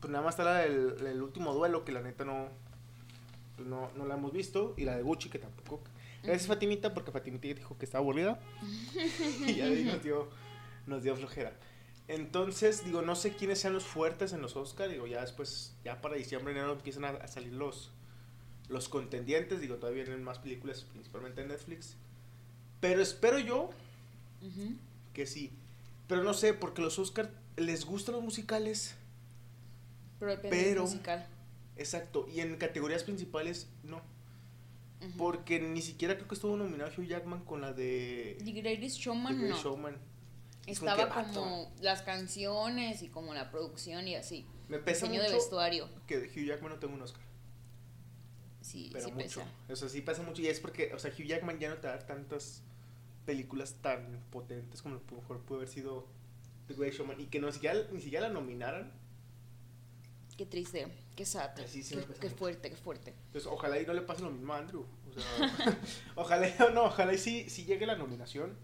pues 0.00 0.10
nada 0.10 0.24
más 0.24 0.34
está 0.34 0.44
la 0.44 0.54
del, 0.60 0.96
el 1.06 1.22
último 1.22 1.52
duelo, 1.54 1.84
que 1.84 1.92
la 1.92 2.00
neta 2.00 2.24
no, 2.24 2.48
pues 3.56 3.66
no, 3.68 3.90
no 3.96 4.06
la 4.06 4.14
hemos 4.14 4.32
visto. 4.32 4.74
Y 4.76 4.84
la 4.84 4.96
de 4.96 5.02
Gucci, 5.02 5.28
que 5.28 5.38
tampoco. 5.38 5.80
Gracias 6.22 6.46
Fatimita, 6.46 6.92
porque 6.94 7.10
Fatimita 7.12 7.48
dijo 7.48 7.78
que 7.78 7.84
estaba 7.84 8.02
aburrida. 8.02 8.40
y 9.46 9.54
ya 9.54 9.66
ahí 9.66 9.84
nos 9.84 10.02
dio, 10.02 10.28
nos 10.86 11.02
dio 11.02 11.16
flojera. 11.16 11.52
Entonces, 12.08 12.84
digo, 12.84 13.02
no 13.02 13.14
sé 13.14 13.34
quiénes 13.36 13.60
sean 13.60 13.74
los 13.74 13.84
fuertes 13.84 14.32
en 14.32 14.40
los 14.40 14.56
Oscars. 14.56 14.90
Digo, 14.90 15.06
ya 15.06 15.20
después, 15.20 15.74
ya 15.84 16.00
para 16.00 16.16
diciembre, 16.16 16.52
enero 16.52 16.72
empiezan 16.72 17.04
a, 17.04 17.10
a 17.10 17.28
salir 17.28 17.52
los, 17.52 17.90
los 18.68 18.88
contendientes. 18.88 19.60
Digo, 19.60 19.76
todavía 19.76 20.04
vienen 20.04 20.24
más 20.24 20.38
películas, 20.38 20.86
principalmente 20.90 21.42
en 21.42 21.48
Netflix. 21.48 21.96
Pero 22.80 23.02
espero 23.02 23.38
yo 23.38 23.70
que 25.12 25.26
sí. 25.26 25.52
Pero 26.06 26.22
no 26.22 26.32
sé, 26.32 26.54
porque 26.54 26.80
los 26.80 26.98
Oscars 26.98 27.28
les 27.56 27.84
gustan 27.84 28.14
los 28.14 28.24
musicales. 28.24 28.94
Pero 30.18 30.30
depende 30.32 30.56
Pero- 30.56 30.82
del 30.82 30.90
musical. 30.90 31.26
Exacto. 31.76 32.26
Y 32.32 32.40
en 32.40 32.56
categorías 32.56 33.04
principales, 33.04 33.68
no. 33.84 34.00
Porque 35.16 35.60
ni 35.60 35.80
siquiera 35.80 36.14
creo 36.16 36.26
que 36.26 36.34
estuvo 36.34 36.56
nominado 36.56 36.90
Hugh 36.96 37.06
Jackman 37.06 37.44
con 37.44 37.60
la 37.60 37.72
de 37.72 38.36
The 38.44 38.52
Greatest 38.52 38.96
The 38.96 39.02
Showman 39.02 39.48
no. 39.48 39.56
Showman. 39.56 39.96
Es 40.66 40.80
como 40.80 40.90
Estaba 40.90 41.08
que, 41.10 41.20
vato. 41.20 41.40
como 41.40 41.72
las 41.80 42.02
canciones 42.02 43.02
y 43.02 43.08
como 43.08 43.32
la 43.32 43.50
producción 43.50 44.06
y 44.08 44.16
así. 44.16 44.44
Me 44.68 44.78
pesa 44.78 45.06
Diseño 45.06 45.22
de 45.22 45.28
mucho 45.28 45.38
vestuario. 45.38 45.88
que 46.06 46.18
de 46.18 46.26
Hugh 46.26 46.46
Jackman 46.46 46.72
no 46.72 46.78
tenga 46.78 46.94
un 46.94 47.02
Oscar. 47.02 47.22
Sí, 48.60 48.90
Pero 48.92 49.06
sí 49.06 49.12
mucho. 49.12 49.40
pesa. 49.40 49.52
O 49.72 49.76
sea, 49.76 49.88
sí 49.88 50.00
pasa 50.02 50.22
mucho. 50.22 50.42
Y 50.42 50.48
es 50.48 50.60
porque, 50.60 50.92
o 50.92 50.98
sea, 50.98 51.10
Hugh 51.10 51.24
Jackman 51.26 51.58
ya 51.58 51.70
no 51.70 51.76
te 51.76 51.86
da 51.86 51.98
tantas 52.00 52.62
películas 53.24 53.76
tan 53.80 54.22
potentes 54.30 54.82
como 54.82 54.96
lo 54.96 55.16
mejor 55.16 55.40
pudo 55.40 55.58
haber 55.58 55.68
sido 55.68 56.06
The 56.66 56.74
Great 56.74 56.94
Showman. 56.94 57.20
Y 57.20 57.26
que 57.26 57.40
no, 57.40 57.50
siquiera, 57.52 57.78
ni 57.92 58.00
siquiera 58.00 58.28
la 58.28 58.34
nominaran. 58.34 58.92
Qué 60.38 60.46
triste, 60.46 60.86
qué 61.16 61.26
sad, 61.26 61.50
Sí, 61.66 61.82
sí 61.82 61.96
qué, 61.96 62.14
qué 62.20 62.30
fuerte, 62.30 62.70
qué 62.70 62.76
fuerte. 62.76 63.12
Entonces, 63.26 63.50
ojalá 63.52 63.78
y 63.80 63.84
no 63.84 63.92
le 63.92 64.02
pase 64.02 64.22
lo 64.22 64.30
mismo 64.30 64.54
a 64.54 64.58
Andrew. 64.58 64.86
O 65.08 65.12
sea, 65.12 65.78
ojalá, 66.14 66.48
no, 66.72 66.84
ojalá 66.84 67.12
y 67.12 67.18
sí, 67.18 67.50
sí 67.50 67.64
llegue 67.66 67.84
la 67.86 67.96
nominación. 67.96 68.56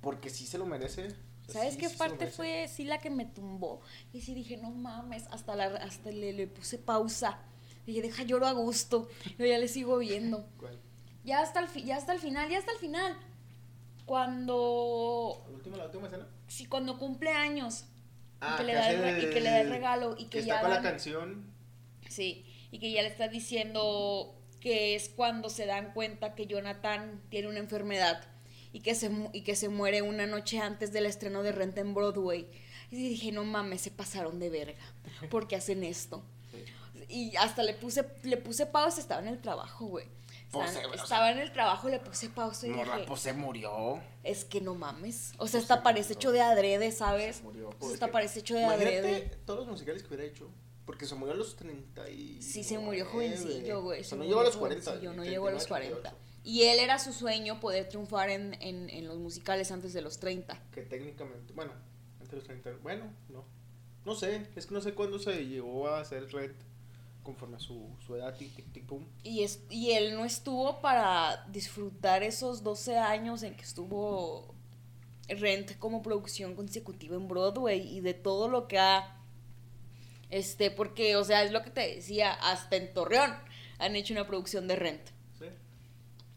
Porque 0.00 0.30
sí 0.30 0.46
se 0.46 0.56
lo 0.58 0.66
merece. 0.66 1.08
O 1.48 1.52
sea, 1.52 1.60
¿Sabes 1.60 1.74
sí- 1.74 1.80
qué 1.80 1.90
parte 1.90 2.26
fue 2.28 2.66
sí 2.68 2.84
la 2.84 2.98
que 2.98 3.10
me 3.10 3.26
tumbó? 3.26 3.80
Y 4.12 4.22
sí 4.22 4.34
dije, 4.34 4.56
no 4.56 4.70
mames, 4.70 5.24
hasta, 5.30 5.54
la, 5.54 5.66
hasta 5.76 6.10
le, 6.10 6.32
le 6.32 6.46
puse 6.46 6.78
pausa. 6.78 7.40
Dije, 7.86 8.02
deja 8.02 8.22
lloro 8.24 8.46
a 8.46 8.52
gusto. 8.52 9.08
Yo 9.38 9.46
ya 9.46 9.58
le 9.58 9.68
sigo 9.68 9.98
viendo. 9.98 10.48
¿Cuál? 10.58 10.80
Ya 11.24 11.40
hasta 11.40 11.60
el, 11.60 11.68
fi- 11.68 11.84
ya 11.84 11.96
hasta 11.96 12.12
el 12.14 12.20
final, 12.20 12.48
ya 12.48 12.58
hasta 12.58 12.72
el 12.72 12.78
final. 12.78 13.16
Cuando 14.06 15.42
¿La 15.48 15.54
última, 15.54 15.76
la 15.76 15.84
última 15.86 16.06
escena? 16.06 16.26
sí, 16.48 16.66
cuando 16.66 16.98
cumple 16.98 17.30
años 17.32 17.84
Ah, 18.40 18.54
y, 18.54 18.58
que 18.58 18.64
le 18.64 18.74
da 18.74 18.90
el, 18.90 19.24
y 19.24 19.30
que 19.30 19.40
le 19.40 19.50
da 19.50 19.60
el 19.60 19.70
regalo 19.70 20.14
y 20.18 20.24
que, 20.24 20.40
Que 20.40 20.44
ya 20.44 20.56
está 20.56 20.66
con 20.66 20.70
la 20.70 20.82
canción. 20.82 21.52
sí 22.08 22.44
y 22.70 22.78
que 22.78 22.92
ya 22.92 23.02
le 23.02 23.08
está 23.08 23.28
diciendo 23.28 24.34
que 24.60 24.94
es 24.94 25.08
cuando 25.08 25.48
se 25.48 25.66
dan 25.66 25.92
cuenta 25.92 26.34
que 26.34 26.46
Jonathan 26.46 27.22
tiene 27.30 27.48
una 27.48 27.58
enfermedad 27.58 28.22
y 28.72 28.80
que 28.80 28.94
se 28.94 29.10
y 29.32 29.42
que 29.42 29.56
se 29.56 29.68
muere 29.68 30.02
una 30.02 30.26
noche 30.26 30.58
antes 30.58 30.92
del 30.92 31.06
estreno 31.06 31.42
de 31.42 31.52
Rent 31.52 31.78
en 31.78 31.94
Broadway 31.94 32.46
y 32.90 32.96
dije 32.96 33.32
no 33.32 33.44
mames 33.44 33.82
se 33.82 33.90
pasaron 33.90 34.38
de 34.38 34.50
verga 34.50 34.84
¿por 35.30 35.48
qué 35.48 35.56
hacen 35.56 35.84
esto? 35.84 36.24
y 37.08 37.34
hasta 37.36 37.62
le 37.62 37.74
puse 37.74 38.04
le 38.24 38.36
puse 38.36 38.66
pausa 38.66 39.00
estaba 39.00 39.22
en 39.22 39.28
el 39.28 39.40
trabajo 39.40 39.86
güey 39.86 40.06
Pues, 40.52 40.70
estaba, 40.70 40.86
o 40.88 40.92
sea, 40.94 41.02
estaba 41.04 41.30
en 41.32 41.38
el 41.38 41.52
trabajo 41.52 41.88
le 41.88 41.98
puse 41.98 42.28
pausa 42.30 42.66
y 42.66 42.70
Morra, 42.70 42.94
dije 42.96 43.08
pues 43.08 43.20
se 43.20 43.32
murió. 43.32 44.00
es 44.22 44.44
que 44.44 44.60
no 44.60 44.74
mames. 44.74 45.32
O 45.34 45.38
Pues 45.38 45.50
sea, 45.50 45.60
hasta 45.60 45.76
sí, 45.76 45.80
parece 45.84 46.12
hecho 46.14 46.32
de 46.32 46.40
adrede, 46.40 46.92
¿sabes? 46.92 47.36
Se 47.36 47.42
murió. 47.42 47.68
O 47.68 47.70
Pues 47.72 47.80
sea, 47.80 47.94
hasta 47.94 48.04
es 48.06 48.08
que- 48.08 48.12
parece 48.12 48.40
hecho 48.40 48.54
de 48.54 48.62
Imagínate 48.62 48.98
adrede. 48.98 49.38
todos 49.44 49.60
los 49.60 49.68
musicales 49.68 50.02
que 50.02 50.08
hubiera 50.08 50.24
hecho. 50.24 50.48
Porque 50.86 51.04
se 51.04 51.16
murió 51.16 51.34
a 51.34 51.36
los 51.36 51.56
30 51.56 52.08
y... 52.10 52.40
Sí, 52.40 52.62
se 52.62 52.78
murió 52.78 53.06
jovencillo, 53.06 53.82
güey. 53.82 54.00
O 54.00 54.04
se 54.04 54.10
sea, 54.10 54.18
no 54.18 54.24
llegó 54.24 54.38
a 54.40 54.44
los 54.44 54.56
40. 54.56 54.84
jovencillo, 54.84 55.12
no 55.14 55.24
llegó 55.24 55.48
a 55.48 55.50
los 55.50 55.66
39, 55.66 56.00
40. 56.02 56.22
Y 56.44 56.62
él 56.62 56.78
era 56.78 57.00
su 57.00 57.12
sueño 57.12 57.58
poder 57.58 57.88
triunfar 57.88 58.30
en, 58.30 58.54
en, 58.62 58.88
en 58.88 59.08
los 59.08 59.18
musicales 59.18 59.72
antes 59.72 59.92
de 59.94 60.00
los 60.00 60.20
30. 60.20 60.62
Que 60.70 60.82
técnicamente, 60.82 61.52
bueno, 61.54 61.72
antes 62.20 62.30
de 62.30 62.36
los 62.36 62.44
30, 62.44 62.70
bueno, 62.84 63.12
no. 63.30 63.44
No 64.04 64.14
sé, 64.14 64.46
es 64.54 64.66
que 64.66 64.74
no 64.74 64.80
sé 64.80 64.94
cuándo 64.94 65.18
se 65.18 65.44
llegó 65.44 65.88
a 65.88 65.98
hacer 66.00 66.32
Red 66.32 66.52
conforme 67.26 67.56
a 67.56 67.60
su, 67.60 67.84
su 68.06 68.14
edad, 68.14 68.36
tic, 68.36 68.54
tic, 68.54 68.72
tic, 68.72 68.86
pum. 68.86 69.04
Y, 69.24 69.42
es, 69.42 69.60
y 69.68 69.90
él 69.90 70.14
no 70.14 70.24
estuvo 70.24 70.80
para 70.80 71.44
disfrutar 71.48 72.22
esos 72.22 72.62
12 72.62 72.96
años 72.96 73.42
en 73.42 73.56
que 73.56 73.64
estuvo 73.64 74.54
Rent 75.28 75.76
como 75.78 76.02
producción 76.02 76.54
consecutiva 76.54 77.16
en 77.16 77.26
Broadway 77.26 77.80
y 77.80 78.00
de 78.00 78.14
todo 78.14 78.48
lo 78.48 78.68
que 78.68 78.78
ha... 78.78 79.20
Este, 80.30 80.70
porque, 80.70 81.16
o 81.16 81.24
sea, 81.24 81.42
es 81.42 81.50
lo 81.50 81.62
que 81.62 81.70
te 81.70 81.96
decía, 81.96 82.32
hasta 82.32 82.76
en 82.76 82.94
Torreón 82.94 83.34
han 83.78 83.96
hecho 83.96 84.14
una 84.14 84.26
producción 84.26 84.68
de 84.68 84.76
Rent. 84.76 85.08
¿Sí? 85.38 85.46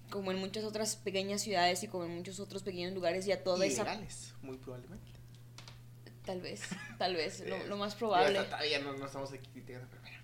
como 0.09 0.31
en 0.31 0.39
muchas 0.39 0.63
otras 0.63 0.95
pequeñas 0.95 1.41
ciudades 1.41 1.83
y 1.83 1.87
como 1.87 2.05
en 2.05 2.15
muchos 2.15 2.39
otros 2.39 2.63
pequeños 2.63 2.93
lugares 2.93 3.25
ya 3.25 3.43
toda 3.43 3.63
esa 3.63 3.83
Ilegales, 3.83 4.33
muy 4.41 4.57
probablemente. 4.57 5.11
tal 6.25 6.41
vez 6.41 6.63
tal 6.97 7.15
vez 7.15 7.43
lo, 7.67 7.77
más 7.77 7.93
probable 7.93 8.39
Todavía 8.43 8.79
no, 8.79 8.93
no 8.93 9.05
estamos 9.05 9.31
aquí 9.31 9.61
pero 9.65 9.85
mira. 10.03 10.18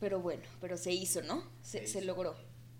Pero 0.00 0.20
bueno 0.20 0.42
pero 0.60 0.76
se 0.76 0.92
hizo 0.92 1.22
no 1.22 1.42
se, 1.62 1.80
Se 1.80 1.86
se 1.86 1.98
hizo. 1.98 2.06
logró 2.06 2.36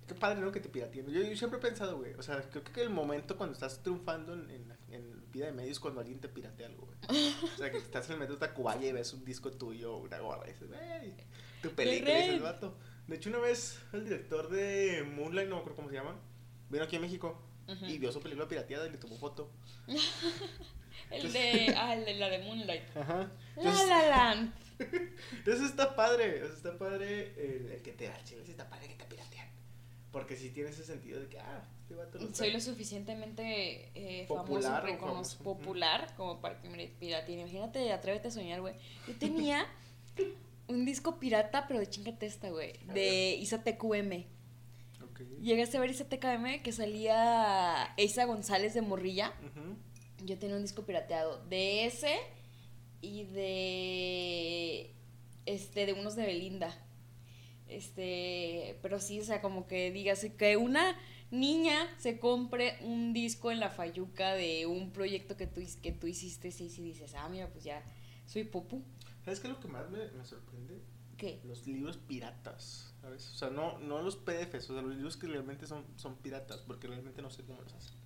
Qué 0.06 0.14
padre, 0.14 0.40
¿no? 0.40 0.52
Que 0.52 0.60
te 0.60 0.68
pirateen. 0.68 1.04
Yo, 1.08 1.20
yo 1.20 1.36
siempre 1.36 1.58
he 1.58 1.62
pensado, 1.62 1.96
güey. 1.98 2.14
O 2.14 2.22
sea, 2.22 2.40
creo 2.42 2.62
que 2.62 2.80
el 2.80 2.90
momento 2.90 3.36
cuando 3.36 3.54
estás 3.54 3.82
triunfando 3.82 4.34
en, 4.34 4.48
en, 4.50 4.72
en 4.92 5.32
vida 5.32 5.46
de 5.46 5.52
medios 5.52 5.72
es 5.72 5.80
cuando 5.80 6.00
alguien 6.00 6.20
te 6.20 6.28
piratea 6.28 6.68
algo, 6.68 6.86
güey. 6.86 7.34
O 7.42 7.56
sea, 7.56 7.72
que 7.72 7.78
estás 7.78 8.06
en 8.06 8.12
el 8.12 8.18
metro 8.20 8.36
de 8.36 8.46
Tacubaya 8.46 8.86
y 8.88 8.92
ves 8.92 9.12
un 9.14 9.24
disco 9.24 9.50
tuyo 9.50 9.96
una 9.96 10.20
gorra 10.20 10.46
y 10.48 10.52
dices, 10.52 10.68
güey. 10.68 11.14
tu 11.60 11.70
película, 11.70 12.14
dice 12.14 12.34
el 12.34 12.40
vato. 12.40 12.78
De 13.08 13.16
hecho, 13.16 13.30
una 13.30 13.40
vez 13.40 13.80
el 13.92 14.04
director 14.04 14.48
de 14.48 15.02
Moonlight, 15.16 15.48
no 15.48 15.56
me 15.56 15.60
acuerdo 15.62 15.74
cómo 15.74 15.88
se 15.88 15.96
llama, 15.96 16.14
vino 16.70 16.84
aquí 16.84 16.94
a 16.94 17.00
México 17.00 17.42
y 17.88 17.98
vio 17.98 18.12
su 18.12 18.20
película 18.20 18.46
pirateada 18.46 18.86
y 18.86 18.92
le 18.92 18.98
tomó 18.98 19.16
foto. 19.16 19.50
El 21.10 21.32
de. 21.32 21.74
Ah, 21.76 21.94
el 21.94 22.04
de 22.04 22.14
la 22.14 22.28
de 22.28 22.38
Moonlight. 22.44 22.96
Ajá. 22.96 23.30
La 23.56 23.84
La 23.84 24.08
Land. 24.08 24.52
Eso 25.46 25.64
está 25.64 25.96
padre, 25.96 26.38
eso 26.44 26.52
está 26.52 26.76
padre 26.76 27.32
el, 27.36 27.70
el 27.72 27.82
que 27.82 27.92
te 27.92 28.06
da 28.08 28.22
chile, 28.24 28.42
está 28.46 28.68
padre 28.68 28.88
que 28.88 28.94
te 28.94 29.04
piratean. 29.04 29.48
Porque 30.12 30.36
si 30.36 30.50
tiene 30.50 30.70
ese 30.70 30.84
sentido 30.84 31.20
de 31.20 31.28
que, 31.28 31.38
ah, 31.38 31.68
este 31.82 31.94
vato 31.94 32.18
Soy 32.34 32.50
lo 32.50 32.60
suficientemente 32.60 33.90
eh, 33.94 34.24
Popular 34.26 34.82
famoso, 34.82 35.06
famoso. 35.06 35.38
popular 35.44 36.14
como 36.16 36.40
para 36.40 36.60
que 36.60 36.68
me 36.68 36.86
pirateen. 36.88 37.40
Imagínate, 37.40 37.92
atrévete 37.92 38.28
a 38.28 38.30
soñar, 38.30 38.60
güey. 38.60 38.74
Yo 39.06 39.14
tenía 39.16 39.66
un 40.68 40.84
disco 40.84 41.18
pirata, 41.18 41.66
pero 41.68 41.80
de 41.80 41.88
chingate 41.88 42.26
esta, 42.26 42.50
güey. 42.50 42.72
De 42.92 43.36
Isa 43.36 43.62
TQM. 43.62 44.24
Ok. 45.04 45.20
Llegaste 45.40 45.76
a 45.76 45.80
ver 45.80 45.90
Isa 45.90 46.08
TKM 46.08 46.62
que 46.62 46.72
salía 46.72 47.94
Isa 47.96 48.24
González 48.24 48.74
de 48.74 48.82
Morrilla. 48.82 49.32
Ujú. 49.42 49.76
Yo 50.26 50.38
tenía 50.38 50.56
un 50.56 50.62
disco 50.62 50.84
pirateado 50.86 51.44
de 51.46 51.84
ese 51.86 52.16
y 53.00 53.24
de 53.24 54.94
este 55.46 55.86
de 55.86 55.92
unos 55.92 56.16
de 56.16 56.26
Belinda. 56.26 56.74
Este, 57.68 58.78
pero 58.82 59.00
sí, 59.00 59.20
o 59.20 59.24
sea, 59.24 59.40
como 59.40 59.66
que 59.66 59.90
digas 59.90 60.24
que 60.38 60.56
una 60.56 60.96
niña 61.30 61.88
se 61.98 62.18
compre 62.18 62.78
un 62.82 63.12
disco 63.12 63.50
en 63.50 63.60
la 63.60 63.70
Fayuca 63.70 64.34
de 64.34 64.66
un 64.66 64.92
proyecto 64.92 65.36
que 65.36 65.46
tú, 65.46 65.60
que 65.82 65.92
tú 65.92 66.06
hiciste, 66.06 66.52
sí, 66.52 66.70
sí 66.70 66.82
dices, 66.82 67.14
ah, 67.14 67.28
mira, 67.28 67.48
pues 67.48 67.64
ya 67.64 67.82
soy 68.24 68.44
popu. 68.44 68.82
¿Sabes 69.24 69.40
qué 69.40 69.48
es 69.48 69.54
lo 69.54 69.60
que 69.60 69.68
más 69.68 69.90
me, 69.90 70.08
me 70.12 70.24
sorprende? 70.24 70.80
¿Qué? 71.16 71.40
Los 71.44 71.66
libros 71.66 71.96
piratas, 71.96 72.94
¿sabes? 73.00 73.28
O 73.32 73.34
sea, 73.34 73.50
no, 73.50 73.78
no 73.78 74.02
los 74.02 74.16
PDFs, 74.16 74.70
o 74.70 74.74
sea, 74.74 74.82
los 74.82 74.94
libros 74.94 75.16
que 75.16 75.26
realmente 75.26 75.66
son, 75.66 75.84
son 75.96 76.16
piratas, 76.16 76.58
porque 76.60 76.86
realmente 76.86 77.22
no 77.22 77.30
sé 77.30 77.42
cómo 77.42 77.62
los 77.62 77.72
hacen. 77.72 77.96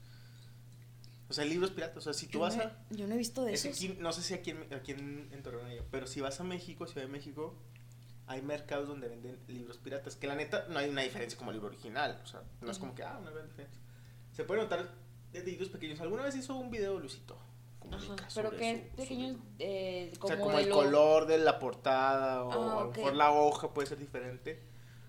O 1.30 1.32
sea, 1.32 1.44
libros 1.44 1.70
piratas, 1.70 1.96
o 1.98 2.00
sea, 2.00 2.12
si 2.12 2.26
tú 2.26 2.32
Yo 2.34 2.40
vas 2.40 2.56
no, 2.56 2.64
a... 2.64 2.72
yo 2.90 3.06
no 3.06 3.14
he 3.14 3.18
visto 3.18 3.44
de 3.44 3.54
Es 3.54 3.62
que 3.62 3.68
esos. 3.68 3.84
aquí, 3.84 3.96
no 4.00 4.12
sé 4.12 4.22
si 4.22 4.34
aquí, 4.34 4.50
en, 4.50 4.74
aquí 4.74 4.90
en, 4.92 5.28
en 5.32 5.42
Torreón 5.44 5.64
hay, 5.66 5.78
pero 5.90 6.06
si 6.08 6.20
vas 6.20 6.40
a 6.40 6.44
México, 6.44 6.86
Ciudad 6.88 7.06
de 7.06 7.12
México, 7.12 7.54
hay 8.26 8.42
mercados 8.42 8.88
donde 8.88 9.08
venden 9.08 9.38
libros 9.46 9.78
piratas, 9.78 10.16
que 10.16 10.26
la 10.26 10.34
neta 10.34 10.66
no 10.68 10.78
hay 10.80 10.90
una 10.90 11.02
diferencia 11.02 11.38
como 11.38 11.52
el 11.52 11.56
libro 11.58 11.68
original, 11.68 12.20
o 12.22 12.26
sea, 12.26 12.42
no 12.60 12.70
es 12.70 12.78
como 12.78 12.94
que, 12.96 13.04
ah, 13.04 13.16
una 13.20 13.30
gran 13.30 13.46
diferencia. 13.46 13.80
Se 14.32 14.42
puede 14.44 14.60
notar 14.62 14.90
detallitos 15.32 15.68
pequeños. 15.68 16.00
Alguna 16.00 16.24
vez 16.24 16.34
hizo 16.34 16.56
un 16.56 16.70
video 16.70 16.98
Lucito. 16.98 17.38
Ajá, 17.92 18.14
pero 18.34 18.50
que 18.50 18.90
pequeños, 18.96 19.36
eh, 19.58 20.12
O 20.16 20.18
como, 20.20 20.34
sea, 20.34 20.42
como 20.44 20.58
el 20.58 20.68
lo- 20.68 20.74
color 20.76 21.26
de 21.26 21.38
la 21.38 21.58
portada 21.58 22.44
o 22.44 22.50
Ah, 22.52 22.80
a 22.80 22.84
lo 22.84 22.90
mejor 22.92 23.14
la 23.16 23.32
hoja 23.32 23.72
puede 23.72 23.88
ser 23.88 23.98
diferente. 23.98 24.62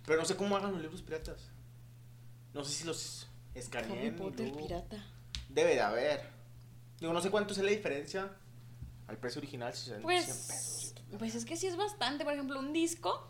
Pero 0.05 0.19
no 0.19 0.26
sé 0.26 0.36
cómo 0.36 0.55
hagan 0.55 0.72
los 0.72 0.82
libros 0.82 1.01
piratas. 1.03 1.51
No 2.53 2.63
sé 2.63 2.72
si 2.74 2.84
los 2.86 3.28
Harry 3.51 3.59
escaneen. 3.59 4.07
y 4.15 4.17
Potter 4.17 4.47
luego- 4.47 4.67
pirata. 4.67 5.05
Debe 5.54 5.76
de 5.76 5.82
haber. 5.82 6.22
Digo, 6.99 7.14
no 7.14 7.22
sé 7.22 7.30
cuánto 7.32 7.54
es 7.54 7.60
la 7.60 7.70
diferencia 7.72 8.30
al 9.08 9.18
precio 9.18 9.39
original, 9.39 9.74
si 9.74 9.86
son 9.89 9.95
100 9.97 10.04
Pues, 10.04 10.26
pesos. 10.26 10.93
pues 11.20 11.36
es 11.36 11.45
que 11.45 11.56
sí 11.58 11.68
es 11.68 11.76
bastante. 11.76 12.24
Por 12.24 12.34
ejemplo, 12.34 12.60
un 12.60 12.74
disco, 12.74 13.28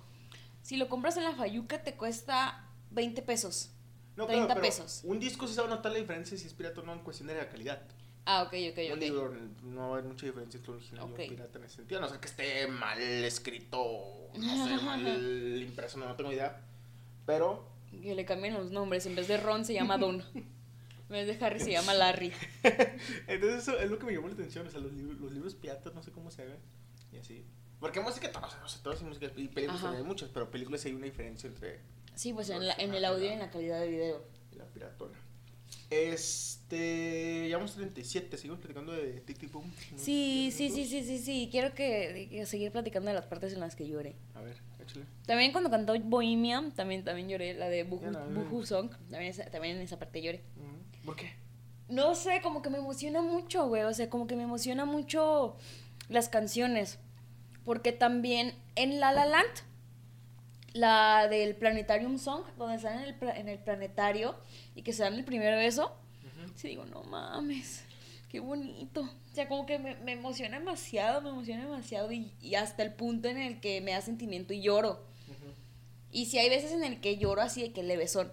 si 0.62 0.78
lo 0.78 0.90
compras 0.90 1.18
en 1.18 1.24
la 1.24 1.34
Fayuca, 1.36 1.84
te 1.84 1.96
cuesta 1.96 2.68
20 2.92 3.22
pesos. 3.22 3.72
No, 4.18 4.26
30 4.28 4.46
claro, 4.46 4.62
pero 4.62 4.74
pesos. 4.74 5.02
Un 5.06 5.20
disco 5.20 5.48
sí 5.48 5.54
se 5.56 5.62
va 5.62 5.68
a 5.68 5.70
notar 5.70 5.92
la 5.94 5.98
diferencia 6.00 6.38
si 6.38 6.46
es 6.46 6.54
pirata 6.54 6.82
o 6.82 6.84
no 6.84 6.94
en 6.94 7.00
cuestión 7.00 7.28
de 7.28 7.36
la 7.36 7.48
calidad. 7.50 7.82
Ah, 8.26 8.44
ok, 8.44 8.54
ok, 8.72 8.78
Un 8.88 8.94
ok. 8.94 9.00
libro 9.00 9.34
no 9.64 9.80
va 9.82 9.86
a 9.88 9.92
haber 9.94 10.04
mucha 10.04 10.26
diferencia 10.28 10.58
entre 10.58 10.72
un 10.74 10.78
original 10.78 11.08
y 11.10 11.12
Ok. 11.14 11.20
un 11.20 11.28
pirata 11.30 11.58
en 11.58 11.66
ese 11.66 11.76
sentido. 11.78 12.02
No 12.02 12.10
ser 12.10 12.20
que 12.20 12.28
esté 12.28 12.68
mal 12.68 13.02
escrito, 13.02 14.30
no 14.36 14.68
sé, 14.68 14.78
mal 14.86 15.62
impreso, 15.64 15.98
no, 15.98 16.08
no 16.08 16.16
tengo 16.16 16.32
idea. 16.32 16.62
Pero 17.26 17.66
Que 17.90 18.14
le 18.14 18.26
cambien 18.26 18.54
los 18.54 18.70
nombres. 18.70 19.06
En 19.08 19.16
vez 19.16 19.28
de 19.28 19.38
Ron 19.38 19.66
se 19.66 19.74
llama 19.74 19.98
Don. 19.98 20.24
Vez 21.12 21.28
de 21.28 21.46
Harry 21.46 21.60
se 21.60 21.72
llama 21.72 21.94
Larry. 21.96 22.32
Entonces 23.28 23.64
eso 23.64 23.80
es 23.80 23.90
lo 23.90 24.00
que 24.00 24.06
me 24.06 24.14
llamó 24.14 24.28
la 24.28 24.34
atención, 24.34 24.66
o 24.68 24.72
sea, 24.72 24.80
los, 24.80 24.94
libros, 24.94 25.20
los 25.20 25.32
libros 25.32 25.56
piratas 25.56 25.94
no 25.94 26.02
sé 26.04 26.12
cómo 26.12 26.32
se 26.32 26.42
hagan 26.44 26.58
y 27.12 27.18
así. 27.18 27.46
Porque 27.80 28.00
música 28.00 28.32
todos, 28.32 28.56
o 28.64 28.68
sea, 28.68 28.84
todos 28.84 29.02
y 29.02 29.06
música 29.06 29.26
y 29.36 29.48
películas 29.48 29.82
también 29.82 30.04
hay 30.04 30.08
muchas, 30.08 30.30
pero 30.30 30.50
películas 30.52 30.86
hay 30.86 30.94
una 30.94 31.06
diferencia 31.06 31.48
entre 31.48 31.80
Sí, 32.16 32.34
pues 32.34 32.50
en, 32.50 32.68
la- 32.68 32.76
en 32.78 32.94
el 32.94 33.04
audio 33.06 33.26
y 33.26 33.30
en 33.30 33.40
la 33.40 33.50
calidad 33.50 33.80
de 33.82 33.88
video. 33.88 34.24
la 34.56 34.66
piratona. 34.66 35.18
Este, 35.90 37.48
llevamos 37.48 37.74
37, 37.74 38.38
seguimos 38.38 38.60
platicando 38.60 38.92
de 38.92 39.20
Tic 39.22 39.38
Tic 39.38 39.52
Boom. 39.52 39.72
Sí, 39.98 40.50
10 40.52 40.56
sí, 40.56 40.70
sí, 40.70 40.86
sí, 40.86 41.04
sí, 41.04 41.20
sí. 41.20 41.48
Quiero 41.52 41.74
que, 41.74 42.28
que 42.30 42.46
seguir 42.46 42.72
platicando 42.72 43.10
de 43.10 43.16
las 43.16 43.26
partes 43.26 43.54
en 43.54 43.60
las 43.60 43.76
que 43.76 43.88
lloré. 43.88 44.16
A 44.36 44.42
ver, 44.42 44.58
échale. 44.82 45.06
También 45.26 45.52
cuando 45.52 45.70
cantó 45.70 45.94
Bohemian, 46.00 46.72
también, 46.74 47.04
también 47.04 47.30
lloré. 47.30 47.54
La 47.56 47.70
de 47.70 47.84
la 47.84 48.26
vi. 48.28 48.34
Boohoo 48.36 48.66
Song. 48.66 48.90
También, 49.10 49.34
también 49.52 49.78
en 49.78 49.82
esa 49.82 49.98
parte 50.00 50.22
lloré. 50.22 50.44
Ujú. 50.58 50.71
¿Por 51.06 51.16
qué? 51.16 51.34
No 51.90 52.16
sé, 52.16 52.42
como 52.42 52.62
que 52.62 52.70
me 52.70 52.78
emociona 52.78 53.22
mucho, 53.22 53.68
güey. 53.68 53.84
O 53.84 53.94
sea, 53.94 54.10
como 54.10 54.28
que 54.28 54.36
me 54.36 54.44
emociona 54.44 54.86
mucho 54.86 55.56
las 56.10 56.30
canciones. 56.30 57.00
Porque 57.66 57.92
también 57.92 58.54
en 58.76 59.00
La 59.00 59.12
La 59.12 59.26
Land, 59.26 59.52
la 60.74 61.28
del 61.28 61.56
Planetarium 61.56 62.18
Song, 62.18 62.44
donde 62.58 62.76
están 62.76 63.00
en 63.00 63.06
el, 63.06 63.16
en 63.36 63.50
el 63.50 63.60
planetario 63.60 64.36
y 64.76 64.84
que 64.84 64.94
se 64.94 65.04
dan 65.04 65.16
el 65.16 65.26
primer 65.26 65.56
beso, 65.56 65.94
sí 66.56 66.70
digo, 66.70 66.86
no 66.86 67.04
mames, 67.04 67.84
qué 68.30 68.40
bonito. 68.40 69.02
O 69.02 69.36
sea, 69.36 69.48
como 69.48 69.66
que 69.66 69.80
me, 69.80 69.96
me 69.98 70.14
emociona 70.14 70.60
demasiado, 70.60 71.22
me 71.22 71.30
emociona 71.30 71.64
demasiado 71.64 72.12
y, 72.12 72.32
y 72.42 72.56
hasta 72.56 72.84
el 72.84 72.94
punto 72.94 73.28
en 73.28 73.38
el 73.38 73.60
que 73.60 73.82
me 73.82 73.92
da 73.92 74.02
sentimiento 74.02 74.54
y 74.54 74.62
lloro. 74.62 75.04
Y 76.12 76.26
si 76.26 76.38
hay 76.38 76.50
veces 76.50 76.72
en 76.74 76.84
el 76.84 77.00
que 77.00 77.18
lloro 77.18 77.42
así 77.42 77.62
de 77.62 77.72
que 77.72 77.84
le 77.84 77.96
besón. 77.96 78.32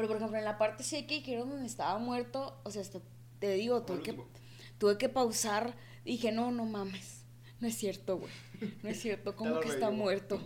Pero 0.00 0.08
por 0.08 0.16
ejemplo, 0.16 0.38
en 0.38 0.46
la 0.46 0.56
parte 0.56 0.82
seca 0.82 1.08
que 1.22 1.34
era 1.34 1.44
donde 1.44 1.66
estaba 1.66 1.98
muerto, 1.98 2.58
o 2.64 2.70
sea, 2.70 2.80
hasta 2.80 3.00
te 3.38 3.52
digo, 3.52 3.82
tuve 3.82 4.00
que, 4.00 4.12
último. 4.12 4.28
tuve 4.78 4.96
que 4.96 5.10
pausar. 5.10 5.74
Dije, 6.06 6.32
no, 6.32 6.50
no 6.52 6.64
mames. 6.64 7.26
No 7.60 7.68
es 7.68 7.76
cierto, 7.76 8.16
güey. 8.16 8.32
No 8.82 8.88
es 8.88 8.98
cierto. 8.98 9.36
¿Cómo 9.36 9.60
que 9.60 9.68
está 9.68 9.90
muerto? 9.90 10.40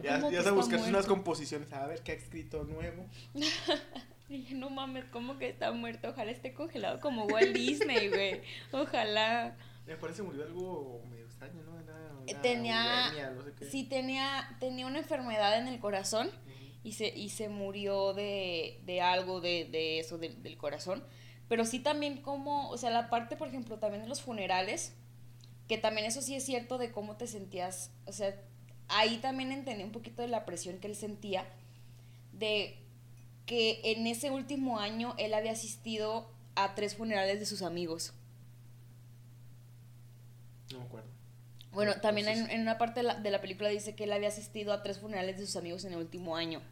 Ya, 0.00 0.20
¿Cómo 0.20 0.30
ya 0.30 0.48
a 0.48 0.52
buscar 0.52 0.78
unas 0.78 1.06
composiciones, 1.06 1.72
a 1.72 1.88
ver 1.88 2.04
qué 2.04 2.12
ha 2.12 2.14
escrito 2.14 2.62
nuevo. 2.62 3.04
Dije, 4.28 4.54
no 4.54 4.70
mames, 4.70 5.06
¿cómo 5.06 5.38
que 5.38 5.48
está 5.48 5.72
muerto? 5.72 6.10
Ojalá 6.10 6.30
esté 6.30 6.54
congelado 6.54 7.00
como 7.00 7.24
Walt 7.24 7.52
Disney, 7.52 8.10
güey. 8.10 8.42
Ojalá. 8.70 9.56
Me 9.88 9.96
parece 9.96 10.22
murió 10.22 10.44
algo 10.44 11.02
medio 11.10 11.24
extraño, 11.24 11.60
¿no? 11.64 11.80
Era 11.80 12.12
una 12.32 12.40
Tenía- 12.42 13.06
uremia, 13.08 13.30
no 13.30 13.42
sé 13.42 13.52
qué. 13.58 13.64
Sí, 13.64 13.82
tenía, 13.82 14.56
tenía 14.60 14.86
una 14.86 15.00
enfermedad 15.00 15.58
en 15.58 15.66
el 15.66 15.80
corazón. 15.80 16.28
Ujú. 16.28 16.59
Y 16.82 16.92
se, 16.92 17.08
y 17.08 17.30
se 17.30 17.48
murió 17.48 18.12
de, 18.14 18.80
de 18.86 19.00
algo 19.00 19.40
de, 19.40 19.66
de 19.66 19.98
eso, 20.00 20.18
del- 20.18 20.56
corazón. 20.58 21.04
Pero 21.48 21.64
sí 21.64 21.80
también 21.80 22.22
como, 22.22 22.70
o 22.70 22.76
sea, 22.78 22.90
la 22.90 23.10
parte, 23.10 23.36
por 23.36 23.48
ejemplo, 23.48 23.78
también 23.78 24.02
de 24.02 24.08
los 24.08 24.22
funerales, 24.22 24.94
que 25.68 25.78
también 25.78 26.06
eso 26.06 26.22
sí 26.22 26.34
es 26.34 26.44
cierto 26.44 26.78
de 26.78 26.92
cómo 26.92 27.16
te 27.16 27.26
sentías, 27.26 27.92
o 28.06 28.12
sea, 28.12 28.34
ahí 28.88 29.18
también 29.18 29.52
entendí 29.52 29.84
un 29.84 29.92
poquito 29.92 30.22
de 30.22 30.28
la 30.28 30.44
presión 30.46 30.78
que 30.78 30.88
él 30.88 30.96
sentía, 30.96 31.46
de 32.32 32.78
que 33.46 33.80
en 33.84 34.06
ese 34.06 34.30
último 34.30 34.78
año 34.80 35.14
él 35.18 35.34
había 35.34 35.52
asistido 35.52 36.30
a 36.56 36.74
tres 36.74 36.96
funerales 36.96 37.40
de 37.40 37.46
sus 37.46 37.62
amigos. 37.62 38.14
No 40.72 40.78
me 40.78 40.84
acuerdo. 40.84 41.10
Bueno, 41.72 41.92
Entonces- 41.92 42.02
también 42.02 42.28
en, 42.28 42.50
en 42.50 42.60
una 42.62 42.78
parte 42.78 43.00
de 43.00 43.04
la, 43.04 43.14
de 43.14 43.30
la 43.30 43.40
película 43.40 43.68
dice 43.68 43.94
que 43.94 44.04
él 44.04 44.12
había 44.12 44.28
asistido 44.28 44.72
a 44.72 44.82
tres 44.82 44.98
funerales 44.98 45.38
de 45.38 45.46
sus 45.46 45.56
amigos 45.56 45.84
en 45.84 45.92
el 45.92 45.98
último 45.98 46.36
año, 46.36 46.62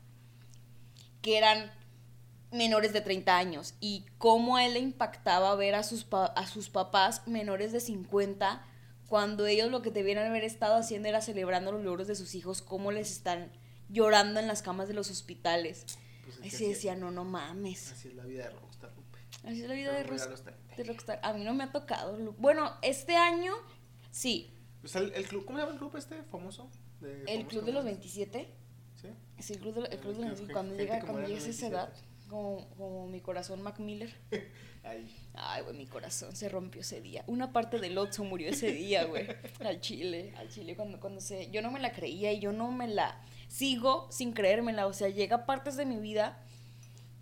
que 1.23 1.39
eran 1.39 1.71
menores 2.51 2.93
de 2.93 3.01
30 3.01 3.37
años, 3.37 3.75
y 3.81 4.07
cómo 4.19 4.57
a 4.57 4.65
él 4.65 4.75
le 4.75 4.81
impactaba 4.81 5.55
ver 5.55 5.75
a 5.75 5.83
sus, 5.83 6.05
pa- 6.05 6.27
a 6.27 6.47
sus 6.47 6.71
papás 6.71 7.27
menores 7.29 7.73
de 7.73 7.81
50, 7.81 8.65
cuando 9.09 9.47
ellos 9.47 9.71
lo 9.71 9.83
que 9.83 9.91
debieran 9.91 10.27
haber 10.29 10.45
estado 10.45 10.75
haciendo 10.75 11.09
era 11.09 11.21
celebrando 11.21 11.73
los 11.73 11.83
logros 11.83 12.09
de 12.09 12.15
sus 12.15 12.35
hijos, 12.35 12.63
cómo 12.63 12.91
les 12.93 13.11
están 13.11 13.53
llorando 13.89 14.41
en 14.41 14.47
las 14.47 14.63
camas 14.63 14.89
de 14.89 14.95
los 14.95 15.11
hospitales. 15.11 15.85
Pues 16.25 16.37
sí 16.43 16.49
así- 16.57 16.69
decía, 16.69 16.95
no, 16.97 17.11
no 17.11 17.25
mames. 17.25 17.93
Así 17.93 18.09
es 18.09 18.15
la 18.15 18.25
vida 18.25 18.45
de 18.45 18.51
Rockstar, 18.51 18.91
Lupe. 18.97 19.19
Así 19.45 19.63
es 19.63 19.69
la 19.69 19.75
vida 19.75 19.93
de, 19.93 20.05
30. 20.05 20.25
de 20.77 20.85
Rockstar. 20.85 21.21
A 21.23 21.33
mí 21.33 21.45
no 21.45 21.55
me 21.55 21.65
ha 21.65 21.73
tocado. 21.73 22.17
Bueno, 22.39 22.73
este 22.83 23.17
año 23.17 23.55
sí. 24.11 24.55
Pues 24.93 24.97
el, 25.05 25.13
el 25.15 25.27
club, 25.27 25.45
¿Cómo 25.45 25.59
se 25.59 25.63
llama 25.65 25.73
el 25.75 25.79
club 25.79 25.97
este 25.97 26.23
famoso? 26.25 26.71
De 27.01 27.23
El 27.27 27.47
Club 27.47 27.65
de 27.65 27.73
los 27.73 27.85
cantantes? 27.85 28.15
27. 28.15 28.49
Sí. 29.01 29.09
Sí, 29.39 29.53
el 29.55 29.59
club 29.61 29.75
de, 29.75 29.95
el 29.95 30.01
club 30.01 30.17
de 30.17 30.29
los- 30.29 30.41
que- 30.41 30.53
cuando 30.53 30.75
gente 30.77 30.85
llega, 30.93 31.01
cuando 31.07 31.21
llega 31.29 31.35
a 31.35 31.39
esa 31.39 31.45
27. 31.69 31.75
edad, 31.75 31.93
como, 32.29 32.69
como 32.77 33.07
mi 33.09 33.21
corazón 33.21 33.63
Mac 33.63 33.79
Miller. 33.79 34.13
Ahí. 34.85 35.15
Ay, 35.35 35.63
güey, 35.63 35.77
mi 35.77 35.87
corazón 35.87 36.35
se 36.35 36.49
rompió 36.49 36.81
ese 36.81 37.01
día. 37.03 37.23
Una 37.27 37.53
parte 37.53 37.79
del 37.79 37.99
Otso 37.99 38.25
murió 38.25 38.49
ese 38.49 38.73
día, 38.73 39.05
güey. 39.05 39.27
Al 39.61 39.81
chile, 39.81 40.33
al 40.37 40.49
chile, 40.49 40.75
cuando, 40.77 40.99
cuando 41.01 41.21
se... 41.21 41.51
Yo 41.51 41.61
no 41.63 41.71
me 41.71 41.79
la 41.81 41.93
creía 41.93 42.33
y 42.33 42.41
yo 42.41 42.53
no 42.53 42.71
me 42.73 42.89
la... 42.89 43.21
Sigo 43.49 44.09
sin 44.11 44.33
creérmela, 44.33 44.87
o 44.87 44.93
sea, 44.93 45.09
llega 45.09 45.45
partes 45.47 45.77
de 45.77 45.85
mi 45.87 45.97
vida 45.99 46.43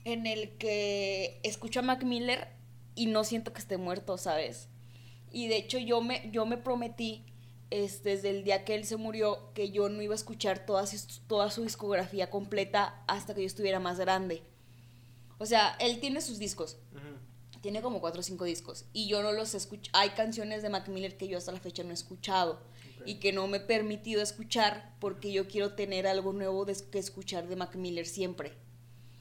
en 0.05 0.27
el 0.27 0.57
que 0.59 1.41
escucho 1.43 1.81
a 1.81 1.83
Mac 1.83 2.05
Miller 2.05 2.49
y 2.95 3.07
no 3.07 3.25
siento 3.25 3.53
que 3.53 3.59
esté 3.61 3.77
muerto, 3.79 4.17
¿sabes? 4.19 4.69
Y 5.33 5.49
de 5.49 5.57
hecho 5.57 5.79
yo 5.79 6.01
me, 6.01 6.31
yo 6.33 6.47
me 6.47 6.57
prometí 6.57 7.25
este, 7.71 8.11
desde 8.11 8.31
el 8.31 8.45
día 8.45 8.65
que 8.65 8.75
él 8.75 8.85
se 8.85 8.97
murió, 8.97 9.53
que 9.55 9.71
yo 9.71 9.89
no 9.89 10.01
iba 10.03 10.15
a 10.15 10.17
escuchar 10.17 10.65
toda, 10.67 10.87
su- 10.87 11.21
toda 11.27 11.51
su 11.51 11.63
discografía 11.63 12.31
completa 12.31 13.03
hasta 13.09 13.35
que 13.35 13.41
yo 13.43 13.47
estuviera 13.47 13.81
más 13.81 13.99
grande. 13.99 14.43
O 15.39 15.47
sea, 15.47 15.77
él 15.81 16.01
tiene 16.01 16.21
sus 16.21 16.39
discos, 16.39 16.79
tiene 17.61 17.83
como 17.83 18.01
cuatro 18.01 18.21
o 18.21 18.23
cinco 18.23 18.45
discos, 18.45 18.85
y 18.93 19.09
yo 19.09 19.23
no 19.23 19.33
los 19.33 19.55
escucho. 19.55 19.91
Hay 19.95 20.11
canciones 20.11 20.63
de 20.63 20.69
Mac 20.71 20.89
Miller 20.89 21.17
que 21.17 21.27
yo 21.29 21.37
hasta 21.39 21.53
la 21.53 21.59
fecha 21.61 21.83
no 21.83 21.91
he 21.91 21.95
escuchado 21.95 22.61
y 23.05 23.17
que 23.17 23.33
no 23.33 23.47
me 23.49 23.59
he 23.59 23.61
permitido 23.61 24.23
escuchar 24.23 24.95
porque 25.01 25.33
yo 25.33 25.47
quiero 25.49 25.75
tener 25.75 26.07
algo 26.07 26.33
nuevo 26.33 26.65
de- 26.65 26.77
que 26.91 26.99
escuchar 26.99 27.49
de 27.49 27.57
Mac 27.57 27.75
Miller 27.77 28.07
siempre. 28.07 28.53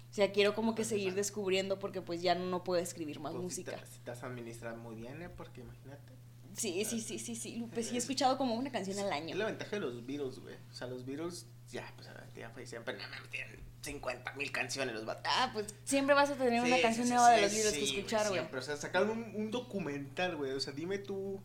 O 0.09 0.13
sea, 0.15 0.31
quiero 0.31 0.55
como 0.55 0.75
que 0.75 0.85
seguir 0.85 1.13
descubriendo 1.13 1.77
porque 1.77 2.01
pues 2.01 2.21
ya 2.21 2.35
no 2.35 2.63
puedo 2.63 2.81
escribir 2.81 3.19
más 3.19 3.33
Pues, 3.33 3.43
música. 3.43 3.71
Si 3.77 3.83
te, 3.83 3.87
si 3.91 3.99
te 3.99 4.11
has 4.11 4.23
administrado 4.23 4.77
muy 4.77 4.95
bien, 4.95 5.21
¿eh? 5.21 5.29
Porque 5.29 5.59
imagínate. 5.61 6.13
Sí, 6.55 6.85
sí, 6.85 7.01
sí, 7.01 7.19
sí, 7.19 7.35
sí, 7.35 7.55
Lupe, 7.57 7.83
sí 7.83 7.95
he 7.95 7.97
escuchado 7.97 8.37
como 8.37 8.55
una 8.55 8.71
canción 8.71 8.97
al 8.99 9.05
Es 9.07 9.11
año. 9.11 9.35
la 9.35 9.45
ventaja 9.45 9.71
de 9.71 9.79
los 9.81 10.05
Beatles, 10.05 10.39
güey. 10.39 10.55
O 10.71 10.73
sea, 10.73 10.87
los 10.87 11.05
Beatles, 11.05 11.47
ya, 11.71 11.91
pues 11.95 12.07
ya 12.35 12.49
fallecieron, 12.49 12.85
pero 12.85 12.97
no 12.97 13.09
mames, 13.09 13.29
tienen 13.29 13.59
50 13.81 14.33
mil 14.33 14.51
canciones 14.51 14.95
los 14.95 15.05
vatos. 15.05 15.23
Ah, 15.35 15.51
pues 15.53 15.67
siempre 15.83 16.15
vas 16.15 16.29
a 16.29 16.35
tener 16.35 16.61
una 16.61 16.81
canción 16.81 17.05
sí, 17.07 17.13
nueva 17.13 17.31
de 17.31 17.41
los 17.41 17.51
Beatles 17.51 17.73
que 17.73 17.83
escuchar, 17.83 18.27
güey. 18.27 18.39
siempre. 18.39 18.59
O 18.59 18.61
sea, 18.63 18.77
sacaron 18.77 19.09
un, 19.11 19.35
un 19.35 19.51
documental, 19.51 20.35
güey. 20.37 20.51
O 20.51 20.59
sea, 20.59 20.73
dime 20.73 20.97
tú. 20.97 21.39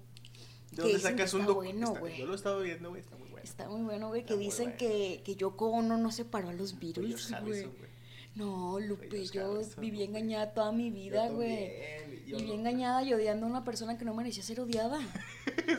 ¿De 0.70 0.82
dónde 0.82 1.00
sacas 1.00 1.34
un 1.34 1.40
está 1.40 1.52
documental? 1.52 1.98
bueno. 1.98 2.16
Yo 2.16 2.26
lo 2.26 2.32
he 2.32 2.36
estado 2.36 2.61
viendo, 2.61 2.90
güey. 2.90 3.00
Está 3.00 3.16
muy 3.16 3.28
bueno. 3.28 3.44
Está 3.44 3.68
muy 3.68 3.82
bueno, 3.82 4.08
güey, 4.08 4.24
que 4.24 4.36
dicen 4.36 4.66
bueno. 4.66 4.78
que, 4.78 5.22
que 5.24 5.34
Yoko 5.34 5.70
Ono 5.70 5.98
no 5.98 6.12
separó 6.12 6.50
a 6.50 6.52
los 6.52 6.72
Fue 6.72 6.80
Beatles, 6.80 7.30
güey. 7.42 7.68
No, 8.35 8.78
Lupe, 8.78 9.26
yo 9.26 9.61
viví 9.78 10.03
engañada 10.03 10.55
toda 10.55 10.72
mi 10.72 10.91
vida, 10.91 11.28
güey. 11.31 11.72
Viví 12.26 12.53
engañada 12.53 13.03
y 13.03 13.12
odiando 13.12 13.47
a 13.47 13.49
una 13.49 13.64
persona 13.64 13.99
que 13.99 14.05
no 14.05 14.14
merecía 14.14 14.43
ser 14.43 14.61
odiada. 14.61 15.01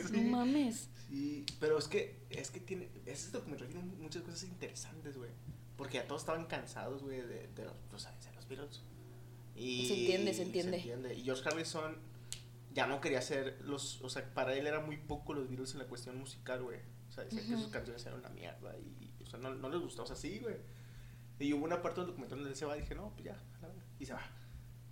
Sí. 0.08 0.12
No 0.12 0.22
mames. 0.22 0.88
Sí, 1.08 1.44
pero 1.60 1.76
es 1.76 1.86
que, 1.86 2.16
es 2.30 2.50
que 2.50 2.60
tiene, 2.60 2.88
ese 3.04 3.30
documental 3.30 3.68
tiene 3.68 3.84
muchas 3.84 4.22
cosas 4.22 4.44
interesantes, 4.44 5.18
güey. 5.18 5.30
Porque 5.76 5.98
ya 5.98 6.06
todos 6.06 6.22
estaban 6.22 6.46
cansados, 6.46 7.02
güey, 7.02 7.20
de, 7.20 7.48
de, 7.48 7.64
los, 7.64 8.02
sea, 8.02 8.10
de 8.12 8.34
los 8.34 8.48
Beatles. 8.48 8.80
Y 9.54 9.86
Se 9.86 9.94
entiende, 9.94 10.32
se 10.32 10.42
entiende. 10.42 11.14
Y 11.14 11.24
George 11.24 11.46
Harrison 11.46 11.96
ya 12.72 12.86
no 12.86 13.00
quería 13.00 13.18
hacer 13.18 13.60
los, 13.64 14.00
o 14.02 14.08
sea, 14.08 14.32
para 14.32 14.54
él 14.54 14.66
era 14.66 14.80
muy 14.80 14.96
poco 14.96 15.34
los 15.34 15.48
Beatles 15.48 15.72
en 15.72 15.80
la 15.80 15.86
cuestión 15.86 16.16
musical, 16.16 16.62
güey. 16.62 16.78
O 17.08 17.12
sea, 17.12 17.24
decía 17.24 17.42
que 17.42 17.56
sus 17.56 17.68
canciones 17.68 18.04
eran 18.06 18.20
una 18.20 18.30
mierda 18.30 18.74
y, 18.78 19.12
o 19.22 19.26
sea, 19.26 19.38
no, 19.38 19.54
no 19.54 19.68
les 19.68 19.80
gustó, 19.80 20.04
o 20.04 20.06
sea, 20.06 20.16
sí, 20.16 20.38
güey. 20.38 20.56
Y 21.42 21.52
hubo 21.52 21.64
una 21.64 21.82
parte 21.82 22.00
del 22.00 22.08
documental 22.08 22.38
donde 22.38 22.50
él 22.50 22.56
se 22.56 22.64
va 22.64 22.76
y 22.76 22.80
dije, 22.80 22.94
no, 22.94 23.10
pues 23.10 23.24
ya, 23.24 23.32
a 23.32 23.62
la 23.62 23.68
verga", 23.68 23.82
y 23.98 24.06
se 24.06 24.12
va. 24.12 24.22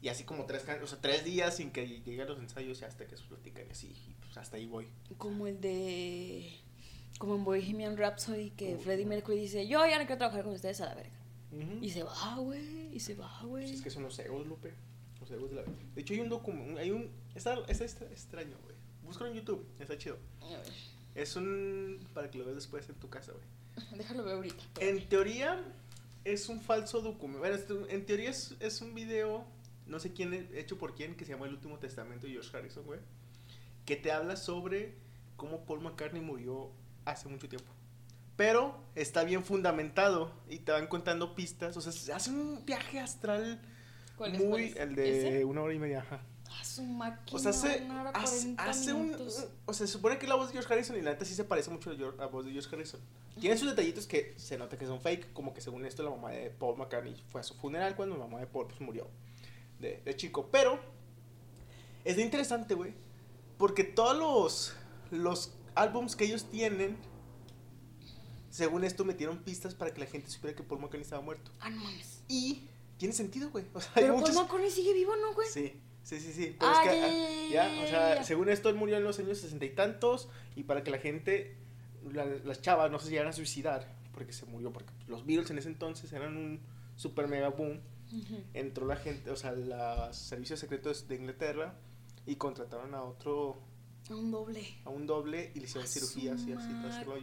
Y 0.02 0.08
así 0.08 0.24
como 0.24 0.46
tres, 0.46 0.64
o 0.82 0.86
sea, 0.86 1.00
tres 1.00 1.24
días 1.24 1.56
sin 1.56 1.70
que 1.70 1.86
lleguen 1.86 2.26
los 2.26 2.38
ensayos 2.38 2.80
y 2.80 2.84
hasta 2.84 3.06
que 3.06 3.16
se 3.16 3.24
platican 3.24 3.66
y 3.68 3.70
así, 3.70 3.88
y 3.88 4.14
pues 4.20 4.36
hasta 4.38 4.56
ahí 4.56 4.66
voy. 4.66 4.88
Como 5.18 5.46
el 5.46 5.60
de. 5.60 6.50
Como 7.18 7.34
en 7.34 7.44
Bohemian 7.44 7.98
Rhapsody, 7.98 8.50
que 8.50 8.74
Uy, 8.76 8.82
Freddie. 8.82 9.04
Mercury 9.04 9.40
dice: 9.40 9.66
Yo 9.68 9.86
ya 9.86 9.98
no 9.98 10.06
quiero 10.06 10.16
trabajar 10.16 10.42
con 10.42 10.54
ustedes 10.54 10.80
a 10.80 10.86
la 10.86 10.94
verga. 10.94 11.18
Ujú. 11.52 11.84
Y 11.84 11.90
se 11.90 12.02
va, 12.02 12.36
güey. 12.36 12.94
Y 12.94 13.00
se 13.00 13.14
va, 13.14 13.40
güey. 13.42 13.64
Pues 13.64 13.76
es 13.76 13.82
que 13.82 13.90
son 13.90 14.04
los 14.04 14.18
egos, 14.18 14.46
Lupe. 14.46 14.72
Los 15.20 15.30
egos 15.30 15.50
de 15.50 15.56
la 15.56 15.62
De 15.62 16.00
hecho, 16.00 16.14
hay 16.14 16.20
un 16.20 16.30
documento. 16.30 16.80
Hay 16.80 16.90
un. 16.90 17.10
Está, 17.34 17.60
está, 17.68 17.84
está 17.84 18.04
extraño, 18.06 18.56
güey. 18.64 18.76
Búscalo 19.02 19.30
en 19.30 19.36
YouTube. 19.36 19.66
Está 19.78 19.98
chido. 19.98 20.16
A 20.40 20.48
ver, 20.48 20.60
Es 21.14 21.36
un. 21.36 22.00
Para 22.14 22.30
que 22.30 22.38
lo 22.38 22.44
veas 22.44 22.56
después 22.56 22.88
en 22.88 22.94
tu 22.94 23.10
casa, 23.10 23.32
güey. 23.32 23.44
Déjalo 23.98 24.24
ver 24.24 24.36
ahorita. 24.36 24.64
En 24.80 25.06
teoría, 25.08 25.62
es 26.24 26.48
un 26.48 26.60
falso 26.60 27.00
documento. 27.00 27.88
En 27.88 28.06
teoría 28.06 28.30
es, 28.30 28.54
es 28.60 28.80
un 28.80 28.94
video. 28.94 29.44
No 29.86 29.98
sé 29.98 30.12
quién, 30.12 30.48
hecho 30.54 30.78
por 30.78 30.94
quién, 30.94 31.16
que 31.16 31.24
se 31.24 31.32
llama 31.32 31.46
El 31.46 31.54
último 31.54 31.78
testamento 31.78 32.26
de 32.26 32.34
George 32.34 32.56
Harrison, 32.56 32.84
güey. 32.84 33.00
Que 33.84 33.96
te 33.96 34.12
habla 34.12 34.36
sobre 34.36 34.94
cómo 35.36 35.64
Paul 35.64 35.80
McCartney 35.80 36.22
murió 36.22 36.70
hace 37.04 37.28
mucho 37.28 37.48
tiempo. 37.48 37.72
Pero 38.36 38.84
está 38.94 39.24
bien 39.24 39.44
fundamentado 39.44 40.32
y 40.48 40.60
te 40.60 40.72
van 40.72 40.86
contando 40.86 41.34
pistas. 41.34 41.76
O 41.76 41.80
sea, 41.80 41.92
se 41.92 42.12
hace 42.12 42.30
un 42.30 42.64
viaje 42.64 43.00
astral 43.00 43.60
¿Cuál 44.16 44.34
es? 44.34 44.40
muy. 44.40 44.48
¿Cuál 44.48 44.62
es? 44.62 44.76
El 44.76 44.94
de 44.94 45.28
¿Ese? 45.36 45.44
una 45.44 45.62
hora 45.62 45.74
y 45.74 45.78
media. 45.78 46.00
Ajá. 46.00 46.20
Ah, 46.52 46.64
su 46.64 46.82
máquina. 46.82 47.36
O 47.36 47.38
sea, 47.38 47.50
hace, 47.50 47.86
hace, 48.14 48.54
40 48.54 48.64
hace 48.64 48.92
un. 48.92 49.14
O 49.66 49.72
sea, 49.72 49.86
se 49.86 49.92
supone 49.92 50.18
que 50.18 50.26
es 50.26 50.28
la 50.28 50.34
voz 50.34 50.48
de 50.48 50.54
George 50.54 50.72
Harrison 50.72 50.96
y 50.96 51.02
la 51.02 51.12
neta 51.12 51.24
sí 51.24 51.34
se 51.34 51.44
parece 51.44 51.70
mucho 51.70 51.90
a 51.90 51.92
a 51.92 52.16
la 52.16 52.26
voz 52.26 52.44
de 52.44 52.52
George 52.52 52.68
Harrison. 52.74 53.00
Tiene 53.40 53.56
sus 53.56 53.68
detallitos 53.68 54.06
que 54.06 54.34
se 54.36 54.58
nota 54.58 54.76
que 54.76 54.86
son 54.86 55.00
fake, 55.00 55.32
como 55.32 55.54
que 55.54 55.60
según 55.60 55.86
esto 55.86 56.02
la 56.02 56.10
mamá 56.10 56.30
de 56.30 56.50
Paul 56.50 56.76
McCartney 56.76 57.14
fue 57.28 57.40
a 57.40 57.44
su 57.44 57.54
funeral 57.54 57.94
cuando 57.94 58.16
la 58.16 58.24
mamá 58.24 58.40
de 58.40 58.46
Paul 58.46 58.66
pues, 58.66 58.80
murió 58.80 59.06
de, 59.78 60.02
de 60.04 60.16
chico. 60.16 60.48
Pero 60.50 60.80
es 62.04 62.18
interesante, 62.18 62.74
güey, 62.74 62.94
porque 63.56 63.84
todos 63.84 64.18
los, 64.18 64.74
los 65.10 65.52
álbums 65.76 66.16
que 66.16 66.24
ellos 66.24 66.50
tienen, 66.50 66.96
según 68.50 68.82
esto 68.82 69.04
metieron 69.04 69.38
pistas 69.38 69.74
para 69.74 69.94
que 69.94 70.00
la 70.00 70.06
gente 70.06 70.28
supiera 70.30 70.56
que 70.56 70.64
Paul 70.64 70.80
McCartney 70.80 71.02
estaba 71.02 71.22
muerto. 71.22 71.52
Ah, 71.60 71.70
no 71.70 71.76
mames. 71.84 72.22
Y 72.26 72.68
tiene 72.98 73.14
sentido, 73.14 73.50
güey. 73.50 73.66
O 73.72 73.80
sea, 73.80 73.92
hay 73.94 74.02
Pero 74.02 74.16
muchos... 74.16 74.34
Paul 74.34 74.46
McCartney 74.46 74.70
sigue 74.70 74.92
vivo, 74.94 75.14
¿no, 75.16 75.32
güey? 75.32 75.48
Sí, 75.48 75.80
sí, 76.02 76.18
sí, 76.20 76.32
sí. 76.32 76.56
Pero 76.58 76.72
Ah, 76.72 76.82
es 76.84 76.90
que, 76.90 77.00
ya, 77.00 77.08
ya, 77.08 77.68
ya, 77.68 77.74
ya, 77.76 77.82
o 77.84 77.86
sea, 77.88 78.24
según 78.24 78.48
esto, 78.48 78.68
él 78.68 78.74
murió 78.76 78.96
en 78.96 79.04
los 79.04 79.18
años 79.18 79.38
sesenta 79.38 79.64
y 79.64 79.70
tantos. 79.70 80.28
Y 80.56 80.64
para 80.64 80.82
que 80.82 80.90
la 80.90 80.98
gente, 80.98 81.56
la- 82.12 82.24
las 82.26 82.60
chavas, 82.62 82.90
no 82.90 82.98
se 82.98 83.10
llegaran 83.10 83.30
a 83.30 83.34
suicidar, 83.34 83.92
porque 84.12 84.32
se 84.32 84.46
murió, 84.46 84.72
porque 84.72 84.92
los 85.08 85.24
Beatles 85.26 85.50
en 85.50 85.58
ese 85.58 85.68
entonces 85.68 86.12
eran 86.12 86.36
un 86.36 86.60
super 86.96 87.28
mega 87.28 87.48
boom. 87.48 87.80
Entró 88.54 88.86
la 88.86 88.96
gente, 88.96 89.30
o 89.30 89.36
sea, 89.36 89.52
los 89.52 90.16
servicios 90.16 90.58
secretos 90.58 91.06
de 91.06 91.14
Inglaterra 91.14 91.74
y 92.26 92.34
contrataron 92.34 92.92
a 92.94 93.04
otro, 93.04 93.56
Un 94.08 94.32
doble. 94.32 94.64
a 94.84 94.90
un 94.90 95.06
doble 95.06 95.52
y 95.54 95.60
le 95.60 95.66
hicieron 95.66 95.84
A 95.84 95.88
cirugías 95.88 96.40
y 96.42 96.52
así, 96.52 96.68
todo 97.04 97.14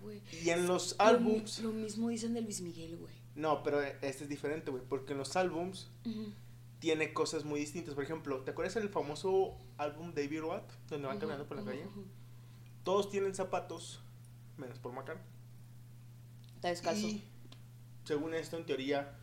güey. 0.00 0.20
Y 0.42 0.50
en 0.50 0.66
los 0.66 0.96
álbums, 0.98 1.60
Lo, 1.60 1.70
mismo 1.70 2.08
dicen 2.08 2.34
de 2.34 2.40
Luis 2.40 2.60
Miguel, 2.60 2.96
güey. 2.96 3.14
no, 3.36 3.62
pero 3.62 3.80
este 3.80 4.24
es 4.24 4.28
diferente, 4.28 4.72
güey, 4.72 4.82
porque 4.88 5.12
en 5.12 5.18
los 5.18 5.36
álbums 5.36 5.88
Ujú. 6.04 6.32
Tiene 6.80 7.12
cosas 7.12 7.44
muy 7.44 7.60
distintas. 7.60 7.94
Por 7.94 8.04
ejemplo, 8.04 8.42
¿te 8.42 8.50
acuerdas 8.52 8.74
del 8.74 8.88
famoso 8.88 9.56
álbum 9.76 10.12
David 10.14 10.40
Roth? 10.40 10.72
Donde 10.88 11.06
van 11.08 11.16
Ujú, 11.16 11.18
caminando 11.18 11.46
por 11.46 11.56
la 11.56 11.64
calle. 11.64 11.86
ujú. 11.86 12.04
Todos 12.84 13.10
tienen 13.10 13.34
zapatos, 13.34 14.00
menos 14.56 14.78
Paul 14.78 14.94
McCartney. 14.94 15.24
Está 16.56 16.68
descalzo. 16.68 17.08
Y 17.08 17.22
según 18.04 18.34
esto, 18.34 18.56
en 18.56 18.66
teoría, 18.66 19.18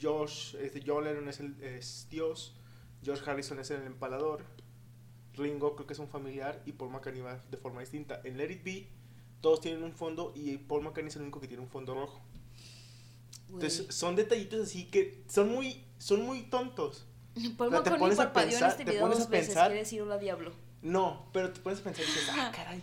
Josh, 0.00 0.56
este, 0.56 0.82
John 0.86 1.04
Lennon 1.04 1.28
es, 1.28 1.40
el, 1.40 1.62
es 1.62 2.08
Dios, 2.10 2.56
George 3.02 3.28
Harrison 3.30 3.58
es 3.60 3.70
el 3.70 3.82
empalador, 3.82 4.44
Ringo 5.34 5.74
creo 5.76 5.86
que 5.86 5.92
es 5.94 5.98
un 5.98 6.08
familiar 6.08 6.62
y 6.66 6.72
Paul 6.72 6.90
McCartney 6.90 7.22
va 7.22 7.36
de 7.50 7.56
forma 7.56 7.80
distinta. 7.80 8.20
En 8.24 8.36
Let 8.38 8.50
It 8.52 8.64
Be, 8.64 8.88
todos 9.40 9.60
tienen 9.60 9.82
un 9.82 9.92
fondo 9.94 10.32
y 10.34 10.56
Paul 10.58 10.82
McCartney 10.82 11.08
es 11.08 11.16
el 11.16 11.22
único 11.22 11.40
que 11.40 11.48
tiene 11.48 11.62
un 11.62 11.68
fondo 11.68 11.94
rojo. 11.94 12.20
Entonces, 13.48 13.94
son 13.94 14.14
detallitos 14.16 14.60
así 14.68 14.84
que 14.86 15.24
son 15.28 15.48
muy, 15.50 15.84
son 15.98 16.22
muy 16.22 16.42
tontos. 16.44 17.04
Paul 17.56 17.70
pero 17.70 17.82
te 17.82 17.90
pones 17.92 18.18
a 18.18 18.32
pensar- 18.32 18.62
en 18.62 18.80
este 18.80 18.84
te 18.92 18.98
pones 18.98 19.20
a 19.20 19.26
veces, 19.28 19.46
pensar- 19.48 19.66
quiere 19.68 19.80
decir 19.80 20.02
hola 20.02 20.18
diablo. 20.18 20.52
No, 20.82 21.28
pero 21.32 21.52
te 21.52 21.60
pones 21.60 21.80
a 21.80 21.84
pensar 21.84 22.04
y 22.04 22.06
dices, 22.06 22.28
ah, 22.32 22.52
caray, 22.54 22.82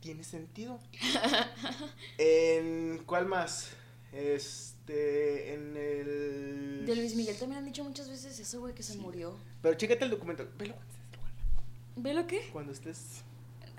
tiene 0.00 0.22
sentido. 0.24 0.78
¿En 2.18 3.02
cuál 3.06 3.26
más? 3.26 3.70
Este, 4.12 5.54
en 5.54 5.76
el... 5.76 6.84
De 6.86 6.96
Luis 6.96 7.14
Miguel 7.16 7.36
también 7.38 7.58
han 7.58 7.64
dicho 7.66 7.84
muchas 7.84 8.08
veces 8.08 8.38
eso, 8.38 8.60
güey, 8.60 8.74
que 8.74 8.82
se 8.82 8.94
Sí. 8.94 8.98
murió. 8.98 9.34
Pero 9.62 9.74
chécate 9.76 10.04
el 10.04 10.10
documental, 10.10 10.48
velo 10.56 10.74
cuando 10.74 10.92
estés, 10.92 11.96
¿Ve 11.96 12.14
lo 12.14 12.26
qué? 12.26 12.48
cuando 12.52 12.72
estés... 12.72 13.22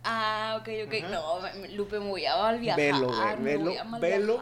Ah, 0.09 0.57
ok, 0.61 0.69
ok. 0.85 0.93
Ajá. 1.03 1.09
No, 1.09 1.67
Lupe, 1.75 1.99
me 1.99 2.07
voy 2.07 2.25
a 2.25 2.37
mal 2.37 2.59
viajar. 2.59 2.79
Velo, 2.79 3.07
güey, 3.07 3.43
velo, 3.43 3.99
velo. 3.99 4.39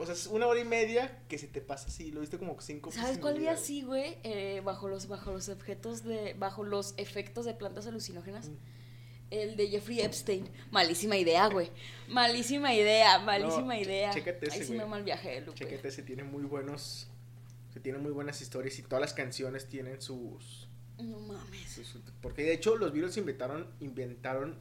o 0.00 0.04
sea, 0.04 0.14
es 0.14 0.26
una 0.26 0.48
hora 0.48 0.58
y 0.58 0.64
media 0.64 1.22
que 1.28 1.38
se 1.38 1.46
te 1.46 1.60
pasa 1.60 1.86
así, 1.86 2.10
lo 2.10 2.20
viste 2.20 2.38
como 2.38 2.60
cinco 2.60 2.90
¿Sabes 2.90 3.18
cuál 3.18 3.38
vi 3.38 3.46
así, 3.46 3.82
güey? 3.82 4.18
Eh, 4.24 4.62
bajo 4.64 4.88
los 4.88 5.06
bajo 5.06 5.30
los 5.30 5.48
objetos 5.48 6.02
de 6.02 6.34
bajo 6.34 6.64
los 6.64 6.94
efectos 6.96 7.44
de 7.44 7.54
plantas 7.54 7.86
alucinógenas. 7.86 8.48
Mm. 8.48 8.56
El 9.30 9.56
de 9.56 9.68
Jeffrey 9.68 10.00
Epstein. 10.00 10.48
Malísima 10.70 11.16
idea, 11.16 11.46
güey. 11.48 11.70
Malísima 12.08 12.74
idea, 12.74 13.18
malísima 13.20 13.74
No, 13.74 13.80
idea. 13.80 14.10
chécate 14.10 14.46
ese, 14.48 14.60
Ahí 14.60 14.66
sí 14.66 14.72
me 14.74 14.86
mal 14.86 15.02
viajé, 15.04 15.40
Lupe. 15.40 15.58
Chéquete, 15.58 15.90
se 15.90 16.02
tiene 16.02 16.24
muy 16.24 16.42
buenos... 16.44 17.08
Se 17.72 17.80
tiene 17.80 17.98
muy 17.98 18.12
buenas 18.12 18.40
historias 18.40 18.78
y 18.78 18.82
todas 18.82 19.00
las 19.00 19.14
canciones 19.14 19.68
tienen 19.68 20.00
sus... 20.00 20.68
No 20.98 21.18
mames. 21.18 21.80
porque 22.20 22.42
de 22.44 22.52
hecho 22.54 22.76
los 22.76 22.92
Beatles 22.92 23.16
inventaron, 23.16 23.66
inventaron 23.80 24.58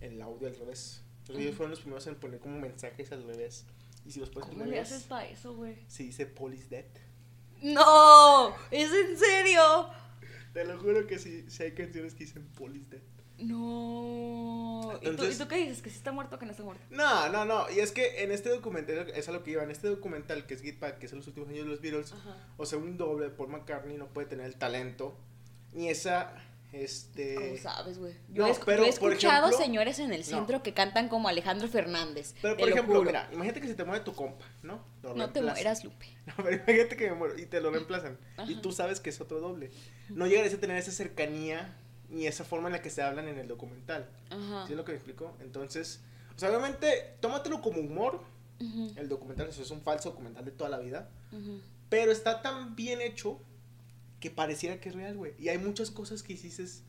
el 0.00 0.20
audio 0.22 0.48
al 0.48 0.56
revés. 0.56 1.02
Los 1.28 1.36
Beatles 1.36 1.48
Ujú. 1.50 1.56
fueron 1.56 1.70
los 1.70 1.80
primeros 1.80 2.06
en 2.06 2.14
poner 2.16 2.40
como 2.40 2.58
mensajes 2.58 3.12
al 3.12 3.24
revés. 3.26 3.66
Y 4.04 4.10
si 4.12 4.20
los 4.20 4.30
al 4.30 4.42
¿Cómo 4.42 4.64
le 4.64 4.80
haces 4.80 5.04
para 5.04 5.26
eso, 5.28 5.54
güey? 5.54 5.76
se 5.86 6.04
dice 6.04 6.32
is 6.54 6.70
dead. 6.70 6.84
¡No! 7.62 8.54
¿Es 8.70 8.90
en 8.90 9.18
serio? 9.18 9.90
Te 10.54 10.64
lo 10.64 10.78
juro 10.80 11.06
que 11.06 11.18
sí, 11.18 11.44
sí 11.48 11.62
hay 11.62 11.72
canciones 11.72 12.14
que 12.14 12.24
dicen 12.24 12.48
is 12.74 12.90
dead. 12.90 13.02
No. 13.38 14.92
¿Y, 15.00 15.04
tú, 15.04 15.10
Entonces- 15.10 15.36
¿Y 15.36 15.38
tú 15.42 15.48
qué 15.48 15.56
dices? 15.58 15.82
¿Que 15.82 15.90
sí 15.90 15.96
está 15.96 16.12
muerto 16.12 16.36
o 16.36 16.38
que 16.38 16.46
no 16.46 16.52
está 16.52 16.62
muerto? 16.64 16.82
No, 16.90 17.28
no, 17.28 17.44
no. 17.44 17.70
Y 17.70 17.80
es 17.80 17.92
que 17.92 18.22
en 18.22 18.32
este 18.32 18.48
documental, 18.48 19.10
es 19.14 19.28
a 19.28 19.32
lo 19.32 19.42
que 19.42 19.52
iba, 19.52 19.62
en 19.62 19.70
este 19.70 19.88
documental 19.88 20.46
que 20.46 20.54
es 20.54 20.62
Get 20.62 20.78
Back, 20.78 20.98
que 20.98 21.06
es 21.06 21.12
en 21.12 21.18
los 21.18 21.26
últimos 21.28 21.48
años 21.48 21.64
de 21.64 21.70
los 21.70 21.80
Beatles, 21.80 22.12
Ajá. 22.12 22.36
o 22.56 22.66
sea, 22.66 22.78
un 22.78 22.96
doble 22.96 23.30
Paul 23.30 23.50
McCartney 23.50 23.96
no 23.96 24.08
puede 24.08 24.26
tener 24.28 24.46
el 24.46 24.56
talento, 24.56 25.16
ni 25.72 25.88
esa, 25.88 26.32
Este. 26.72 27.34
¿Cómo 27.34 27.56
sabes, 27.58 27.98
güey? 27.98 28.14
Yo, 28.28 28.46
no, 28.46 28.54
pero, 28.64 28.82
yo 28.82 28.86
he 28.86 28.88
escuchado 28.90 29.48
ejemplo- 29.48 29.58
señores 29.58 29.98
en 29.98 30.12
el 30.12 30.20
No. 30.20 30.24
centro 30.26 30.62
que 30.62 30.72
cantan 30.72 31.08
como 31.08 31.26
Alejandro 31.28 31.66
Fernández. 31.66 32.36
Pero 32.40 32.56
por 32.56 32.68
lo 32.68 32.74
ejemplo, 32.76 33.02
mira, 33.02 33.28
imagínate 33.32 33.60
que 33.60 33.66
se 33.66 33.74
te 33.74 33.82
muere 33.82 34.04
tu 34.04 34.14
compa, 34.14 34.44
¿no? 34.62 34.84
Lo 35.02 35.16
No 35.16 35.30
te 35.30 35.42
mueras, 35.42 35.82
Lupe. 35.82 36.06
No, 36.26 36.34
pero 36.36 36.52
imagínate 36.58 36.96
que 36.96 37.08
me 37.10 37.16
muero 37.16 37.36
y 37.36 37.46
te 37.46 37.60
lo 37.60 37.72
reemplazan. 37.72 38.18
Y 38.46 38.54
tú 38.60 38.70
sabes 38.70 39.00
que 39.00 39.10
es 39.10 39.20
otro 39.20 39.40
doble. 39.40 39.72
No 40.10 40.28
llegarías 40.28 40.54
a 40.54 40.58
tener 40.60 40.76
esa 40.76 40.92
cercanía 40.92 41.76
ni 42.08 42.28
esa 42.28 42.44
forma 42.44 42.68
en 42.68 42.74
la 42.74 42.82
que 42.82 42.90
se 42.90 43.02
hablan 43.02 43.26
en 43.26 43.38
el 43.38 43.48
documental. 43.48 44.08
Ajá. 44.30 44.64
¿Sí 44.68 44.72
es 44.74 44.76
lo 44.76 44.84
que 44.84 44.92
me 44.92 44.96
explico? 44.98 45.36
Entonces, 45.40 46.00
o 46.36 46.38
sea, 46.38 46.50
obviamente, 46.50 47.16
tómatelo 47.18 47.60
como 47.62 47.80
humor. 47.80 48.22
El 48.96 49.08
documental, 49.08 49.48
eso 49.48 49.62
es 49.62 49.70
un 49.72 49.80
falso 49.80 50.10
documental 50.10 50.44
de 50.44 50.52
toda 50.52 50.70
la 50.70 50.78
vida. 50.78 51.08
Pero 51.88 52.12
está 52.12 52.42
tan 52.42 52.76
bien 52.76 53.00
hecho 53.00 53.40
que 54.20 54.30
pareciera 54.30 54.80
que 54.80 54.90
es 54.90 54.94
real, 54.94 55.16
güey. 55.16 55.32
Y 55.38 55.48
hay 55.48 55.58
muchas 55.58 55.90
cosas 55.90 56.22
que 56.22 56.34
dices, 56.34 56.82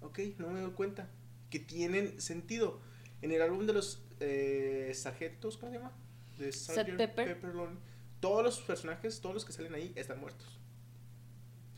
ok, 0.00 0.18
no 0.38 0.50
me 0.50 0.60
doy 0.60 0.72
cuenta, 0.72 1.08
que 1.48 1.58
tienen 1.60 2.20
sentido. 2.20 2.80
En 3.22 3.32
el 3.32 3.40
álbum 3.42 3.66
de 3.66 3.72
los 3.72 4.02
eh, 4.20 4.90
sargentos, 4.94 5.56
¿cómo 5.56 5.72
se 5.72 5.78
llama? 5.78 5.92
De 6.38 6.52
Sgt. 6.52 6.96
Pepper. 6.96 7.34
Pepperlon, 7.34 7.78
todos 8.20 8.42
los 8.42 8.58
personajes, 8.60 9.20
todos 9.20 9.34
los 9.34 9.44
que 9.44 9.52
salen 9.52 9.74
ahí 9.74 9.92
están 9.94 10.20
muertos. 10.20 10.58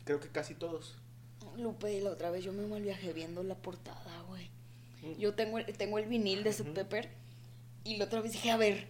Creo 0.05 0.19
que 0.19 0.29
casi 0.29 0.55
todos. 0.55 0.97
Lupe, 1.57 2.01
la 2.01 2.11
otra 2.11 2.31
vez 2.31 2.43
yo 2.43 2.51
me 2.51 2.65
mal 2.65 2.81
viaje 2.81 3.13
viendo 3.13 3.43
la 3.43 3.55
portada, 3.55 4.21
güey. 4.27 4.49
Mm. 5.01 5.19
Yo 5.19 5.35
tengo 5.35 5.59
el, 5.59 5.65
tengo 5.77 5.99
el 5.99 6.07
vinil 6.07 6.43
de 6.43 6.51
Sub. 6.53 6.73
Pepper 6.73 7.09
y 7.83 7.97
la 7.97 8.05
otra 8.05 8.21
vez 8.21 8.31
dije, 8.31 8.51
a 8.51 8.57
ver. 8.57 8.87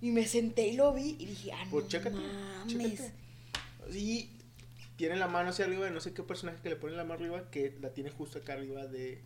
Y 0.00 0.10
me 0.10 0.26
senté 0.26 0.66
y 0.66 0.76
lo 0.76 0.92
vi 0.92 1.16
y 1.18 1.26
dije, 1.26 1.52
ah, 1.52 1.64
no 1.64 1.70
Pues 1.70 1.88
chécate, 1.88 2.16
mames. 2.16 2.98
chécate. 2.98 3.12
Y 3.96 4.30
tiene 4.96 5.16
la 5.16 5.28
mano 5.28 5.50
hacia 5.50 5.64
arriba 5.64 5.84
de 5.86 5.90
no 5.90 6.00
sé 6.00 6.12
qué 6.14 6.22
personaje 6.22 6.60
que 6.62 6.68
le 6.68 6.76
pone 6.76 6.94
la 6.96 7.04
mano 7.04 7.14
arriba, 7.14 7.50
que 7.50 7.76
la 7.80 7.92
tiene 7.92 8.10
justo 8.10 8.38
acá 8.38 8.54
arriba 8.54 8.86
de... 8.86 9.22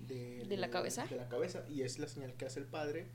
¿De, 0.00 0.44
¿De 0.46 0.56
la 0.56 0.70
cabeza? 0.70 1.06
De 1.06 1.16
la 1.16 1.28
cabeza. 1.28 1.64
Y 1.68 1.82
es 1.82 1.98
la 1.98 2.08
señal 2.08 2.34
que 2.34 2.46
hace 2.46 2.60
el 2.60 2.66
padre 2.66 3.06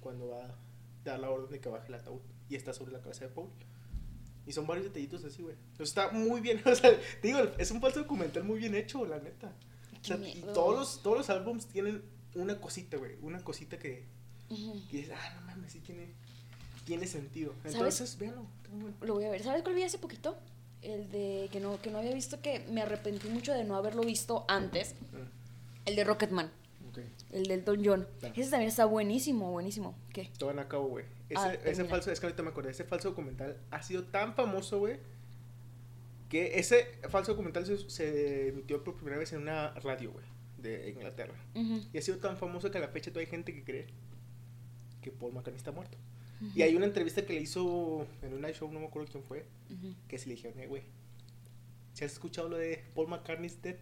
cuando 0.00 0.28
va 0.28 0.44
a 0.44 0.58
dar 1.04 1.20
la 1.20 1.30
orden 1.30 1.50
de 1.50 1.60
que 1.60 1.68
baje 1.68 1.88
el 1.88 1.94
ataúd. 1.94 2.20
Y 2.48 2.56
está 2.56 2.72
sobre 2.72 2.92
la 2.92 3.00
cabeza 3.00 3.24
de 3.26 3.30
Paul. 3.30 3.50
Y 4.46 4.52
son 4.52 4.66
varios 4.66 4.86
detallitos 4.86 5.24
así, 5.24 5.42
güey. 5.42 5.54
O 5.74 5.76
sea, 5.76 5.84
está 5.84 6.10
muy 6.10 6.40
bien. 6.40 6.60
O 6.66 6.74
sea, 6.74 6.90
te 7.20 7.28
digo, 7.28 7.40
es 7.58 7.70
un 7.70 7.80
falso 7.80 8.00
documental 8.00 8.42
muy 8.42 8.58
bien 8.58 8.74
hecho, 8.74 9.04
la 9.06 9.20
neta. 9.20 9.52
O 10.00 10.04
sea, 10.04 10.16
y 10.16 10.40
todos 10.54 10.76
los, 10.76 11.02
todos 11.02 11.18
los 11.18 11.30
álbums 11.30 11.66
tienen 11.68 12.02
una 12.34 12.60
cosita, 12.60 12.96
güey. 12.96 13.16
Una 13.20 13.44
cosita 13.44 13.78
que, 13.78 14.06
Ujú. 14.48 14.88
que 14.90 14.96
dices, 14.96 15.14
ah, 15.16 15.34
no 15.36 15.46
mames, 15.46 15.72
sí 15.72 15.80
tiene, 15.80 16.14
tiene 16.84 17.06
sentido. 17.06 17.54
¿Sabes? 17.62 17.74
Entonces, 17.74 18.18
véanlo. 18.18 18.46
muy 18.70 18.80
bueno. 18.82 18.96
Lo 19.02 19.14
voy 19.14 19.24
a 19.24 19.30
ver. 19.30 19.42
¿Sabes 19.42 19.62
cuál 19.62 19.74
vi 19.76 19.82
hace 19.84 19.98
poquito? 19.98 20.36
El 20.82 21.10
de 21.10 21.48
que 21.52 21.60
no, 21.60 21.80
que 21.80 21.90
no 21.90 21.98
había 21.98 22.14
visto, 22.14 22.40
que 22.40 22.60
me 22.70 22.80
arrepentí 22.82 23.28
mucho 23.28 23.52
de 23.52 23.64
no 23.64 23.76
haberlo 23.76 24.02
visto 24.02 24.44
antes. 24.48 24.94
Mm, 25.12 25.86
El 25.86 25.96
de 25.96 26.04
Rocketman, 26.04 26.50
ok. 26.90 26.98
el 27.32 27.46
del 27.46 27.64
Don 27.64 27.84
John. 27.84 28.08
Claro. 28.20 28.34
Ese 28.36 28.50
también 28.50 28.68
está 28.68 28.84
buenísimo, 28.86 29.50
buenísimo. 29.52 29.94
¿Qué? 30.12 30.30
Todo 30.38 30.50
en 30.52 30.58
acabo, 30.58 30.88
güey. 30.88 31.04
Ese, 31.28 31.38
Ah, 31.40 31.52
ese 31.64 31.84
falso, 31.84 32.10
es 32.10 32.18
que 32.18 32.26
ahorita 32.26 32.42
me 32.42 32.48
acordé, 32.50 32.70
ese 32.70 32.84
falso 32.84 33.10
documental 33.10 33.56
ha 33.70 33.82
sido 33.82 34.04
tan 34.04 34.34
famoso, 34.34 34.78
güey, 34.78 34.98
que 36.28 36.58
ese 36.58 36.86
falso 37.08 37.32
documental 37.32 37.66
se, 37.66 37.88
se 37.90 38.48
emitió 38.48 38.82
por 38.84 38.94
primera 38.96 39.18
vez 39.18 39.32
en 39.32 39.42
una 39.42 39.70
radio, 39.80 40.12
güey, 40.12 40.24
de 40.58 40.90
Inglaterra. 40.90 41.34
Ujú, 41.54 41.82
Y 41.92 41.98
ha 41.98 42.02
sido 42.02 42.18
tan 42.18 42.36
famoso 42.36 42.70
que 42.70 42.78
a 42.78 42.80
la 42.80 42.88
fecha 42.88 43.10
todavía 43.10 43.26
hay 43.28 43.30
gente 43.30 43.52
que 43.54 43.64
cree 43.64 43.86
que 45.02 45.10
Paul 45.10 45.32
McCartney 45.32 45.56
está 45.58 45.72
muerto. 45.72 45.96
Y 46.54 46.62
hay 46.62 46.74
una 46.74 46.86
entrevista 46.86 47.24
que 47.26 47.34
le 47.34 47.40
hizo 47.40 48.06
en 48.22 48.32
un 48.32 48.40
night 48.40 48.56
show, 48.56 48.70
no 48.72 48.80
me 48.80 48.86
acuerdo 48.86 49.08
quién 49.10 49.24
fue, 49.24 49.46
que 50.08 50.18
se 50.18 50.28
le 50.28 50.36
dijeron, 50.36 50.58
eh, 50.60 50.66
güey, 50.66 50.82
¿si 51.92 52.04
has 52.04 52.12
escuchado 52.12 52.48
lo 52.48 52.56
de 52.56 52.84
Paul 52.94 53.08
McCartney's 53.08 53.60
dead? 53.60 53.76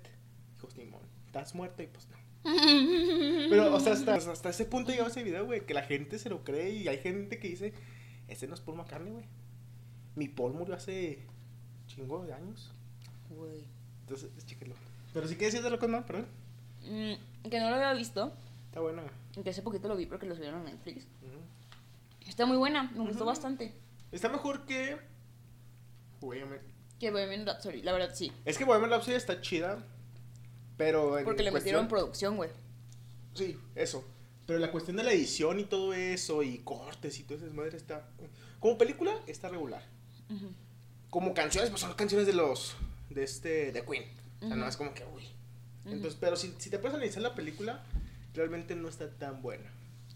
Dijo, 0.54 0.70
Simón, 0.70 1.02
¿estás 1.26 1.54
muerto? 1.54 1.82
Y 1.82 1.86
pues 1.86 2.08
no. 2.08 2.16
Pero, 3.50 3.74
o 3.74 3.80
sea, 3.80 3.92
hasta, 3.92 4.14
hasta 4.14 4.50
ese 4.50 4.64
punto 4.64 4.90
llegó 4.92 5.06
ese 5.06 5.22
video, 5.22 5.46
güey, 5.46 5.66
que 5.66 5.74
la 5.74 5.82
gente 5.82 6.18
se 6.18 6.30
lo 6.30 6.42
cree 6.42 6.70
y 6.70 6.88
hay 6.88 6.98
gente 6.98 7.38
que 7.38 7.48
dice, 7.48 7.74
ese 8.26 8.46
no 8.48 8.54
es 8.54 8.60
Paul 8.60 8.78
McCartney, 8.78 9.12
güey. 9.12 9.24
Mi 10.16 10.28
Paul 10.28 10.54
murió 10.54 10.74
hace 10.74 11.20
chingo 11.86 12.24
de 12.24 12.32
años. 12.32 12.72
Güey. 13.30 13.64
Entonces, 14.00 14.30
chéquenlo. 14.46 14.74
Pero 15.12 15.28
sí 15.28 15.36
que 15.36 15.46
decías 15.46 15.62
de 15.62 15.70
Rocketman, 15.70 16.04
perdón. 16.04 16.26
Mm, 16.82 17.48
que 17.48 17.60
no 17.60 17.70
lo 17.70 17.76
había 17.76 17.92
visto. 17.94 18.32
Está 18.66 18.80
buena. 18.80 19.02
Que 19.42 19.50
hace 19.50 19.62
poquito 19.62 19.88
lo 19.88 19.96
vi 19.96 20.06
porque 20.06 20.26
lo 20.26 20.34
subieron 20.34 20.60
a 20.62 20.64
Netflix. 20.64 21.04
Ujú. 21.22 21.38
Está 22.28 22.46
muy 22.46 22.56
buena, 22.56 22.84
me 22.94 23.00
gustó 23.08 23.24
bastante. 23.24 23.74
Está 24.12 24.28
mejor 24.28 24.64
que... 24.66 24.98
Bohemian. 26.20 26.60
Que 27.00 27.10
Bohemian 27.10 27.46
Rhapsody, 27.46 27.82
la 27.82 27.92
verdad 27.92 28.14
sí. 28.14 28.30
Es 28.44 28.58
que 28.58 28.64
Bohemian 28.64 28.90
Rhapsody 28.90 29.14
está 29.16 29.40
chida, 29.40 29.84
pero... 30.76 31.18
en 31.18 31.24
Porque 31.24 31.42
le 31.42 31.50
cuestión- 31.50 31.74
metieron 31.74 31.88
producción, 31.88 32.36
güey. 32.36 32.50
Sí, 33.34 33.58
eso. 33.74 34.04
Pero 34.46 34.58
la 34.58 34.70
cuestión 34.70 34.96
de 34.96 35.04
la 35.04 35.12
edición 35.12 35.60
y 35.60 35.64
todo 35.64 35.92
eso, 35.94 36.42
y 36.42 36.58
cortes 36.58 37.18
y 37.18 37.24
todo 37.24 37.38
ese 37.38 37.46
madre 37.50 37.76
está... 37.76 38.08
Como 38.60 38.76
película, 38.78 39.12
está 39.26 39.48
regular. 39.48 39.82
Como 41.10 41.32
canciones, 41.34 41.70
pues 41.70 41.80
son 41.80 41.94
canciones 41.94 42.26
de 42.26 42.32
los 42.34 42.76
de 43.10 43.22
este 43.24 43.72
de 43.72 43.84
Queen. 43.84 44.04
O 44.42 44.46
sea, 44.46 44.56
no 44.56 44.62
Ujú. 44.62 44.68
es 44.68 44.76
como 44.76 44.94
que 44.94 45.04
uy. 45.14 45.22
Entonces, 45.86 46.18
pero 46.20 46.36
si, 46.36 46.54
si 46.58 46.68
te 46.68 46.78
puedes 46.78 46.94
analizar 46.94 47.22
la 47.22 47.34
película, 47.34 47.82
realmente 48.34 48.74
no 48.76 48.88
está 48.88 49.08
tan 49.10 49.40
buena. 49.40 49.70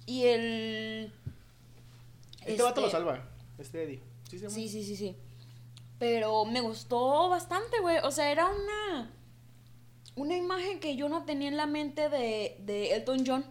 Y 0.04 0.24
el. 0.24 1.12
Este, 2.46 2.62
vato 2.62 2.80
lo 2.80 2.90
salva, 2.90 3.28
este 3.58 3.84
Eddie. 3.84 4.02
Sí, 4.28 4.38
se 4.38 4.44
llama? 4.44 4.54
Sí, 4.54 4.68
sí, 4.68 4.84
sí, 4.84 4.96
sí. 4.96 5.16
Pero 5.98 6.44
me 6.44 6.60
gustó 6.60 7.28
bastante, 7.28 7.80
güey. 7.80 7.98
O 8.02 8.10
sea, 8.10 8.30
era 8.30 8.48
una. 8.48 9.10
Una 10.14 10.36
imagen 10.36 10.80
que 10.80 10.96
yo 10.96 11.08
no 11.08 11.24
tenía 11.24 11.48
en 11.48 11.56
la 11.56 11.66
mente 11.66 12.08
de, 12.08 12.56
de 12.60 12.94
Elton 12.94 13.24
John. 13.26 13.44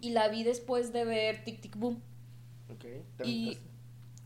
Y 0.00 0.10
la 0.10 0.28
vi 0.28 0.42
después 0.42 0.92
de 0.92 1.04
ver 1.04 1.44
Tic 1.44 1.60
Tic 1.60 1.76
Boom. 1.76 2.00
Ok. 2.72 2.84
Y, 3.24 3.58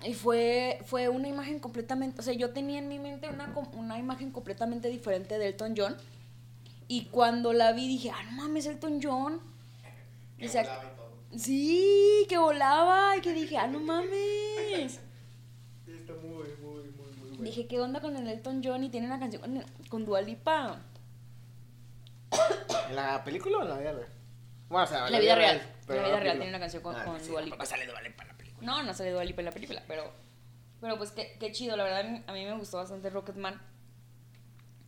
y 0.05 0.15
fue, 0.15 0.81
fue 0.87 1.09
una 1.09 1.29
imagen 1.29 1.59
completamente. 1.61 2.21
O 2.21 2.23
sea, 2.23 2.33
yo 2.33 2.51
tenía 2.51 2.79
en 2.79 2.89
mi 2.89 2.99
mente 2.99 3.29
una, 3.29 3.53
una 3.75 3.99
imagen 3.99 4.31
completamente 4.31 4.89
diferente 4.89 5.39
de 5.39 5.49
Elton 5.49 5.75
John. 5.77 5.97
Y 6.89 7.07
cuando 7.07 7.53
la 7.53 7.73
vi 7.73 7.87
dije, 7.87 8.11
ah, 8.11 8.23
no 8.25 8.33
mames, 8.33 8.67
Elton 8.67 9.01
John. 9.03 9.41
Y 10.39 10.49
todo. 10.49 11.00
Sí, 11.37 12.27
que 12.29 12.39
volaba 12.39 13.17
y 13.17 13.21
que 13.21 13.33
dije, 13.33 13.57
ah, 13.57 13.67
no 13.67 13.81
mames. 13.81 15.01
Está 15.87 16.13
muy, 16.15 16.49
muy, 16.61 16.83
muy, 16.83 17.13
muy 17.17 17.29
bueno. 17.31 17.43
Dije, 17.43 17.67
¿qué 17.67 17.81
onda 17.81 18.01
con 18.01 18.17
el 18.17 18.27
Elton 18.29 18.61
John? 18.65 18.83
Y 18.85 18.91
tiene 18.91 19.07
una 19.07 19.19
canción 19.21 19.41
con, 19.43 19.65
con 19.89 20.05
Dua 20.05 20.21
Lipa. 20.23 20.81
¿En 22.89 22.97
la 22.97 23.23
película 23.25 23.59
o 23.59 23.63
en 23.63 23.69
la 23.69 23.79
vida 23.79 23.93
real? 23.93 24.09
Bueno, 24.69 24.85
o 24.85 24.87
sea, 24.89 25.07
En 25.07 25.13
la 25.13 25.21
vida 25.21 25.35
real. 25.35 25.63
pero 25.87 26.03
la 26.03 26.09
vida 26.09 26.21
real 26.21 26.37
tiene 26.37 26.51
una 26.51 26.61
canción 26.61 26.83
con, 26.83 26.97
Ah, 26.97 27.05
con 27.05 27.21
sí, 27.21 27.29
Dua 27.29 27.41
tampoco 27.41 27.57
Lipa. 27.63 27.67
sale 27.67 27.87
Dua 27.87 28.03
Lipa 28.03 28.23
en 28.23 28.29
la 28.29 28.37
película. 28.37 28.67
No, 28.67 28.83
no 28.83 28.95
sale 28.95 29.11
Dua 29.11 29.25
Lipa 29.25 29.41
en 29.41 29.45
la 29.47 29.53
película, 29.53 29.83
pero, 29.89 30.13
pero 30.81 30.99
pues 30.99 31.11
qué, 31.13 31.37
qué 31.41 31.53
chido, 31.53 31.77
la 31.77 31.85
verdad 31.85 32.01
a 32.01 32.05
mí, 32.05 32.23
a 32.27 32.33
mí 32.33 32.45
me 32.45 32.57
gustó 32.57 32.77
bastante 32.79 33.11
Rocketman. 33.11 33.61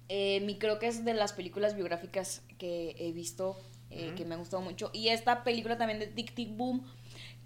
Eh, 0.08 0.40
mi 0.40 0.58
creo 0.58 0.78
que 0.78 0.88
es 0.88 1.04
de 1.04 1.14
las 1.14 1.32
películas 1.32 1.74
biográficas 1.74 2.42
que 2.58 2.94
he 2.98 3.12
visto, 3.12 3.58
eh, 3.92 4.14
que 4.16 4.24
me 4.24 4.34
ha 4.34 4.38
gustado 4.38 4.62
mucho. 4.62 4.90
Y 4.92 5.08
esta 5.08 5.44
película 5.44 5.76
también 5.78 5.98
de 5.98 6.06
Tic 6.06 6.34
Tic 6.34 6.56
Boom, 6.56 6.84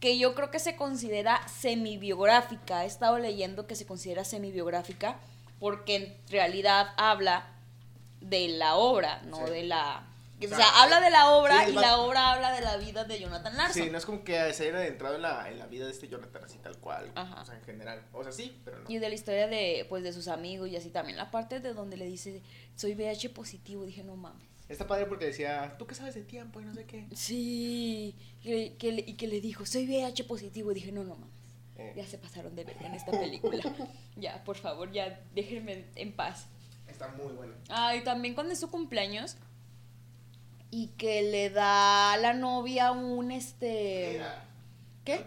que 0.01 0.19
yo 0.19 0.35
creo 0.35 0.51
que 0.51 0.59
se 0.59 0.77
considera 0.77 1.41
semi-biográfica. 1.49 2.85
He 2.85 2.87
estado 2.87 3.19
leyendo 3.19 3.67
que 3.67 3.75
se 3.75 3.87
considera 3.87 4.25
semi-biográfica 4.25 5.19
porque 5.59 5.97
en 5.97 6.17
realidad 6.31 6.89
habla 6.97 7.47
de 8.21 8.49
la 8.49 8.77
obra, 8.77 9.23
no 9.23 9.47
Sí. 9.47 9.53
de 9.53 9.63
la... 9.65 10.07
O 10.39 10.45
O 10.45 10.49
sea, 10.49 10.83
habla 10.83 11.01
de 11.01 11.09
la 11.09 11.31
obra 11.31 11.65
sí, 11.65 11.71
y 11.71 11.75
la 11.75 11.97
obra 11.97 12.33
habla 12.35 12.53
de 12.53 12.61
la 12.61 12.77
vida 12.77 13.05
de 13.05 13.19
Jonathan 13.19 13.57
Larson. 13.57 13.85
Sí, 13.85 13.89
no 13.91 13.97
es 13.97 14.05
como 14.05 14.23
que 14.23 14.53
se 14.53 14.65
haya 14.69 14.77
adentrado 14.77 15.17
en 15.17 15.23
la, 15.23 15.49
en 15.49 15.59
la 15.59 15.67
vida 15.67 15.87
de 15.87 15.93
este 15.93 16.09
Jonathan 16.09 16.45
así 16.45 16.59
tal 16.59 16.77
cual. 16.77 17.11
Ajá. 17.15 17.41
O 17.41 17.45
sea, 17.47 17.55
en 17.55 17.63
general. 17.63 18.03
O 18.13 18.23
sea, 18.23 18.33
sí, 18.33 18.55
pero 18.63 18.81
no. 18.81 18.85
Y 18.91 18.99
de 18.99 19.09
la 19.09 19.15
historia 19.15 19.47
de, 19.47 19.87
pues, 19.89 20.03
de 20.03 20.13
sus 20.13 20.29
amigos 20.29 20.69
y 20.69 20.77
así 20.77 20.91
también. 20.91 21.17
La 21.17 21.31
parte 21.31 21.61
de 21.61 21.73
donde 21.73 21.97
le 21.97 22.05
dice, 22.05 22.43
soy 22.75 22.93
VH 22.95 23.31
positivo, 23.31 23.87
dije, 23.87 24.05
no 24.05 24.15
mames. 24.17 24.47
Está 24.69 24.87
padre 24.87 25.07
porque 25.07 25.27
decía, 25.27 25.77
¿tú 25.79 25.87
qué 25.87 25.95
sabes 25.95 26.15
de 26.15 26.23
tiempo 26.23 26.61
y 26.61 26.65
no 26.65 26.75
sé 26.75 26.85
qué? 26.85 27.07
Sí. 27.15 28.15
Que, 28.43 28.75
que 28.79 28.93
le- 28.93 29.05
y 29.07 29.15
que 29.15 29.29
le 29.29 29.41
dijo, 29.41 29.65
soy 29.65 29.87
VH 29.87 30.25
positivo, 30.25 30.73
y 30.73 30.75
dije, 30.75 30.91
no, 30.93 31.05
no 31.05 31.15
mames. 31.15 31.35
Eh, 31.77 31.93
Ya 31.97 32.07
se 32.07 32.19
pasaron 32.19 32.55
de 32.57 32.65
verga 32.65 32.87
en 32.87 32.95
esta 32.95 33.13
película. 33.13 33.63
ya, 34.17 34.43
por 34.45 34.57
favor, 34.57 34.91
ya 34.91 35.21
déjenme 35.35 35.85
en 35.95 36.13
paz. 36.13 36.47
Está 36.89 37.09
muy 37.09 37.33
bueno. 37.35 37.55
Ah, 37.69 37.95
y 37.95 38.03
también 38.03 38.35
cuando 38.35 38.53
es 38.53 38.59
su 38.61 38.71
cumpleaños 38.71 39.37
y 40.71 40.89
que 40.99 41.23
le 41.23 41.51
da 41.51 42.13
a 42.15 42.17
la 42.17 42.33
novia 42.33 42.91
un, 42.93 43.31
este... 43.31 44.11
Mira, 44.15 44.45
¿Qué? 45.05 45.25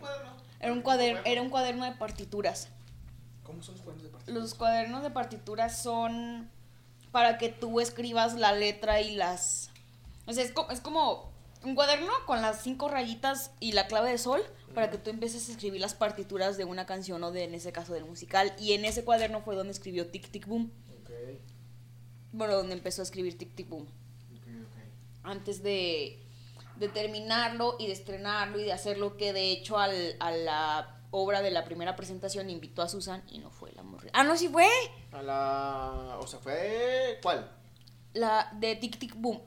Era 0.60 0.74
un, 0.74 0.82
cuaderno, 0.82 1.22
era 1.24 1.42
un 1.42 1.50
cuaderno 1.50 1.86
de 1.86 1.94
partituras. 1.94 2.68
¿Cómo 3.44 3.64
son 3.64 3.76
los 3.76 3.84
cuadernos 3.84 4.04
de 4.04 4.10
partido? 4.10 4.40
Los 4.40 4.54
cuadernos 4.56 5.04
de 5.04 5.10
partituras 5.12 5.82
son 5.82 6.50
para 7.12 7.38
que 7.38 7.50
tú 7.50 7.80
escribas 7.80 8.36
la 8.36 8.52
letra 8.54 9.02
y 9.02 9.16
las... 9.16 9.70
O 10.26 10.34
sea, 10.34 10.44
es, 10.44 10.52
co- 10.52 10.70
es 10.70 10.80
como 10.80 11.32
un 11.64 11.76
cuaderno 11.76 12.12
con 12.26 12.42
las 12.42 12.62
cinco 12.62 12.88
rayitas 12.88 13.52
y 13.60 13.72
la 13.74 13.88
clave 13.88 14.12
de 14.12 14.18
sol 14.18 14.42
para 14.74 14.90
que 14.92 14.98
tú 14.98 15.10
empieces 15.10 15.50
a 15.50 15.52
escribir 15.52 15.82
las 15.82 15.96
partituras 15.96 16.56
de 16.58 16.66
una 16.66 16.86
canción 16.86 17.24
o 17.24 17.32
de, 17.32 17.44
en 17.44 17.54
ese 17.56 17.72
caso, 17.72 17.94
del 17.94 18.06
musical. 18.06 18.54
Y 18.60 18.74
en 18.74 18.86
ese 18.86 19.04
cuaderno 19.04 19.42
fue 19.42 19.56
donde 19.56 19.74
escribió 19.74 20.08
Tic 20.08 20.30
Tic 20.30 20.46
Boom. 20.48 20.72
Ok. 21.02 21.10
bueno, 22.32 22.56
donde 22.56 22.74
empezó 22.76 23.02
a 23.02 23.04
escribir 23.04 23.38
Tic 23.38 23.56
Tic 23.56 23.68
Boom. 23.68 23.88
Antes 25.24 25.62
de, 25.64 26.24
de 26.78 26.88
terminarlo 26.90 27.76
y 27.80 27.88
de 27.88 27.94
estrenarlo 27.94 28.60
y 28.60 28.64
de 28.64 28.72
hacerlo, 28.72 29.18
que 29.18 29.34
de 29.34 29.52
hecho 29.52 29.78
al, 29.78 30.16
a 30.20 30.32
la 30.32 31.02
obra 31.12 31.42
de 31.42 31.52
la 31.52 31.66
primera 31.66 31.96
presentación 31.96 32.50
invitó 32.50 32.82
a 32.84 32.88
Susan 32.88 33.24
y 33.30 33.40
no 33.40 33.50
fue 33.50 33.72
la. 33.74 33.79
Ah, 34.14 34.24
no, 34.24 34.36
sí 34.38 34.48
fue. 34.50 34.68
A 35.12 35.22
la. 35.22 36.18
O 36.20 36.28
sea, 36.28 36.40
fue. 36.40 37.20
¿Cuál? 37.22 37.50
La 38.14 38.50
de 38.56 38.76
Tic 38.76 38.98
Tic 38.98 39.14
Boom. 39.16 39.42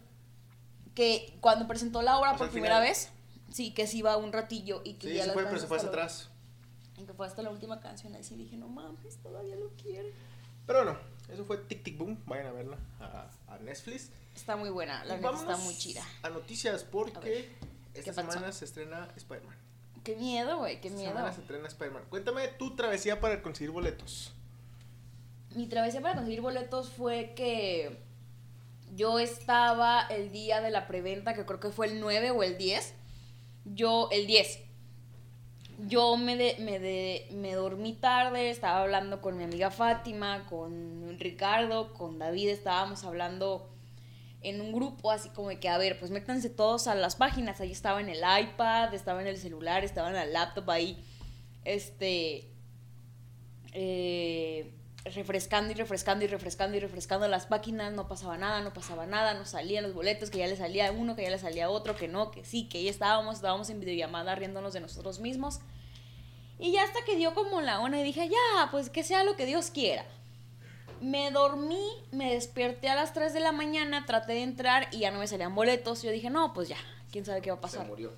Que 0.95 1.37
cuando 1.41 1.67
presentó 1.67 2.03
la 2.03 2.19
obra 2.19 2.31
O 2.31 2.33
sea, 2.35 2.39
por 2.39 2.51
primera 2.51 2.77
final. 2.77 2.89
vez, 2.89 3.11
sí, 3.51 3.73
que 3.73 3.87
se 3.87 3.97
iba 3.99 4.17
un 4.17 4.33
ratillo 4.33 4.83
y 4.85 4.95
que 4.95 5.09
Sí, 5.09 5.15
ya 5.15 5.25
sí 5.25 5.31
fue, 5.31 5.45
pero 5.45 5.59
se 5.59 5.67
fue 5.67 5.79
atrás. 5.79 6.13
hasta 6.23 6.31
la- 6.97 7.03
Y 7.03 7.07
que 7.07 7.13
fue 7.15 7.27
hasta 7.27 7.43
la 7.43 7.51
última 7.51 7.81
canción. 7.81 8.15
Ahí 8.15 8.23
sí 8.23 8.37
dije, 8.37 8.57
no 8.57 8.69
mames, 8.69 9.17
todavía 9.23 9.57
lo 9.57 9.71
quiere. 9.71 10.13
Pero 10.67 10.85
bueno, 10.85 10.99
eso 11.29 11.45
fue 11.45 11.57
Tic 11.59 11.83
Tic 11.83 11.99
Boom. 11.99 12.23
Vayan 12.27 12.47
a 12.49 12.53
verla 12.53 12.79
a, 13.01 13.31
a 13.49 13.59
Netflix. 13.59 14.11
Está 14.37 14.57
muy 14.57 14.71
buena, 14.71 15.05
la 15.05 15.17
neta 15.17 15.33
está 15.33 15.57
muy 15.57 15.75
chida. 15.77 16.03
A 16.23 16.29
noticias, 16.31 16.85
A 16.85 16.91
porque 16.91 17.19
ver, 17.29 17.49
esta 17.95 18.13
pasó? 18.13 18.33
semana 18.33 18.53
se 18.53 18.65
estrena 18.67 19.09
Spider-Man. 19.17 19.57
Qué 20.05 20.17
miedo, 20.17 20.59
güey, 20.59 20.81
qué 20.81 20.89
Esta 20.89 20.99
miedo. 20.99 21.13
semana 21.13 21.33
se 21.33 21.41
estrena 21.41 21.69
Spider-Man. 21.69 22.05
Cuéntame 22.11 22.49
tu 22.49 22.75
travesía 22.77 23.21
para 23.21 23.41
conseguir 23.43 23.71
boletos. 23.71 24.33
Mi 25.55 25.67
travesía 25.67 26.01
para 26.01 26.15
conseguir 26.15 26.41
boletos 26.41 26.89
fue 26.91 27.33
que 27.35 27.99
yo 28.95 29.19
estaba 29.19 30.03
el 30.09 30.31
día 30.33 30.61
de 30.61 30.71
la 30.71 30.87
preventa, 30.87 31.35
que 31.35 31.45
creo 31.45 31.61
que 31.61 31.71
fue 31.71 31.87
el 31.89 32.01
9 32.01 32.31
o 32.31 32.43
el 32.43 32.57
10. 32.59 32.95
Yo, 33.65 34.09
el 34.13 34.27
10. 34.27 34.61
Yo 35.89 36.17
me, 36.17 36.37
de- 36.37 36.57
me, 36.61 36.79
de- 36.79 37.29
me 37.33 37.55
dormí 37.55 37.93
tarde, 37.95 38.51
estaba 38.51 38.83
hablando 38.83 39.21
con 39.21 39.37
mi 39.37 39.45
amiga 39.45 39.71
Fátima, 39.71 40.47
con 40.49 41.19
Ricardo, 41.19 41.93
con 41.95 42.19
David, 42.19 42.49
estábamos 42.49 43.05
hablando 43.05 43.69
en 44.43 44.61
un 44.61 44.73
grupo 44.73 45.11
así 45.11 45.29
como 45.31 45.49
de 45.51 45.59
que, 45.61 45.69
a 45.69 45.79
ver, 45.79 45.99
pues 45.99 46.11
métanse 46.11 46.51
todos 46.51 46.87
a 46.89 46.95
las 46.95 47.17
páginas. 47.17 47.61
Ahí 47.61 47.73
estaba 47.73 48.01
en 48.01 48.09
el 48.09 48.19
iPad, 48.19 48.93
estaba 48.95 49.21
en 49.21 49.29
el 49.29 49.37
celular, 49.39 49.85
estaba 49.85 50.09
en 50.09 50.15
la 50.15 50.27
laptop 50.27 50.69
ahí, 50.71 51.03
este, 51.65 52.49
eh, 53.73 54.73
refrescando 55.05 55.73
y 55.73 55.75
refrescando 55.75 56.25
y 56.25 56.29
refrescando 56.29 56.77
y 56.77 56.81
refrescando 56.81 57.29
las 57.29 57.47
páginas. 57.47 57.93
No 57.93 58.09
pasaba 58.09 58.37
nada, 58.37 58.61
no 58.61 58.73
pasaba 58.73 59.07
nada, 59.07 59.35
no 59.35 59.45
salían 59.45 59.85
los 59.85 59.95
boletos, 59.95 60.31
que 60.31 60.39
ya 60.39 60.47
le 60.47 60.57
salía 60.57 60.93
uno, 60.93 61.17
que 61.17 61.23
ya 61.23 61.31
le 61.31 61.39
salía 61.39 61.71
otro, 61.71 61.97
que 61.97 62.09
no, 62.09 62.31
que 62.31 62.45
sí, 62.45 62.69
que 62.69 62.79
ahí 62.79 62.89
estábamos, 62.89 63.37
estábamos 63.37 63.71
en 63.71 63.81
videollamada 63.81 64.35
riéndonos 64.35 64.73
de 64.73 64.81
nosotros 64.81 65.21
mismos. 65.21 65.61
Y 66.59 66.73
ya 66.73 66.85
hasta 66.85 67.05
que 67.05 67.17
dio 67.17 67.35
como 67.35 67.61
la 67.61 67.81
una 67.81 68.01
y 68.01 68.05
dije, 68.05 68.29
ya, 68.29 68.71
pues 68.71 68.91
que 68.91 69.03
sea 69.03 69.25
lo 69.25 69.37
que 69.37 69.47
Dios 69.47 69.71
quiera. 69.71 70.05
Me 71.01 71.33
dormí, 71.33 71.85
me 72.13 72.33
desperté 72.33 72.89
a 72.89 72.95
las 72.95 73.13
3 73.13 73.33
de 73.33 73.41
la 73.41 73.51
mañana, 73.51 74.07
traté 74.07 74.35
de 74.35 74.43
entrar 74.45 74.87
y 74.93 75.01
ya 75.01 75.11
no 75.11 75.19
me 75.19 75.27
salían 75.27 75.55
boletos. 75.55 76.03
Yo 76.03 76.13
dije, 76.13 76.31
no, 76.31 76.53
pues 76.53 76.69
ya, 76.69 76.77
quién 77.11 77.25
sabe 77.25 77.43
qué 77.43 77.51
va 77.51 77.57
a 77.57 77.61
pasar. 77.61 77.83
Se 77.83 77.89
murió. 77.89 78.13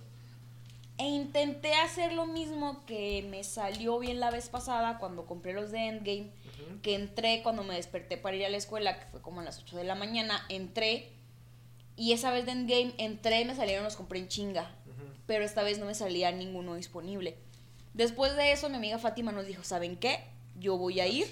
E 0.96 1.06
intenté 1.06 1.74
hacer 1.74 2.12
lo 2.12 2.26
mismo 2.26 2.84
que 2.86 3.26
me 3.28 3.42
salió 3.42 3.98
bien 3.98 4.20
la 4.20 4.30
vez 4.30 4.48
pasada 4.48 4.98
cuando 4.98 5.26
compré 5.26 5.52
los 5.52 5.72
de 5.72 5.88
Endgame, 5.88 6.30
que 6.82 6.94
entré 6.94 7.42
cuando 7.42 7.64
me 7.64 7.74
desperté 7.74 8.16
para 8.16 8.36
ir 8.36 8.44
a 8.44 8.48
la 8.48 8.56
escuela, 8.56 9.00
que 9.00 9.06
fue 9.06 9.20
como 9.20 9.40
a 9.40 9.44
las 9.44 9.58
8 9.58 9.76
de 9.76 9.84
la 9.84 9.96
mañana, 9.96 10.44
entré 10.48 11.10
y 11.96 12.12
esa 12.12 12.30
vez 12.30 12.46
de 12.46 12.52
Endgame 12.52 12.94
entré, 12.98 13.44
me 13.44 13.54
salieron, 13.54 13.84
los 13.84 13.96
compré 13.96 14.18
en 14.18 14.28
chinga, 14.28 14.70
pero 15.26 15.44
esta 15.44 15.62
vez 15.62 15.78
no 15.78 15.86
me 15.86 15.94
salía 15.94 16.30
ninguno 16.32 16.74
disponible. 16.74 17.38
Después 17.92 18.36
de 18.36 18.52
eso 18.52 18.68
mi 18.68 18.76
amiga 18.76 18.98
Fátima 18.98 19.32
nos 19.32 19.46
dijo, 19.46 19.64
¿saben 19.64 19.96
qué? 19.96 20.24
Yo 20.58 20.76
voy 20.76 21.00
a 21.00 21.06
ir 21.06 21.26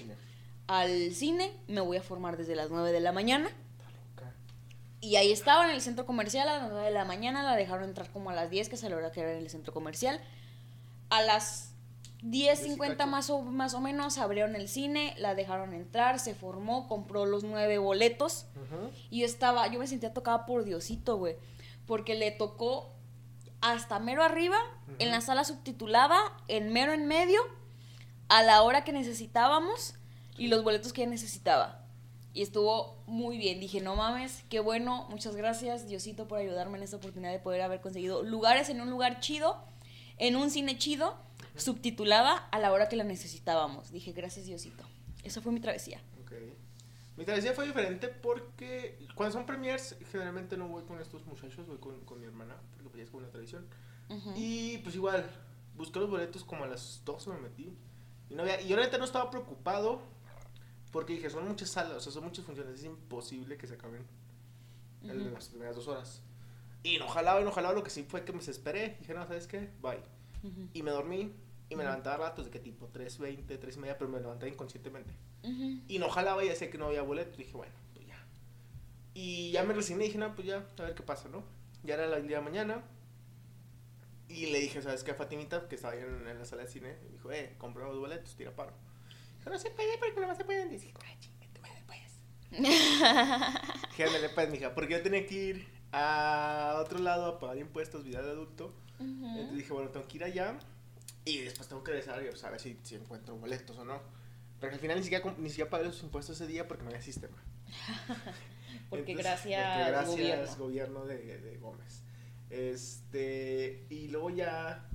al 0.67 1.13
cine, 1.13 1.51
me 1.67 1.81
voy 1.81 1.97
a 1.97 2.03
formar 2.03 2.37
desde 2.37 2.55
las 2.55 2.69
9 2.69 2.91
de 2.91 3.01
la 3.01 3.11
mañana. 3.11 3.49
Y 5.03 5.17
ahí 5.17 5.33
estaba 5.33 5.65
en 5.65 5.71
el 5.71 5.81
centro 5.81 6.05
comercial 6.05 6.47
a 6.47 6.59
las 6.59 6.71
9 6.71 6.85
de 6.85 6.91
la 6.91 7.03
mañana, 7.03 7.43
la 7.43 7.57
dejaron 7.57 7.83
entrar 7.83 8.09
como 8.09 8.29
a 8.29 8.33
las 8.33 8.49
10, 8.49 8.69
que 8.69 8.75
es 8.75 8.83
la 8.83 8.95
hora 8.95 9.11
que 9.11 9.19
era 9.19 9.33
en 9.33 9.39
el 9.39 9.49
centro 9.49 9.73
comercial. 9.73 10.21
A 11.09 11.21
las 11.21 11.73
10.50 12.21 12.77
cacho. 12.77 13.07
más 13.07 13.29
o, 13.29 13.41
más 13.41 13.73
o 13.73 13.81
menos 13.81 14.17
abrieron 14.17 14.55
el 14.55 14.69
cine, 14.69 15.13
la 15.17 15.35
dejaron 15.35 15.73
entrar, 15.73 16.21
se 16.21 16.33
formó, 16.33 16.87
compró 16.87 17.25
los 17.25 17.43
nueve 17.43 17.79
boletos. 17.79 18.45
Y 19.09 19.19
yo 19.19 19.25
estaba, 19.25 19.67
yo 19.67 19.77
me 19.77 19.87
sentía 19.87 20.13
tocada 20.13 20.45
por 20.45 20.63
Diosito, 20.63 21.17
güey. 21.17 21.35
Porque 21.85 22.15
le 22.15 22.31
tocó 22.31 22.93
hasta 23.59 23.99
mero 23.99 24.23
arriba, 24.23 24.57
en 24.99 25.11
la 25.11 25.19
sala 25.19 25.43
subtitulada, 25.43 26.17
en 26.47 26.71
mero 26.71 26.93
en 26.93 27.07
medio, 27.07 27.41
a 28.29 28.41
la 28.41 28.61
hora 28.61 28.85
que 28.85 28.93
necesitábamos 28.93 29.95
y 30.37 30.47
los 30.47 30.63
boletos 30.63 30.93
que 30.93 31.05
necesitaba. 31.07 31.82
Y 32.33 32.41
estuvo 32.41 33.03
muy 33.05 33.37
bien. 33.37 33.59
Dije, 33.59 33.79
no 33.79 33.95
mames, 33.95 34.43
qué 34.49 34.59
bueno, 34.59 35.07
muchas 35.09 35.35
gracias, 35.35 35.87
Diosito, 35.87 36.27
por 36.27 36.39
ayudarme 36.39 36.77
en 36.77 36.83
esta 36.83 36.97
oportunidad 36.97 37.31
de 37.31 37.39
poder 37.39 37.61
haber 37.61 37.79
conseguido 37.81 38.23
lugares 38.23 38.69
en 38.69 38.81
un 38.81 38.89
lugar 38.89 39.19
chido, 39.19 39.63
en 40.17 40.35
un 40.35 40.49
cine 40.49 40.77
chido, 40.77 41.15
subtitulada 41.55 42.35
a 42.35 42.59
la 42.59 42.71
hora 42.71 42.89
que 42.89 42.95
la 42.95 43.03
necesitábamos. 43.03 43.91
Dije, 43.91 44.11
gracias, 44.13 44.47
Diosito. 44.47 44.83
Esa 45.23 45.41
fue 45.41 45.51
mi 45.51 45.59
travesía. 45.59 46.01
Ok. 46.23 46.31
Mi 47.17 47.25
travesía 47.25 47.53
fue 47.53 47.67
diferente 47.67 48.07
porque 48.07 48.97
cuando 49.15 49.33
son 49.33 49.45
premiers, 49.45 49.95
generalmente 50.11 50.57
no 50.57 50.67
voy 50.67 50.83
con 50.83 50.99
estos 50.99 51.25
muchachos, 51.27 51.67
voy 51.67 51.77
con, 51.77 51.99
con 52.01 52.19
mi 52.19 52.25
hermana, 52.25 52.55
porque 52.73 52.89
pues 52.89 52.97
ya 52.97 53.03
es 53.03 53.09
como 53.09 53.23
una 53.23 53.31
tradición. 53.31 53.67
Y 54.35 54.77
pues 54.79 54.95
igual, 54.95 55.27
busqué 55.75 55.99
los 55.99 56.09
boletos 56.09 56.43
como 56.43 56.63
a 56.63 56.67
las 56.67 57.01
12 57.05 57.29
me 57.31 57.39
metí. 57.39 57.75
Y, 58.29 58.35
no 58.35 58.43
había, 58.43 58.61
y 58.61 58.67
yo 58.67 58.75
realmente 58.75 58.97
no 58.97 59.05
estaba 59.05 59.29
preocupado 59.29 60.01
porque 60.93 61.13
dije, 61.13 61.29
son 61.29 61.45
muchas 61.47 61.69
salas, 61.71 61.97
o 61.97 61.99
sea, 61.99 62.11
son 62.13 62.23
muchas 62.23 62.45
funciones, 62.45 62.75
es 62.79 62.85
imposible 62.85 63.57
que 63.57 63.67
se 63.67 63.73
acaben 63.73 64.05
en 65.03 65.19
Ujú. 65.21 65.31
las 65.31 65.49
primeras 65.49 65.75
dos 65.75 65.87
horas. 65.89 66.21
Y 66.83 66.97
no 66.99 67.07
jalaba 67.07 67.41
y 67.41 67.43
no 67.43 67.51
jalaba, 67.51 67.73
lo 67.73 67.83
que 67.83 67.89
sí 67.89 68.03
fue 68.03 68.23
que 68.23 68.31
me 68.31 68.39
desesperé. 68.39 68.97
Dije, 68.99 69.13
no, 69.13 69.25
¿sabes 69.25 69.47
qué? 69.47 69.71
Bye. 69.81 70.03
Ujú. 70.43 70.69
Y 70.73 70.83
me 70.83 70.91
dormí 70.91 71.33
y 71.69 71.75
me 71.75 71.83
levantaba 71.83 72.29
ratos 72.29 72.45
de 72.45 72.51
que 72.51 72.59
tipo 72.59 72.89
3.20, 72.93 73.59
3 73.59 73.75
y 73.75 73.79
media, 73.79 73.97
pero 73.97 74.09
me 74.11 74.19
levanté 74.19 74.47
inconscientemente. 74.47 75.13
Ujú. 75.43 75.81
Y 75.87 75.97
no 75.99 76.09
jalaba 76.09 76.43
y 76.43 76.49
decía 76.49 76.69
que 76.69 76.77
no 76.77 76.85
había 76.85 77.01
boleto. 77.01 77.37
Dije, 77.37 77.53
bueno, 77.53 77.73
pues 77.93 78.05
ya. 78.05 78.23
Y 79.15 79.51
ya 79.51 79.63
me 79.63 79.73
resigné 79.73 80.03
y 80.03 80.07
dije, 80.07 80.19
no, 80.19 80.35
pues 80.35 80.45
ya, 80.47 80.67
a 80.77 80.81
ver 80.83 80.93
qué 80.93 81.03
pasa, 81.03 81.27
¿no? 81.29 81.43
Ya 81.83 81.95
era 81.95 82.15
el 82.15 82.27
día 82.27 82.37
de 82.37 82.43
mañana. 82.43 82.83
Y 84.27 84.47
le 84.47 84.59
dije, 84.59 84.81
¿sabes 84.81 85.03
qué? 85.03 85.11
A 85.11 85.15
Fatimita, 85.15 85.67
que 85.67 85.75
estaba 85.75 85.93
ahí 85.93 85.99
en, 86.01 86.27
en 86.27 86.39
la 86.39 86.45
sala 86.45 86.63
de 86.63 86.67
cine, 86.67 86.97
me 87.03 87.09
dijo, 87.09 87.31
eh, 87.31 87.55
compramos 87.57 87.97
boletos, 87.97 88.35
tira 88.35 88.55
paro. 88.55 88.73
No 89.45 89.57
se 89.59 89.69
puede 89.71 89.97
porque 89.97 90.21
no 90.21 90.35
se 90.35 90.43
pueden. 90.45 90.69
Dice, 90.69 90.93
ay, 91.05 91.17
chingue 91.19 91.47
tu 91.53 91.61
madre, 91.61 91.83
pues. 91.85 92.01
Dije, 93.89 94.03
ándale, 94.05 94.29
pues, 94.29 94.49
mija, 94.49 94.73
porque 94.73 94.93
yo 94.93 95.01
tenía 95.01 95.25
que 95.25 95.35
ir 95.35 95.67
a 95.91 96.77
otro 96.83 96.99
lado 96.99 97.25
a 97.27 97.39
pagar 97.39 97.57
impuestos, 97.57 98.03
vida 98.03 98.21
de 98.21 98.31
adulto. 98.31 98.73
Entonces 98.99 99.45
Ujú. 99.47 99.55
dije, 99.55 99.73
bueno, 99.73 99.89
tengo 99.89 100.07
que 100.07 100.17
ir 100.17 100.23
allá 100.23 100.57
y 101.25 101.39
después 101.39 101.67
tengo 101.67 101.83
que 101.83 101.91
regresar 101.91 102.23
y 102.23 102.27
pues, 102.29 102.43
a 102.43 102.49
ver 102.49 102.59
si, 102.59 102.77
si 102.83 102.95
encuentro 102.95 103.35
boletos 103.35 103.77
o 103.77 103.83
no. 103.85 104.01
Pero 104.59 104.73
al 104.73 104.79
final 104.79 104.97
ni 104.97 105.03
siquiera, 105.03 105.33
ni 105.37 105.49
siquiera 105.49 105.69
pagué 105.69 105.85
los 105.85 106.01
impuestos 106.03 106.37
ese 106.39 106.47
día 106.47 106.67
porque 106.67 106.83
no 106.83 106.89
había 106.89 107.01
sistema. 107.01 107.37
Porque 108.89 109.11
Entonces, 109.11 109.31
gracias, 109.45 109.77
porque 109.77 109.91
gracias 109.91 110.57
gobierno. 110.57 110.57
gobierno 110.57 111.05
de, 111.05 111.37
de 111.39 111.57
Gómez. 111.57 112.03
Este, 112.49 113.85
y 113.89 114.07
luego 114.09 114.29
ya 114.29 114.87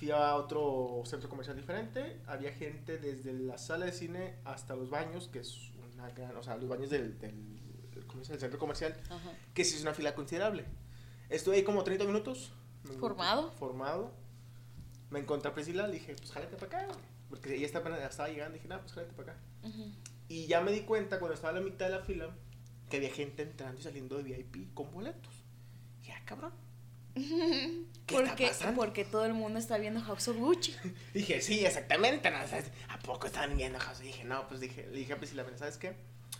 fui 0.00 0.10
a 0.10 0.34
otro 0.34 1.02
centro 1.04 1.28
comercial 1.28 1.54
diferente. 1.58 2.22
Había 2.26 2.52
gente 2.52 2.96
desde 2.96 3.34
la 3.34 3.58
sala 3.58 3.84
de 3.84 3.92
cine 3.92 4.36
hasta 4.46 4.74
los 4.74 4.88
baños, 4.88 5.28
que 5.28 5.40
es 5.40 5.72
una 5.92 6.08
gran, 6.08 6.34
o 6.38 6.42
sea, 6.42 6.56
los 6.56 6.70
baños 6.70 6.88
del, 6.88 7.18
del, 7.18 7.34
del 7.92 8.24
centro 8.38 8.58
comercial, 8.58 8.96
Ajá. 9.10 9.32
que 9.52 9.62
sí 9.62 9.76
es 9.76 9.82
una 9.82 9.92
fila 9.92 10.14
considerable. 10.14 10.64
Estuve 11.28 11.56
ahí 11.56 11.62
como 11.64 11.84
30 11.84 12.06
minutos. 12.06 12.50
¿Formado? 12.98 13.50
Formado. 13.52 14.10
Me 15.10 15.18
encontré 15.18 15.50
a 15.50 15.54
Priscila, 15.54 15.86
le 15.86 15.94
dije, 15.94 16.14
pues 16.16 16.32
jálate 16.32 16.56
para 16.56 16.84
acá. 16.84 16.94
Porque 17.28 17.54
ella 17.54 17.66
estaba, 17.66 17.98
estaba 17.98 18.30
llegando, 18.30 18.54
dije, 18.54 18.68
no, 18.68 18.80
pues 18.80 18.92
jálate 18.94 19.12
para 19.12 19.32
acá. 19.32 19.40
Ujú. 19.64 19.84
Y 20.28 20.46
ya 20.46 20.62
me 20.62 20.72
di 20.72 20.80
cuenta 20.80 21.18
cuando 21.18 21.34
estaba 21.34 21.50
a 21.58 21.60
la 21.60 21.64
mitad 21.64 21.90
de 21.90 21.92
la 21.96 22.00
fila 22.02 22.30
que 22.88 22.96
había 22.96 23.10
gente 23.10 23.42
entrando 23.42 23.78
y 23.78 23.82
saliendo 23.82 24.16
de 24.16 24.22
VIP 24.22 24.72
con 24.72 24.90
boletos. 24.92 25.44
Dije, 26.00 26.14
ah, 26.16 26.22
cabrón. 26.24 26.52
¿Qué 28.06 28.16
Porque, 28.16 28.50
porque 28.74 29.04
todo 29.04 29.24
el 29.26 29.34
mundo 29.34 29.58
está 29.58 29.78
viendo 29.78 30.00
House 30.00 30.28
of 30.28 30.36
Gucci. 30.36 30.74
Dije, 31.14 31.40
sí, 31.40 31.64
exactamente. 31.64 32.30
No, 32.30 32.38
¿A 32.38 32.98
poco 33.00 33.26
estaban 33.26 33.56
viendo 33.56 33.78
House? 33.78 34.00
Y 34.00 34.06
dije, 34.06 34.24
no, 34.24 34.48
pues 34.48 34.60
dije, 34.60 34.88
le 34.90 34.98
dije 34.98 35.12
a 35.12 35.16
Priscila, 35.18 35.44
"Mira, 35.44 35.58
¿sabes 35.58 35.76
qué? 35.76 35.94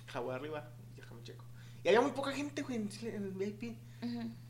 Jabón 0.07 0.35
arriba, 0.35 0.71
déjame 0.97 1.23
checo. 1.23 1.45
Y 1.85 1.89
había 1.89 2.01
muy 2.01 2.12
poca 2.12 2.33
gente, 2.33 2.62
güey, 2.62 2.77
en 2.77 3.25
el 3.25 3.33
VIP. 3.33 3.77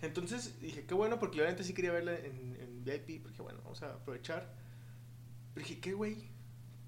Entonces 0.00 0.60
dije, 0.60 0.84
qué 0.86 0.94
bueno, 0.94 1.18
porque 1.18 1.38
yo 1.38 1.42
realmente 1.42 1.64
sí 1.64 1.74
quería 1.74 1.92
verla 1.92 2.16
en, 2.16 2.56
en 2.60 2.84
VIP, 2.84 3.22
porque 3.22 3.42
bueno, 3.42 3.60
vamos 3.64 3.82
a 3.82 3.94
aprovechar. 3.94 4.52
Pero 5.54 5.66
dije, 5.66 5.80
qué 5.80 5.92
güey, 5.92 6.28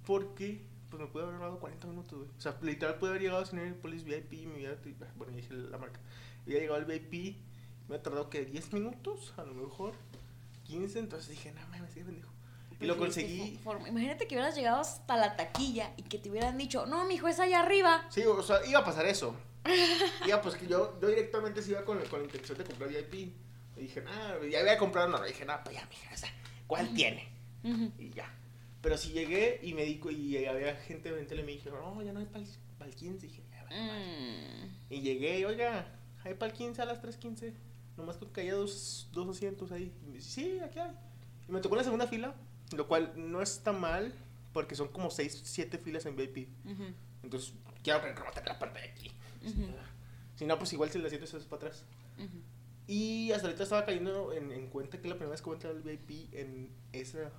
porque 0.07 0.65
pues 0.89 1.01
me 1.01 1.09
pude 1.09 1.23
haber 1.23 1.37
ahorrado 1.37 1.59
40 1.59 1.87
minutos, 1.89 2.19
güey. 2.19 2.31
O 2.37 2.41
sea, 2.41 2.57
literal 2.63 2.99
pude 2.99 3.11
haber 3.11 3.23
llegado 3.23 3.43
a 3.43 3.47
Cinepolis 3.47 4.05
VIP, 4.05 4.47
me 4.47 4.55
hubiera, 4.55 4.77
bueno, 5.17 5.35
dije 5.35 5.53
la 5.53 5.79
marca, 5.79 6.01
hubiera 6.45 6.61
llegado 6.61 6.79
al 6.81 6.85
VIP, 6.85 7.39
me 7.93 7.99
ha 7.99 8.03
tardado 8.03 8.31
que 8.31 8.47
10 8.47 8.73
minutos, 8.73 9.35
a 9.37 9.45
lo 9.45 9.53
mejor 9.53 9.93
15, 10.65 10.99
entonces 10.99 11.29
dije, 11.29 11.53
no 11.53 11.61
mames, 11.69 11.93
qué 11.93 12.03
pendejo. 12.03 12.31
Y 12.81 12.87
lo 12.87 12.97
conseguí. 12.97 13.61
Imagínate 13.87 14.27
que 14.27 14.35
hubieras 14.35 14.57
llegado 14.57 14.81
hasta 14.81 15.19
la 15.19 15.37
taquilla 15.37 15.93
y 15.99 16.03
que 16.03 16.19
te 16.19 16.31
hubieran 16.31 16.57
dicho, 16.57 16.87
no, 16.87 17.05
mijo, 17.05 17.29
es 17.29 17.39
allá 17.39 17.61
arriba. 17.61 18.07
Sí, 18.09 18.25
o 18.25 18.43
sea, 18.43 18.65
iba 18.67 18.79
a 18.81 18.85
pasar 18.85 19.05
eso. 19.05 19.37
Iba, 20.27 20.41
pues 20.41 20.57
que 20.57 20.67
yo, 20.67 20.99
yo 21.01 21.09
directamente 21.09 21.63
se 21.63 21.71
iba 21.73 21.85
con, 21.85 22.01
con 22.07 22.21
la 22.21 22.25
intención 22.25 22.57
de 22.59 22.65
comprar 22.65 22.89
VIP. 22.89 23.15
Y 23.77 23.81
dije, 23.83 24.03
ah, 24.09 24.37
ya 24.51 24.61
había 24.61 24.79
comprado 24.79 25.09
no, 25.09 25.23
dije, 25.23 25.45
no, 25.45 25.53
pues 25.63 25.77
ya, 25.77 25.87
mija, 25.87 26.15
o 26.15 26.17
sea, 26.17 26.31
¿cuál 26.67 26.93
tiene? 26.95 27.29
Ujú. 27.63 27.93
Y 27.99 28.11
ya. 28.11 28.35
Pero 28.81 28.97
si 28.97 29.11
llegué 29.13 29.61
y 29.63 29.75
me 29.75 29.85
di 29.85 30.01
y 30.11 30.45
había 30.47 30.75
gente 30.77 31.11
en 31.11 31.27
tele 31.27 31.43
y 31.43 31.45
me 31.45 31.53
dijeron, 31.53 31.95
no, 31.95 32.03
ya 32.03 32.13
no 32.13 32.21
hay 32.21 32.27
para 32.27 32.91
el 32.91 32.97
15. 32.97 33.27
Dije, 33.27 33.43
"Ya, 33.51 33.63
vale, 33.65 33.81
madre". 33.87 34.07
Mm. 34.07 34.95
Y 34.95 35.01
llegué, 35.03 35.39
y, 35.39 35.45
oiga, 35.45 35.87
hay 36.25 36.35
para 36.35 36.51
el 36.51 36.59
15 36.59 36.83
a 36.83 36.85
las 36.87 37.01
3.15. 37.03 37.53
Nomás 37.97 38.17
que 38.17 38.27
caía 38.27 38.55
dos, 38.55 39.09
dos 39.13 39.29
asientos 39.29 39.71
ahí. 39.73 39.93
Y 40.03 40.07
me 40.07 40.17
dice, 40.17 40.31
sí, 40.31 40.61
aquí 40.61 40.79
hay. 40.79 40.93
Y 41.49 41.53
me 41.53 41.61
tocó 41.61 41.75
en 41.75 41.79
la 41.79 41.85
segunda 41.85 42.07
fila, 42.07 42.35
lo 42.75 42.89
cual 42.89 43.13
no 43.17 43.43
está 43.43 43.73
mal, 43.73 44.15
porque 44.53 44.75
son 44.75 44.89
como 44.89 45.11
6, 45.11 45.43
7 45.45 45.79
filas 45.79 46.07
en 46.07 46.17
VIP. 46.17 46.49
Ujú. 46.65 46.85
Entonces, 47.23 47.55
quiero 47.83 48.01
recortar 48.01 48.47
la 48.47 48.59
parte 48.59 48.81
de 48.81 48.87
aquí. 48.87 49.13
Ujú. 49.45 49.67
Si 50.37 50.47
no, 50.47 50.59
pues 50.59 50.73
igual 50.73 50.91
si 50.91 50.99
el 50.99 51.07
asiento 51.07 51.27
se 51.27 51.37
hace 51.37 51.47
para 51.47 51.67
atrás. 51.69 51.85
Y 52.87 53.31
hasta 53.33 53.47
ahorita 53.47 53.63
estaba 53.63 53.85
cayendo 53.85 54.33
en, 54.33 54.51
en 54.51 54.69
cuenta 54.69 55.01
que 55.01 55.09
la 55.09 55.15
primera 55.15 55.31
vez 55.31 55.41
que 55.41 55.47
voy 55.47 55.55
a 55.55 55.57
entrar 55.57 55.75
al 55.75 55.83
VIP 55.83 56.35
en 56.35 56.71
esa. 56.93 57.31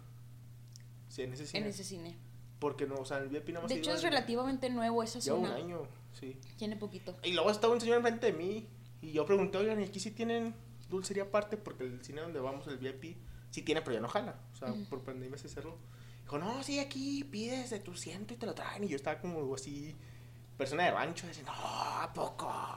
Sí, 1.09 1.23
en 1.23 1.33
ese 1.33 1.45
cine. 1.45 1.63
En 1.63 1.69
ese 1.69 1.83
cine. 1.83 2.17
Porque 2.59 2.85
no, 2.87 2.95
o 2.95 3.05
sea, 3.05 3.17
el 3.17 3.29
VIP 3.29 3.49
nada 3.49 3.61
más 3.61 3.69
De 3.69 3.75
he 3.75 3.79
hecho, 3.79 3.91
es 3.91 4.03
relativamente 4.03 4.69
nuevo 4.69 5.03
esa 5.03 5.33
un 5.33 5.45
año, 5.47 5.85
sí. 6.13 6.37
Tiene 6.57 6.77
poquito. 6.77 7.15
Y 7.23 7.33
luego 7.33 7.51
estaba 7.51 7.73
un 7.73 7.81
señor 7.81 7.97
enfrente 7.97 8.27
de 8.27 8.33
mí 8.33 8.67
y 9.03 9.11
yo 9.11 9.25
pregunté, 9.25 9.57
oigan, 9.57 9.79
¿y 9.81 9.83
aquí 9.85 9.99
sí 9.99 10.11
tienen 10.11 10.55
dulcería 10.89 11.23
aparte? 11.23 11.57
Porque 11.57 11.83
el 11.83 12.03
cine 12.03 12.21
donde 12.21 12.39
vamos, 12.39 12.67
el 12.67 12.77
VIP, 12.77 13.17
sí 13.51 13.61
tiene, 13.61 13.81
pero 13.81 13.93
ya 13.95 13.99
no 14.01 14.07
jala. 14.07 14.39
O 14.53 14.55
sea, 14.55 14.71
Ujú. 14.71 14.85
por 14.85 15.01
pandemia 15.03 15.37
se 15.37 15.49
cerró. 15.49 15.77
Dijo, 16.23 16.37
no, 16.37 16.63
sí, 16.63 16.79
aquí 16.79 17.23
pides 17.25 17.69
de 17.69 17.79
tu 17.79 17.95
ciento 17.95 18.33
y 18.33 18.37
te 18.37 18.45
lo 18.45 18.53
traen. 18.55 18.83
Y 18.83 18.87
yo 18.87 18.95
estaba 18.95 19.19
como 19.19 19.53
así, 19.53 19.95
persona 20.57 20.85
de 20.85 20.91
rancho, 20.91 21.27
diciendo, 21.27 21.51
no, 21.51 21.59
¿a 22.01 22.11
poco? 22.13 22.49
¿A 22.49 22.75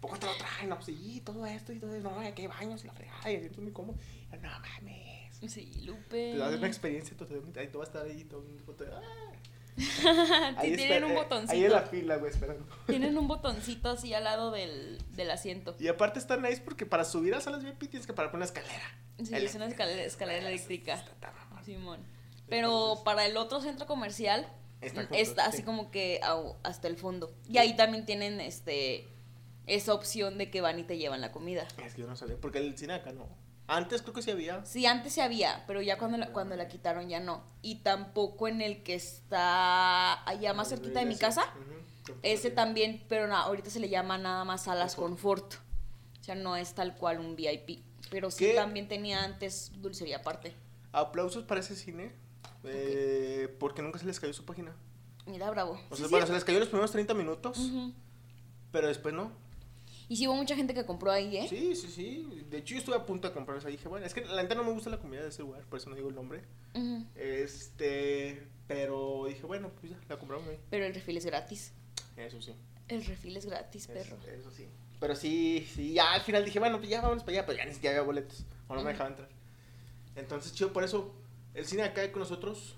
poco 0.00 0.18
te 0.18 0.26
lo 0.26 0.34
traen? 0.36 0.68
No, 0.70 0.80
sí, 0.82 1.20
todo 1.24 1.44
esto 1.46 1.72
y 1.72 1.78
todo 1.78 1.94
eso. 1.94 2.10
No, 2.10 2.20
aquí 2.20 2.42
hay 2.42 2.48
baños 2.48 2.82
y 2.84 2.86
la 2.86 2.92
fregada 2.94 3.30
y 3.30 3.34
el 3.34 3.40
asiento 3.40 3.60
muy 3.60 3.72
cómodo. 3.72 3.98
No 4.32 4.48
mames. 4.60 5.18
Sí, 5.52 5.82
Lupe. 5.84 6.32
Te 6.32 6.38
das 6.38 6.54
una 6.56 6.66
experiencia 6.66 7.16
totalmente. 7.16 7.60
Ahí 7.60 7.68
tú 7.68 7.78
vas 7.78 7.88
a 7.88 7.92
estar 7.92 8.06
ahí, 8.06 8.24
todo 8.24 8.42
foto 8.66 8.84
de, 8.84 8.90
"Ah". 8.92 9.00
Tienen 10.60 10.80
espera- 10.80 11.06
un 11.06 11.12
eh, 11.12 11.14
botoncito. 11.14 11.52
Ahí 11.52 11.64
en 11.64 11.72
la 11.72 11.82
fila, 11.82 12.16
güey, 12.16 12.32
esperando. 12.32 12.66
Tienen 12.86 13.16
un 13.16 13.28
botoncito 13.28 13.90
así 13.90 14.12
al 14.14 14.24
lado 14.24 14.50
del, 14.50 14.98
del 15.16 15.30
asiento. 15.30 15.74
Y 15.78 15.88
aparte 15.88 16.18
está 16.18 16.36
nice 16.36 16.60
porque 16.60 16.86
para 16.86 17.04
subir 17.04 17.34
a 17.34 17.40
salas 17.40 17.62
VIP 17.64 17.88
tienes 17.90 18.06
que 18.06 18.12
parar 18.12 18.30
por 18.30 18.38
una 18.38 18.44
escalera. 18.46 18.98
Sí, 19.22 19.34
es 19.34 19.54
una 19.54 19.66
escalera, 19.66 20.02
escalera 20.02 20.48
eléctrica. 20.48 20.94
Está. 20.94 21.32
Simón. 21.64 22.00
Pero 22.48 22.68
Entonces- 22.68 23.04
para 23.04 23.26
el 23.26 23.36
otro 23.36 23.60
centro 23.60 23.86
comercial 23.86 24.48
Está 24.80 25.06
junto, 25.06 25.40
así 25.42 25.56
sí. 25.58 25.62
como 25.64 25.90
que 25.90 26.20
hasta 26.62 26.88
el 26.88 26.96
fondo. 26.96 27.34
Y 27.48 27.58
ahí 27.58 27.76
también 27.76 28.06
tienen 28.06 28.40
este 28.40 29.08
esa 29.66 29.92
opción 29.92 30.38
de 30.38 30.50
que 30.50 30.60
van 30.62 30.78
y 30.78 30.84
te 30.84 30.96
llevan 30.96 31.20
la 31.20 31.30
comida. 31.30 31.66
Es 31.84 31.94
que 31.94 32.00
yo 32.02 32.06
no 32.06 32.16
sabía, 32.16 32.36
porque 32.40 32.58
el 32.58 32.78
cine 32.78 32.94
acá 32.94 33.12
no. 33.12 33.28
Antes 33.68 34.00
creo 34.02 34.14
que 34.14 34.22
sí 34.22 34.30
había. 34.30 34.64
Sí, 34.64 34.86
antes 34.86 35.12
se 35.12 35.22
había, 35.22 35.62
pero 35.66 35.80
ya 35.82 35.98
cuando 35.98 36.16
la, 36.18 36.32
cuando 36.32 36.56
la 36.56 36.68
quitaron 36.68 37.08
ya 37.08 37.20
no. 37.20 37.42
Y 37.62 37.76
tampoco 37.76 38.48
en 38.48 38.62
el 38.62 38.82
que 38.82 38.94
está 38.94 40.26
allá 40.28 40.54
más 40.54 40.70
cerquita 40.70 41.00
de 41.00 41.06
mi 41.06 41.16
casa. 41.16 41.44
Ese 42.22 42.50
también, 42.50 43.04
pero 43.08 43.26
no, 43.28 43.36
ahorita 43.36 43.68
se 43.70 43.78
le 43.80 43.88
llama 43.90 44.16
nada 44.16 44.44
más 44.44 44.64
salas 44.64 44.94
Confort. 44.96 45.54
O 46.20 46.24
sea, 46.24 46.34
no 46.34 46.56
es 46.56 46.74
tal 46.74 46.96
cual 46.96 47.20
un 47.20 47.36
VIP. 47.36 47.80
Pero 48.10 48.30
sí 48.30 48.46
¿Qué? 48.46 48.54
también 48.54 48.88
tenía 48.88 49.22
antes 49.22 49.70
dulcería 49.82 50.16
aparte. 50.18 50.54
Aplausos 50.92 51.44
para 51.44 51.60
ese 51.60 51.76
cine. 51.76 52.12
eh, 52.64 53.54
porque 53.60 53.82
nunca 53.82 53.98
se 53.98 54.06
les 54.06 54.18
cayó 54.18 54.32
su 54.32 54.44
página. 54.46 54.74
Mira, 55.26 55.50
bravo. 55.50 55.72
O 55.90 55.94
Sí, 55.94 55.98
sea, 55.98 56.06
sí. 56.06 56.10
bueno, 56.10 56.26
se 56.26 56.32
les 56.32 56.44
cayó 56.44 56.58
los 56.58 56.68
primeros 56.68 56.90
30 56.90 57.12
minutos, 57.12 57.58
pero 58.72 58.88
después 58.88 59.14
no. 59.14 59.30
Y 60.08 60.16
sí 60.16 60.26
hubo 60.26 60.34
mucha 60.36 60.56
gente 60.56 60.72
que 60.72 60.86
compró 60.86 61.10
ahí, 61.10 61.36
¿eh? 61.36 61.46
Sí, 61.48 61.74
sí, 61.76 61.88
sí. 61.88 62.44
De 62.48 62.58
hecho, 62.58 62.74
yo 62.74 62.78
estuve 62.80 62.96
a 62.96 63.04
punto 63.04 63.28
de 63.28 63.34
comprar 63.34 63.58
esa. 63.58 63.68
Dije, 63.68 63.88
bueno, 63.88 64.06
es 64.06 64.14
que 64.14 64.24
la 64.24 64.42
neta 64.42 64.54
no 64.54 64.64
me 64.64 64.72
gusta 64.72 64.88
la 64.88 64.98
comida 64.98 65.22
de 65.22 65.28
ese 65.28 65.42
lugar, 65.42 65.62
por 65.64 65.78
eso 65.78 65.90
no 65.90 65.96
digo 65.96 66.08
el 66.08 66.14
nombre. 66.14 66.42
Este, 67.14 68.42
pero 68.66 69.26
dije, 69.28 69.42
bueno, 69.44 69.70
pues 69.80 69.92
ya, 69.92 69.98
la 70.08 70.18
compramos 70.18 70.48
ahí. 70.48 70.58
Pero 70.70 70.86
el 70.86 70.94
refil 70.94 71.16
es 71.18 71.26
gratis. 71.26 71.72
Eso 72.16 72.40
sí. 72.40 72.54
El 72.88 73.04
refil 73.04 73.36
es 73.36 73.44
gratis, 73.44 73.86
perro. 73.86 74.16
Eso 74.26 74.50
sí. 74.50 74.66
Pero 74.98 75.14
sí, 75.14 75.68
sí, 75.74 75.92
ya 75.92 76.12
al 76.14 76.22
final 76.22 76.44
dije, 76.44 76.58
bueno, 76.58 76.78
pues 76.78 76.88
ya 76.88 77.00
vámonos 77.02 77.22
para 77.22 77.38
allá, 77.38 77.46
pero 77.46 77.58
ya 77.58 77.66
ni 77.66 77.74
siquiera 77.74 77.96
había 77.96 78.06
boletos. 78.06 78.44
O 78.66 78.74
no 78.74 78.76
me 78.76 78.80
Ujú. 78.80 78.88
dejaban 78.88 79.12
entrar. 79.12 79.28
Entonces, 80.16 80.52
chido, 80.54 80.72
por 80.72 80.82
eso, 80.84 81.14
el 81.54 81.66
cine 81.66 81.82
acá 81.82 82.10
con 82.10 82.20
nosotros, 82.20 82.76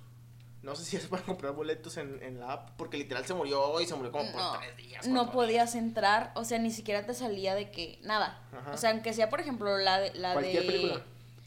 no 0.63 0.75
sé 0.77 0.85
si 0.85 0.99
se 0.99 1.09
pueden 1.09 1.25
comprar 1.27 1.53
boletos 1.55 1.97
en, 1.97 2.23
en 2.23 2.39
la 2.41 2.53
app, 2.53 2.71
porque 2.77 2.97
literal 2.99 3.25
se 3.25 3.35
murió 3.35 3.81
y 3.81 3.87
se 3.87 3.95
murió 3.95 4.13
como 4.13 4.31
por 4.31 4.41
No, 4.41 4.59
tres 4.59 4.77
días. 4.77 5.07
no 5.09 5.31
podías 5.33 5.75
entrar, 5.75 6.33
o 6.35 6.45
sea, 6.45 6.59
ni 6.59 6.71
siquiera 6.71 7.07
te 7.07 7.15
salía 7.15 7.55
de 7.55 7.71
que 7.71 7.99
nada. 8.03 8.43
Ajá. 8.53 8.73
O 8.73 8.77
sea, 8.77 8.91
aunque 8.91 9.13
sea, 9.15 9.31
por 9.31 9.41
ejemplo, 9.41 9.79
la 9.79 10.01
de 10.01 10.15
la 10.15 10.33
Cualquier 10.35 10.63
de 10.65 10.69
película. 10.73 11.03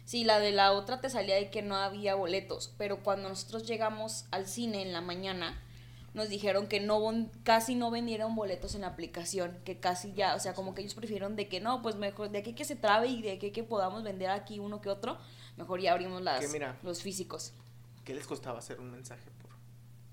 Sí, 0.06 0.24
la 0.26 0.40
de 0.40 0.52
la 0.52 0.74
otra 0.74 1.00
te 1.00 1.10
salía 1.10 1.36
de 1.36 1.50
que 1.50 1.62
no 1.62 1.76
había 1.76 2.16
boletos, 2.16 2.74
pero 2.78 3.04
cuando 3.04 3.30
nosotros 3.30 3.66
llegamos 3.68 4.26
al 4.32 4.48
cine 4.48 4.82
en 4.82 4.92
la 4.92 5.00
mañana, 5.02 5.62
nos 6.14 6.28
dijeron 6.30 6.68
que 6.68 6.80
no 6.82 7.02
casi 7.44 7.74
no 7.76 7.90
vendieron 7.90 8.36
boletos 8.36 8.76
en 8.76 8.82
la 8.82 8.88
aplicación, 8.88 9.58
que 9.64 9.80
casi 9.80 10.14
ya, 10.14 10.36
o 10.36 10.40
sea, 10.40 10.54
como 10.54 10.76
que 10.76 10.82
ellos 10.82 10.94
prefirieron 10.94 11.36
de 11.36 11.48
que 11.48 11.60
no, 11.62 11.82
pues 11.82 11.96
mejor 11.96 12.30
de 12.30 12.40
aquí 12.40 12.54
que 12.54 12.66
se 12.66 12.76
trabe 12.76 13.08
y 13.08 13.22
de 13.22 13.32
aquí 13.32 13.52
que 13.52 13.64
podamos 13.64 14.04
vender 14.04 14.30
aquí 14.30 14.60
uno 14.60 14.82
que 14.82 14.90
otro, 14.90 15.18
mejor 15.56 15.80
ya 15.80 15.94
abrimos 15.94 16.22
las 16.22 16.52
mira. 16.52 16.78
los 16.84 17.02
físicos. 17.02 17.54
¿Qué 18.04 18.14
les 18.14 18.28
costaba 18.28 18.60
hacer 18.60 18.80
un 18.80 18.92
mensaje 18.92 19.30
por, 19.42 19.52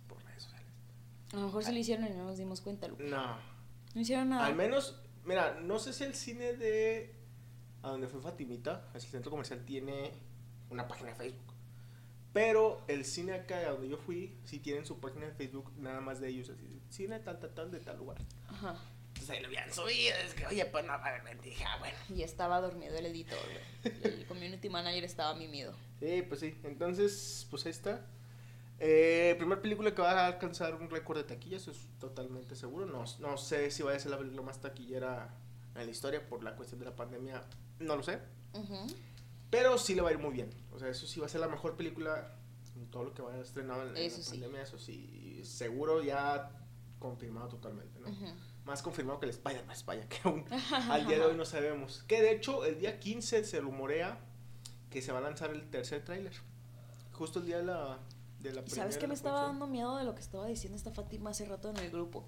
por 0.09 0.25
redes 0.25 0.45
sociales? 0.45 0.69
A 1.33 1.37
lo 1.37 1.47
mejor 1.47 1.65
sí 1.65 1.73
lo 1.73 1.79
hicieron 1.79 2.07
y 2.07 2.11
no 2.11 2.25
nos 2.25 2.39
dimos 2.39 2.61
cuenta, 2.61 2.89
Lu. 2.89 2.97
No. 2.99 3.37
No 3.95 4.01
hicieron 4.01 4.29
nada. 4.31 4.47
Al 4.47 4.55
menos, 4.55 5.01
mira, 5.25 5.61
no 5.61 5.79
sé 5.79 5.93
si 5.93 6.05
el 6.05 6.15
cine 6.15 6.55
de. 6.55 7.17
A 7.83 7.89
donde 7.89 8.09
fue 8.09 8.21
Fatimita, 8.21 8.91
el 8.93 9.01
centro 9.01 9.31
comercial, 9.31 9.65
tiene 9.65 10.13
una 10.69 10.87
página 10.87 11.11
de 11.11 11.15
Facebook. 11.17 11.55
Pero 12.33 12.85
el 12.87 13.05
cine 13.05 13.33
acá 13.33 13.71
donde 13.71 13.89
yo 13.89 13.97
fui, 13.97 14.39
sí 14.45 14.61
tienen 14.61 14.87
su 14.87 15.01
página 15.01 15.27
de 15.27 15.33
Facebook, 15.33 15.73
nada 15.79 16.01
más 16.01 16.21
de 16.21 16.29
ellos, 16.29 16.49
así, 16.51 16.81
cine 16.91 17.19
tal, 17.21 17.41
tal, 17.41 17.55
tal, 17.55 17.71
de 17.71 17.81
tal 17.81 17.97
lugar. 17.97 18.19
Ajá. 18.49 18.77
Entonces 19.11 19.31
ahí 19.31 19.41
lo 19.41 19.49
habían 19.49 19.73
subido, 19.73 20.17
es 20.25 20.35
que, 20.35 20.47
oye, 20.47 20.65
pues 20.67 20.85
no, 20.85 20.93
a 20.93 20.99
ver, 20.99 21.41
dije, 21.41 21.65
ah, 21.65 21.77
bueno. 21.79 21.97
Y 22.09 22.23
estaba 22.23 22.61
dormido 22.61 22.97
el 22.97 23.07
editor, 23.07 23.39
güey. 23.83 23.95
El 24.03 24.27
community 24.29 24.69
manager 24.69 25.05
estaba 25.05 25.35
mimido. 25.35 25.75
Sí, 25.99 26.23
pues 26.23 26.41
sí, 26.41 26.59
entonces, 26.65 27.47
pues 27.51 27.67
ahí 27.67 27.71
está. 27.71 28.07
Eh, 28.83 29.35
primer 29.37 29.61
película 29.61 29.95
que 29.95 30.01
va 30.01 30.13
a 30.13 30.27
alcanzar 30.27 30.75
un 30.75 30.89
récord 30.89 31.19
de 31.19 31.25
taquillas, 31.25 31.63
eso 31.63 31.73
es 31.73 31.87
totalmente 31.99 32.57
seguro. 32.57 32.87
No, 32.87 33.05
no 33.19 33.37
sé 33.37 33.71
si 33.71 33.83
vaya 33.83 33.99
a 33.99 34.01
ser 34.01 34.11
la 34.11 34.19
película 34.19 34.43
más 34.43 34.61
taquillera 34.61 35.35
en 35.75 35.85
la 35.85 35.91
historia 35.91 36.27
por 36.27 36.43
la 36.43 36.57
cuestión 36.57 36.81
de 36.81 36.87
la 36.87 36.97
pandemia, 36.97 37.43
no 37.79 37.97
lo 37.97 38.03
sé. 38.03 38.19
Pero 39.51 39.77
sí 39.77 39.95
le 39.95 40.03
va 40.03 40.09
a 40.09 40.13
ir 40.13 40.19
muy 40.19 40.33
bien. 40.33 40.51
O 40.73 40.79
sea, 40.79 40.89
eso 40.89 41.07
sí 41.07 41.21
va 41.21 41.27
a 41.27 41.29
ser 41.29 41.41
la 41.41 41.49
mejor 41.49 41.77
película 41.77 42.37
en 42.75 42.87
todo 42.91 43.05
lo 43.05 43.15
que 43.15 43.21
vaya 43.21 43.39
a 43.39 43.43
estrenado 43.43 43.83
en, 43.83 43.93
la 43.93 44.11
sí. 44.11 44.31
pandemia. 44.31 44.63
Eso 44.63 44.79
sí, 44.79 45.41
seguro 45.45 46.03
ya 46.03 46.51
confirmado 46.99 47.49
totalmente, 47.49 47.99
¿no? 48.01 48.09
Ujú. 48.09 48.27
Más 48.65 48.83
confirmado 48.83 49.19
que 49.21 49.27
el 49.27 49.31
Spider-Man 49.31 49.75
Spider, 49.77 50.07
que 50.09 50.19
aún 50.25 50.45
al 50.91 51.07
día 51.07 51.19
de 51.19 51.25
hoy 51.25 51.37
no 51.37 51.45
sabemos. 51.45 52.05
Que 52.07 52.21
de 52.23 52.33
hecho, 52.33 52.65
el 52.65 52.79
día 52.79 53.01
15 53.01 53.45
se 53.45 53.61
rumorea 53.61 54.19
que 54.91 55.03
se 55.03 55.13
va 55.13 55.19
a 55.19 55.23
lanzar 55.23 55.51
el 55.51 55.69
tercer 55.71 56.05
tráiler. 56.05 56.33
Justo 57.13 57.39
el 57.41 57.47
día 57.47 57.59
de 57.59 57.65
la, 57.65 57.99
de 58.41 58.53
la 58.53 58.63
¿Y 58.67 58.71
¿Sabes 58.71 58.97
qué 58.99 59.07
me 59.07 59.15
estaba 59.15 59.43
dando 59.43 59.67
miedo 59.67 59.97
de 59.97 60.05
lo 60.05 60.15
que 60.15 60.21
estaba 60.21 60.47
diciendo 60.47 60.77
esta 60.77 60.91
Fátima 60.93 61.31
hace 61.31 61.45
rato 61.47 61.71
en 61.71 61.77
el 61.79 61.91
grupo? 61.91 62.25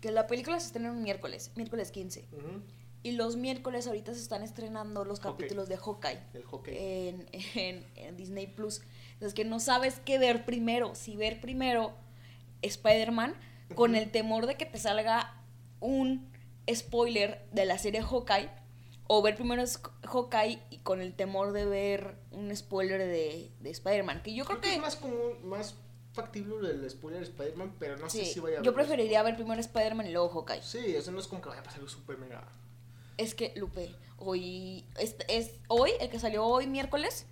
Que 0.00 0.10
la 0.10 0.26
película 0.26 0.58
se 0.60 0.66
estrena 0.66 0.90
un 0.92 1.02
miércoles, 1.02 1.50
miércoles 1.56 1.90
15. 1.90 2.28
Ujú, 2.32 2.62
Y 3.02 3.12
los 3.12 3.36
miércoles 3.36 3.86
ahorita 3.86 4.12
se 4.14 4.20
están 4.20 4.42
estrenando 4.42 5.04
los 5.04 5.20
Hawkeye. 5.20 5.32
capítulos 5.46 5.68
de 5.68 5.76
Hawkeye 5.78 6.20
El 6.34 6.44
hockey. 6.44 6.74
en, 6.78 7.26
en- 7.54 7.86
en 7.96 8.16
Disney 8.16 8.46
Plus. 8.46 8.82
Entonces 9.14 9.32
que 9.34 9.44
no 9.44 9.58
sabes 9.60 10.00
qué 10.04 10.18
ver 10.18 10.44
primero. 10.44 10.94
Si 10.94 11.16
ver 11.16 11.40
primero 11.40 11.94
Spider-Man 12.62 13.34
con 13.74 13.94
el 13.96 14.10
temor 14.10 14.46
de 14.46 14.56
que 14.56 14.66
te 14.66 14.78
salga 14.78 15.32
un 15.86 16.28
spoiler 16.72 17.46
de 17.52 17.64
la 17.64 17.78
serie 17.78 18.02
Hawkeye. 18.02 18.50
O 19.08 19.22
ver 19.22 19.36
primero 19.36 19.62
Hawkeye 20.02 20.60
y 20.70 20.78
con 20.78 21.00
el 21.00 21.14
temor 21.14 21.52
de 21.52 21.64
ver 21.64 22.16
un 22.32 22.54
spoiler 22.54 22.98
de, 22.98 23.52
de 23.60 23.70
Spider-Man. 23.70 24.22
Que 24.22 24.34
yo 24.34 24.44
creo, 24.44 24.58
Creo 24.58 24.62
que 24.62 24.68
que... 24.70 24.74
es 24.74 24.80
más 24.80 24.96
común, 24.96 25.32
más 25.44 25.76
factible 26.12 26.70
el 26.70 26.90
spoiler 26.90 27.20
de 27.20 27.26
Spider-Man, 27.26 27.76
pero 27.78 27.96
no 27.98 28.10
sé 28.10 28.24
si 28.24 28.40
vaya 28.40 28.58
a 28.58 28.62
yo 28.62 28.74
preferiría 28.74 29.22
ver 29.22 29.36
primero 29.36 29.60
Spider-Man 29.60 30.06
y 30.08 30.12
luego 30.12 30.28
Hawkeye. 30.30 30.62
Sí, 30.62 30.96
eso 30.96 31.12
no 31.12 31.20
es 31.20 31.28
como 31.28 31.40
que 31.40 31.50
vaya 31.50 31.60
a 31.60 31.64
pasar 31.64 31.78
algo 31.78 31.90
súper 31.90 32.18
mega. 32.18 32.42
Es 33.16 33.34
que, 33.34 33.52
Lupe, 33.54 33.94
hoy 34.18 34.84
es, 34.98 35.14
es 35.28 35.52
hoy, 35.68 35.92
el 36.00 36.10
que 36.10 36.18
salió 36.18 36.44
hoy 36.44 36.66
miércoles, 36.66 37.26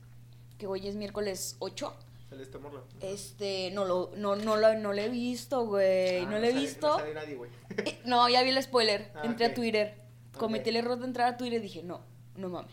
que 0.58 0.66
hoy 0.68 0.86
es 0.86 0.94
miércoles 0.94 1.56
8, 1.58 1.92
Sale 2.34 2.42
este 2.42 2.58
morro. 2.58 2.84
este, 3.00 3.70
no 3.70 3.84
lo, 3.84 4.10
no, 4.16 4.34
no 4.36 4.56
lo, 4.56 4.74
no 4.74 4.92
lo 4.92 5.00
he 5.00 5.08
visto, 5.08 5.66
güey, 5.66 6.18
Ah, 6.18 6.24
no 6.26 6.38
lo 6.38 6.44
he 6.46 6.50
sale- 6.50 6.60
visto. 6.60 6.86
No 6.88 6.98
sale 6.98 7.14
nadie, 7.14 7.34
güey. 7.36 7.50
Eh, 7.78 8.00
No, 8.04 8.28
ya 8.28 8.42
vi 8.42 8.50
el 8.50 8.62
spoiler, 8.62 9.10
Ah, 9.14 9.22
entré 9.24 9.46
a 9.46 9.54
Twitter, 9.54 9.94
cometí 10.36 10.70
el 10.70 10.76
error 10.76 10.98
de 10.98 11.06
entrar 11.06 11.32
a 11.34 11.36
Twitter 11.36 11.60
y 11.60 11.62
dije, 11.62 11.82
no, 11.82 12.00
no 12.36 12.48
mames. 12.48 12.72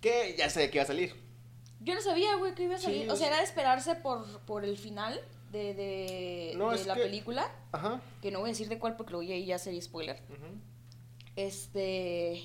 Que 0.00 0.34
ya 0.38 0.48
sé 0.50 0.70
que 0.70 0.78
va 0.78 0.84
a 0.84 0.86
salir. 0.86 1.14
Yo 1.80 1.94
no 1.94 2.00
sabía, 2.02 2.34
güey, 2.36 2.54
que 2.54 2.64
iba 2.64 2.74
a 2.76 2.78
salir. 2.78 3.08
o 3.10 3.14
o 3.14 3.16
sea, 3.16 3.28
era 3.28 3.38
de 3.38 3.44
esperarse 3.44 3.94
por, 3.94 4.26
por 4.40 4.64
el 4.66 4.76
final 4.76 5.18
de, 5.50 5.72
de, 5.74 6.52
No, 6.56 6.70
de 6.72 6.84
la 6.84 6.94
que- 6.94 7.00
película. 7.02 7.50
Ajá. 7.72 8.00
Que 8.20 8.30
no 8.30 8.40
voy 8.40 8.50
a 8.50 8.52
decir 8.52 8.68
de 8.68 8.78
cuál 8.78 8.96
porque 8.96 9.12
luego 9.12 9.22
ya, 9.28 9.36
ya 9.38 9.58
sería 9.58 9.80
spoiler. 9.80 10.20
ujú. 10.28 10.58
Este. 11.36 12.42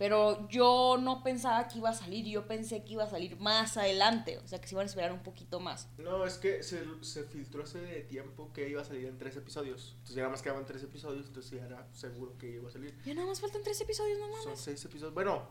Pero 0.00 0.48
yo 0.48 0.96
no 0.98 1.22
pensaba 1.22 1.68
que 1.68 1.76
iba 1.76 1.90
a 1.90 1.94
salir. 1.94 2.24
Yo 2.24 2.46
pensé 2.46 2.82
que 2.84 2.94
iba 2.94 3.04
a 3.04 3.10
salir 3.10 3.38
más 3.38 3.76
adelante. 3.76 4.38
O 4.38 4.48
sea, 4.48 4.58
que 4.58 4.66
se 4.66 4.74
iban 4.74 4.84
a 4.84 4.86
esperar 4.86 5.12
un 5.12 5.22
poquito 5.22 5.60
más. 5.60 5.90
No, 5.98 6.24
es 6.24 6.38
que 6.38 6.62
se, 6.62 6.82
se 7.02 7.24
filtró 7.24 7.64
hace 7.64 8.00
tiempo 8.04 8.50
que 8.54 8.66
iba 8.66 8.80
a 8.80 8.84
salir 8.86 9.04
en 9.04 9.18
tres 9.18 9.36
episodios. 9.36 9.90
Entonces 9.96 10.16
ya 10.16 10.22
nada 10.22 10.30
más 10.32 10.40
quedaban 10.40 10.64
tres 10.64 10.82
episodios, 10.82 11.26
entonces 11.26 11.52
ya 11.60 11.66
era 11.66 11.86
seguro 11.92 12.38
que 12.38 12.48
iba 12.50 12.66
a 12.66 12.72
salir. 12.72 12.98
Ya 13.04 13.12
nada 13.12 13.26
más 13.26 13.42
faltan 13.42 13.62
tres 13.62 13.78
episodios, 13.82 14.18
no 14.18 14.24
Son 14.38 14.44
mames. 14.46 14.58
seis 14.60 14.82
episodios. 14.86 15.12
Bueno, 15.12 15.42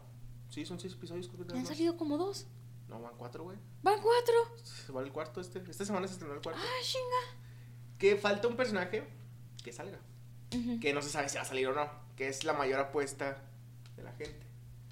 sí, 0.49 0.65
son 0.65 0.79
seis 0.79 0.93
episodios. 0.93 1.27
Creo 1.27 1.45
que 1.45 1.53
han 1.53 1.59
más. 1.59 1.67
salido 1.67 1.95
como 1.95 2.17
dos. 2.17 2.47
No, 2.87 2.99
van 2.99 3.13
cuatro, 3.19 3.43
güey. 3.43 3.57
Van 3.83 4.01
cuatro. 4.01 4.33
Se 4.63 4.91
va 4.91 5.03
el 5.03 5.11
cuarto 5.11 5.41
este. 5.41 5.59
Esta 5.69 5.85
semana 5.85 6.07
se 6.07 6.13
estrenó 6.13 6.33
el 6.33 6.41
cuarto. 6.41 6.59
Ah, 6.59 6.81
chinga. 6.83 7.43
Que 7.99 8.15
falta 8.15 8.47
un 8.47 8.55
personaje 8.55 9.07
que 9.63 9.71
salga. 9.71 9.99
Que 10.81 10.91
no 10.91 11.03
se 11.03 11.09
sabe 11.11 11.29
si 11.29 11.35
va 11.35 11.43
a 11.43 11.45
salir 11.45 11.67
o 11.67 11.75
no. 11.75 11.87
Que 12.15 12.29
es 12.29 12.43
la 12.45 12.53
mayor 12.53 12.79
apuesta 12.79 13.45
de 13.99 14.03
la 14.05 14.13
gente. 14.13 14.45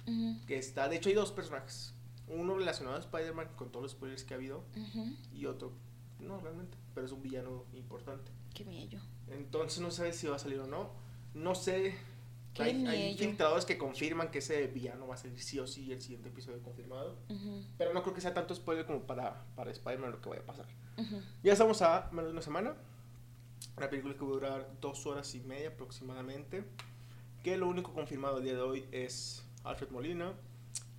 ujú, 0.06 0.46
Que 0.46 0.58
está, 0.58 0.88
de 0.88 0.96
hecho 0.96 1.08
hay 1.08 1.14
dos 1.14 1.32
personajes. 1.32 1.94
Uno 2.28 2.56
relacionado 2.56 2.96
a 2.96 3.00
Spider-Man 3.00 3.48
con 3.56 3.70
todos 3.70 3.82
los 3.82 3.92
spoilers 3.92 4.24
que 4.24 4.34
ha 4.34 4.36
habido. 4.36 4.64
ujú. 4.76 5.16
Y 5.32 5.46
otro, 5.46 5.72
no 6.20 6.38
realmente, 6.38 6.76
pero 6.94 7.06
es 7.06 7.12
un 7.12 7.22
villano 7.22 7.64
importante. 7.72 8.30
Qué 8.54 8.64
bello. 8.64 9.00
Entonces 9.30 9.80
no 9.80 9.90
sabes 9.90 10.16
si 10.16 10.26
va 10.26 10.36
a 10.36 10.38
salir 10.38 10.58
o 10.60 10.66
no. 10.66 10.90
No 11.34 11.54
sé. 11.54 11.94
Qué 12.54 12.62
Hay, 12.64 12.86
hay 12.86 13.16
filtradores 13.16 13.64
que 13.66 13.78
confirman 13.78 14.30
que 14.30 14.38
ese 14.38 14.66
villano 14.66 15.06
va 15.06 15.14
a 15.14 15.18
salir 15.18 15.40
sí 15.40 15.58
o 15.60 15.66
sí 15.66 15.92
el 15.92 16.00
siguiente 16.02 16.28
episodio 16.30 16.60
confirmado. 16.62 17.16
Ujú, 17.28 17.62
Pero 17.76 17.94
no 17.94 18.02
creo 18.02 18.14
que 18.14 18.20
sea 18.20 18.34
tanto 18.34 18.54
spoiler 18.54 18.84
como 18.84 19.06
para, 19.06 19.44
para 19.54 19.70
Spider-Man 19.70 20.10
lo 20.10 20.20
que 20.20 20.28
vaya 20.28 20.42
a 20.42 20.46
pasar. 20.46 20.66
Ya 21.44 21.52
estamos 21.52 21.80
a 21.82 22.08
menos 22.10 22.26
de 22.26 22.32
una 22.32 22.42
semana. 22.42 22.74
Una 23.76 23.88
película 23.88 24.14
que 24.14 24.20
va 24.24 24.26
a 24.30 24.32
durar 24.32 24.70
dos 24.80 25.06
horas 25.06 25.32
y 25.36 25.40
media 25.40 25.68
aproximadamente. 25.68 26.64
Que 27.48 27.56
lo 27.56 27.66
único 27.66 27.94
confirmado 27.94 28.36
el 28.36 28.44
día 28.44 28.52
de 28.52 28.60
hoy 28.60 28.86
es 28.92 29.42
Alfred 29.64 29.88
Molina, 29.88 30.34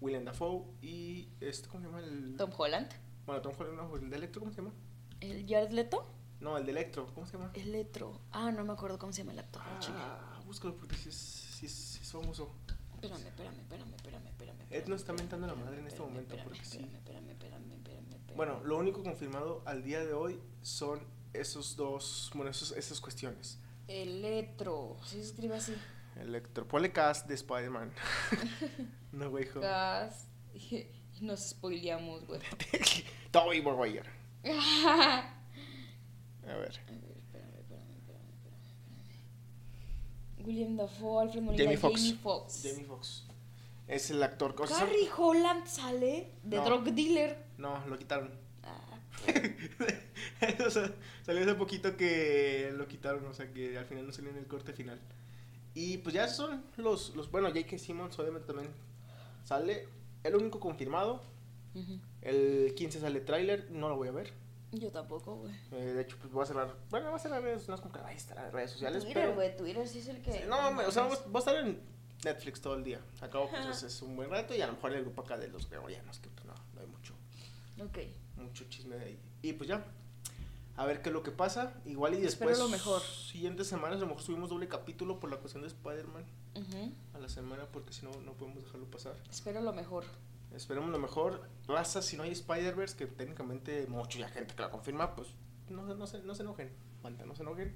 William 0.02 0.26
Dafoe 0.26 0.64
y 0.82 1.30
este, 1.42 1.70
¿cómo 1.70 1.84
se 1.84 1.86
llama? 1.86 2.00
El, 2.00 2.38
Tom 2.38 2.50
Holland. 2.58 2.90
Bueno, 3.28 3.40
Tom 3.44 3.54
Holland, 3.56 3.78
no, 3.78 3.96
el 3.96 4.10
de 4.10 4.16
Electro, 4.16 4.40
¿cómo 4.40 4.52
se 4.52 4.58
llama? 4.58 4.74
¿El 5.20 5.46
Jared 5.48 5.70
Leto? 5.70 6.12
No, 6.40 6.58
el 6.58 6.66
de 6.66 6.72
Electro, 6.72 7.06
¿cómo 7.14 7.28
se 7.28 7.34
llama? 7.38 7.52
Electro. 7.54 8.20
Ah, 8.32 8.52
no 8.52 8.66
me 8.66 8.74
acuerdo 8.74 8.98
cómo 8.98 9.14
se 9.14 9.20
llama 9.20 9.34
el 9.34 9.40
actor. 9.42 9.62
Ah, 9.64 10.42
búscalo 10.44 10.76
porque 10.76 10.96
sí 10.96 11.68
es, 11.68 12.00
famoso. 12.12 12.50
Espérame, 12.96 13.28
espérame, 13.28 13.60
espérame, 13.60 13.94
espérame, 13.94 14.28
espérame. 14.30 14.60
Ed 14.72 14.88
nos 14.88 15.02
está 15.02 15.14
mentando 15.14 15.46
la 15.46 15.54
madre 15.54 15.78
en 15.78 15.86
este 15.86 16.00
momento, 16.00 16.34
espérame, 16.34 16.46
porque 16.46 16.66
sí. 16.66 16.80
espérame, 16.80 17.30
espérame, 17.30 17.74
espérame. 17.74 18.36
Bueno, 18.36 18.60
lo 18.64 18.80
único 18.80 19.04
confirmado 19.04 19.62
al 19.68 19.84
día 19.84 20.04
de 20.04 20.14
hoy 20.14 20.40
son 20.64 21.00
esos 21.32 21.76
dos, 21.76 22.32
bueno, 22.34 22.50
esos, 22.50 22.72
esas 22.72 23.00
cuestiones. 23.00 23.60
Electro. 23.88 24.98
¿Sí 25.06 25.18
se 25.18 25.28
escribe 25.28 25.56
así? 25.56 25.76
Electro, 26.18 26.68
ponle 26.68 26.92
cast 26.92 27.28
de 27.28 27.36
Spider-Man. 27.36 27.92
no, 29.14 29.30
güey. 29.30 29.48
Y 30.54 30.88
nos 31.26 31.50
spoileamos, 31.50 32.26
güey. 32.26 32.42
Tobey 33.32 33.62
Maguire. 33.62 34.10
A 34.46 35.34
A 36.48 36.56
ver. 36.56 36.58
ver, 36.58 36.70
espérame, 36.72 37.04
espérame, 37.18 37.60
espérame, 37.60 37.96
espérame, 37.98 38.30
espérame. 38.34 40.46
William 40.48 40.78
Dafoe, 40.78 41.22
Alfred 41.24 41.42
Molina, 41.42 41.64
Jamie 41.64 41.78
Foxx. 41.78 42.02
Jamie 42.02 42.18
Foxx. 42.18 42.62
Jamie 42.64 42.86
Foxx. 42.86 43.24
Es 43.88 44.10
el 44.12 44.22
actor. 44.24 44.56
o 44.60 44.68
sea, 44.68 44.78
Harry 44.80 45.08
Holland 45.18 45.66
sale 45.66 46.34
de 46.44 46.58
No. 46.58 46.66
drug 46.66 46.84
dealer. 46.94 47.46
No, 47.58 47.86
lo 47.88 47.98
quitaron. 47.98 48.32
Ah, 48.64 49.00
O 50.66 50.70
sea, 50.70 50.92
salió 51.26 51.42
hace 51.44 51.56
poquito 51.56 51.98
que 51.98 52.72
lo 52.76 52.88
quitaron, 52.88 53.26
o 53.26 53.34
sea 53.34 53.52
que 53.52 53.78
al 53.78 53.86
final 53.86 54.06
no 54.08 54.14
salió 54.14 54.30
en 54.32 54.38
el 54.38 54.48
corte 54.48 54.74
final. 54.74 55.00
Y 55.74 55.98
pues 56.00 56.14
ya 56.16 56.28
son 56.28 56.64
los, 56.78 57.16
los 57.16 57.30
bueno, 57.32 57.48
J.K. 57.50 57.78
Simmons 57.78 58.18
obviamente 58.20 58.48
también 58.48 58.72
sale. 59.46 59.88
El 60.24 60.36
único 60.36 60.60
confirmado, 60.60 61.22
ujú. 61.76 62.00
el 62.22 62.74
15 62.76 63.00
sale 63.00 63.22
tráiler, 63.22 63.72
no 63.72 63.88
lo 63.88 63.96
voy 63.96 64.10
a 64.10 64.12
ver. 64.12 64.34
Yo 64.72 64.92
tampoco, 64.92 65.36
güey. 65.38 65.54
Eh, 65.72 65.94
de 65.94 66.02
hecho, 66.02 66.18
pues 66.20 66.32
voy 66.32 66.44
a 66.44 66.46
cerrar, 66.46 66.76
bueno, 66.90 67.10
va 67.10 67.16
a 67.16 67.20
cerrar 67.20 67.42
redes, 67.42 67.68
no 67.70 67.76
es 67.76 67.82
como 67.82 67.94
que 67.94 68.00
vaya 68.00 68.12
a 68.14 68.18
estar 68.18 68.54
redes 68.54 68.72
sociales, 68.72 69.04
Twitter, 69.04 69.24
pero... 69.24 69.36
güey. 69.36 69.56
Twitter 69.58 69.88
sí 69.88 70.00
es 70.00 70.08
el 70.10 70.22
que. 70.22 70.46
No, 70.46 70.72
me- 70.72 70.86
o 70.86 70.92
sea, 70.92 71.04
va 71.04 71.14
a 71.36 71.40
estar 71.40 71.56
en 71.56 71.80
Netflix 72.24 72.62
todo 72.62 72.76
el 72.76 72.84
día. 72.84 73.00
Acabo, 73.22 73.50
pues 73.50 73.66
es, 73.68 73.84
es 73.84 74.02
un 74.02 74.16
buen 74.16 74.30
rato 74.30 74.54
y 74.54 74.62
a 74.62 74.68
lo 74.68 74.74
mejor 74.74 74.94
el 74.94 75.02
grupo 75.04 75.22
acá 75.22 75.38
de 75.38 75.48
los 75.48 75.70
gregorianos, 75.70 76.20
que 76.20 76.30
pues, 76.30 76.46
no, 76.46 76.54
no 76.76 76.82
hay 76.82 76.88
mucho, 76.88 77.14
Ok. 77.82 77.98
mucho 78.38 78.66
chisme 78.70 78.98
de 78.98 79.06
ahí. 79.06 79.20
Y 79.42 79.54
pues 79.54 79.70
ya, 79.70 79.84
a 80.82 80.86
ver 80.86 81.02
qué 81.02 81.10
es 81.10 81.14
lo 81.14 81.24
que 81.24 81.32
pasa. 81.32 81.74
Igual 81.86 82.14
y 82.14 82.26
Espero 82.26 82.52
después, 82.52 82.60
lo 82.60 82.70
mejor. 82.70 83.02
siguientes 83.02 83.68
semanas, 83.68 83.98
a 83.98 84.02
lo 84.02 84.08
mejor 84.08 84.24
subimos 84.24 84.50
doble 84.50 84.68
capítulo 84.70 85.20
por 85.20 85.30
la 85.30 85.38
cuestión 85.38 85.62
de 85.62 85.68
Spider-Man 85.68 86.24
Ujú. 86.56 86.94
a 87.14 87.20
la 87.20 87.28
semana, 87.30 87.66
porque 87.72 87.92
si 87.92 88.06
no, 88.06 88.12
no 88.22 88.32
podemos 88.34 88.64
dejarlo 88.64 88.86
pasar. 88.90 89.16
Espero 89.30 89.62
lo 89.62 89.74
mejor. 89.74 90.06
Esperemos 90.56 90.90
lo 90.90 90.98
mejor. 90.98 91.42
Raza, 91.68 92.02
si 92.02 92.16
no 92.18 92.24
hay 92.24 92.32
Spider-Verse, 92.32 92.96
que 92.96 93.08
técnicamente 93.08 93.86
mucho 93.88 94.20
ya 94.20 94.30
gente 94.30 94.56
que 94.56 94.62
la 94.62 94.72
confirma, 94.72 95.16
pues 95.16 95.28
no, 95.70 95.84
no, 95.94 96.08
se, 96.08 96.20
no 96.24 96.34
se 96.34 96.44
enojen. 96.44 96.72
Banda, 97.04 97.26
no 97.26 97.36
se 97.36 97.42
enojen. 97.44 97.76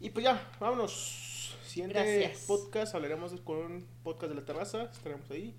Y 0.00 0.10
pues 0.10 0.24
ya, 0.24 0.50
vámonos. 0.58 1.56
Siguiente 1.66 1.94
Gracias. 1.94 2.46
podcast, 2.46 2.94
hablaremos 2.94 3.38
con 3.42 3.86
podcast 4.02 4.30
de 4.30 4.34
la 4.40 4.44
terraza, 4.46 4.84
estaremos 4.84 5.30
ahí. 5.30 5.54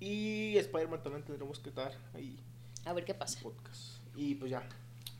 Y 0.00 0.56
Spider-Man 0.56 1.02
también 1.02 1.24
tendremos 1.24 1.58
que 1.58 1.68
estar 1.68 1.92
ahí 2.14 2.38
A 2.84 2.92
ver 2.92 3.04
qué 3.04 3.14
pasa. 3.14 3.38
podcast. 3.42 3.98
Y 4.16 4.34
pues 4.34 4.50
ya, 4.50 4.66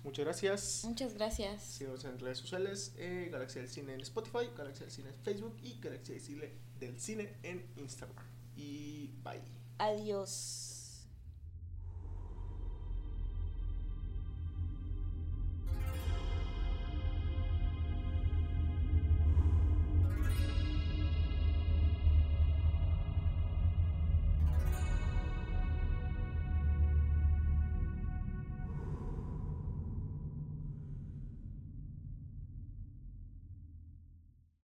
muchas 0.07 0.25
gracias. 0.25 0.85
Muchas 0.85 1.15
gracias. 1.15 1.63
Síganos 1.63 2.05
en 2.05 2.19
redes 2.19 2.39
sociales, 2.39 2.95
eh, 2.97 3.29
Galaxia 3.31 3.61
del 3.61 3.71
Cine 3.71 3.93
en 3.93 4.01
Spotify, 4.01 4.49
Galaxia 4.57 4.87
del 4.87 4.93
Cine 4.93 5.09
en 5.11 5.17
Facebook 5.23 5.57
y 5.63 5.79
Galaxia 5.81 6.15
del 6.15 6.23
Cine, 6.23 6.53
del 6.81 7.01
Cine 7.01 7.35
en 7.43 7.67
Instagram. 7.77 8.25
Y 8.57 9.09
bye. 9.23 9.43
Adiós. 9.79 10.66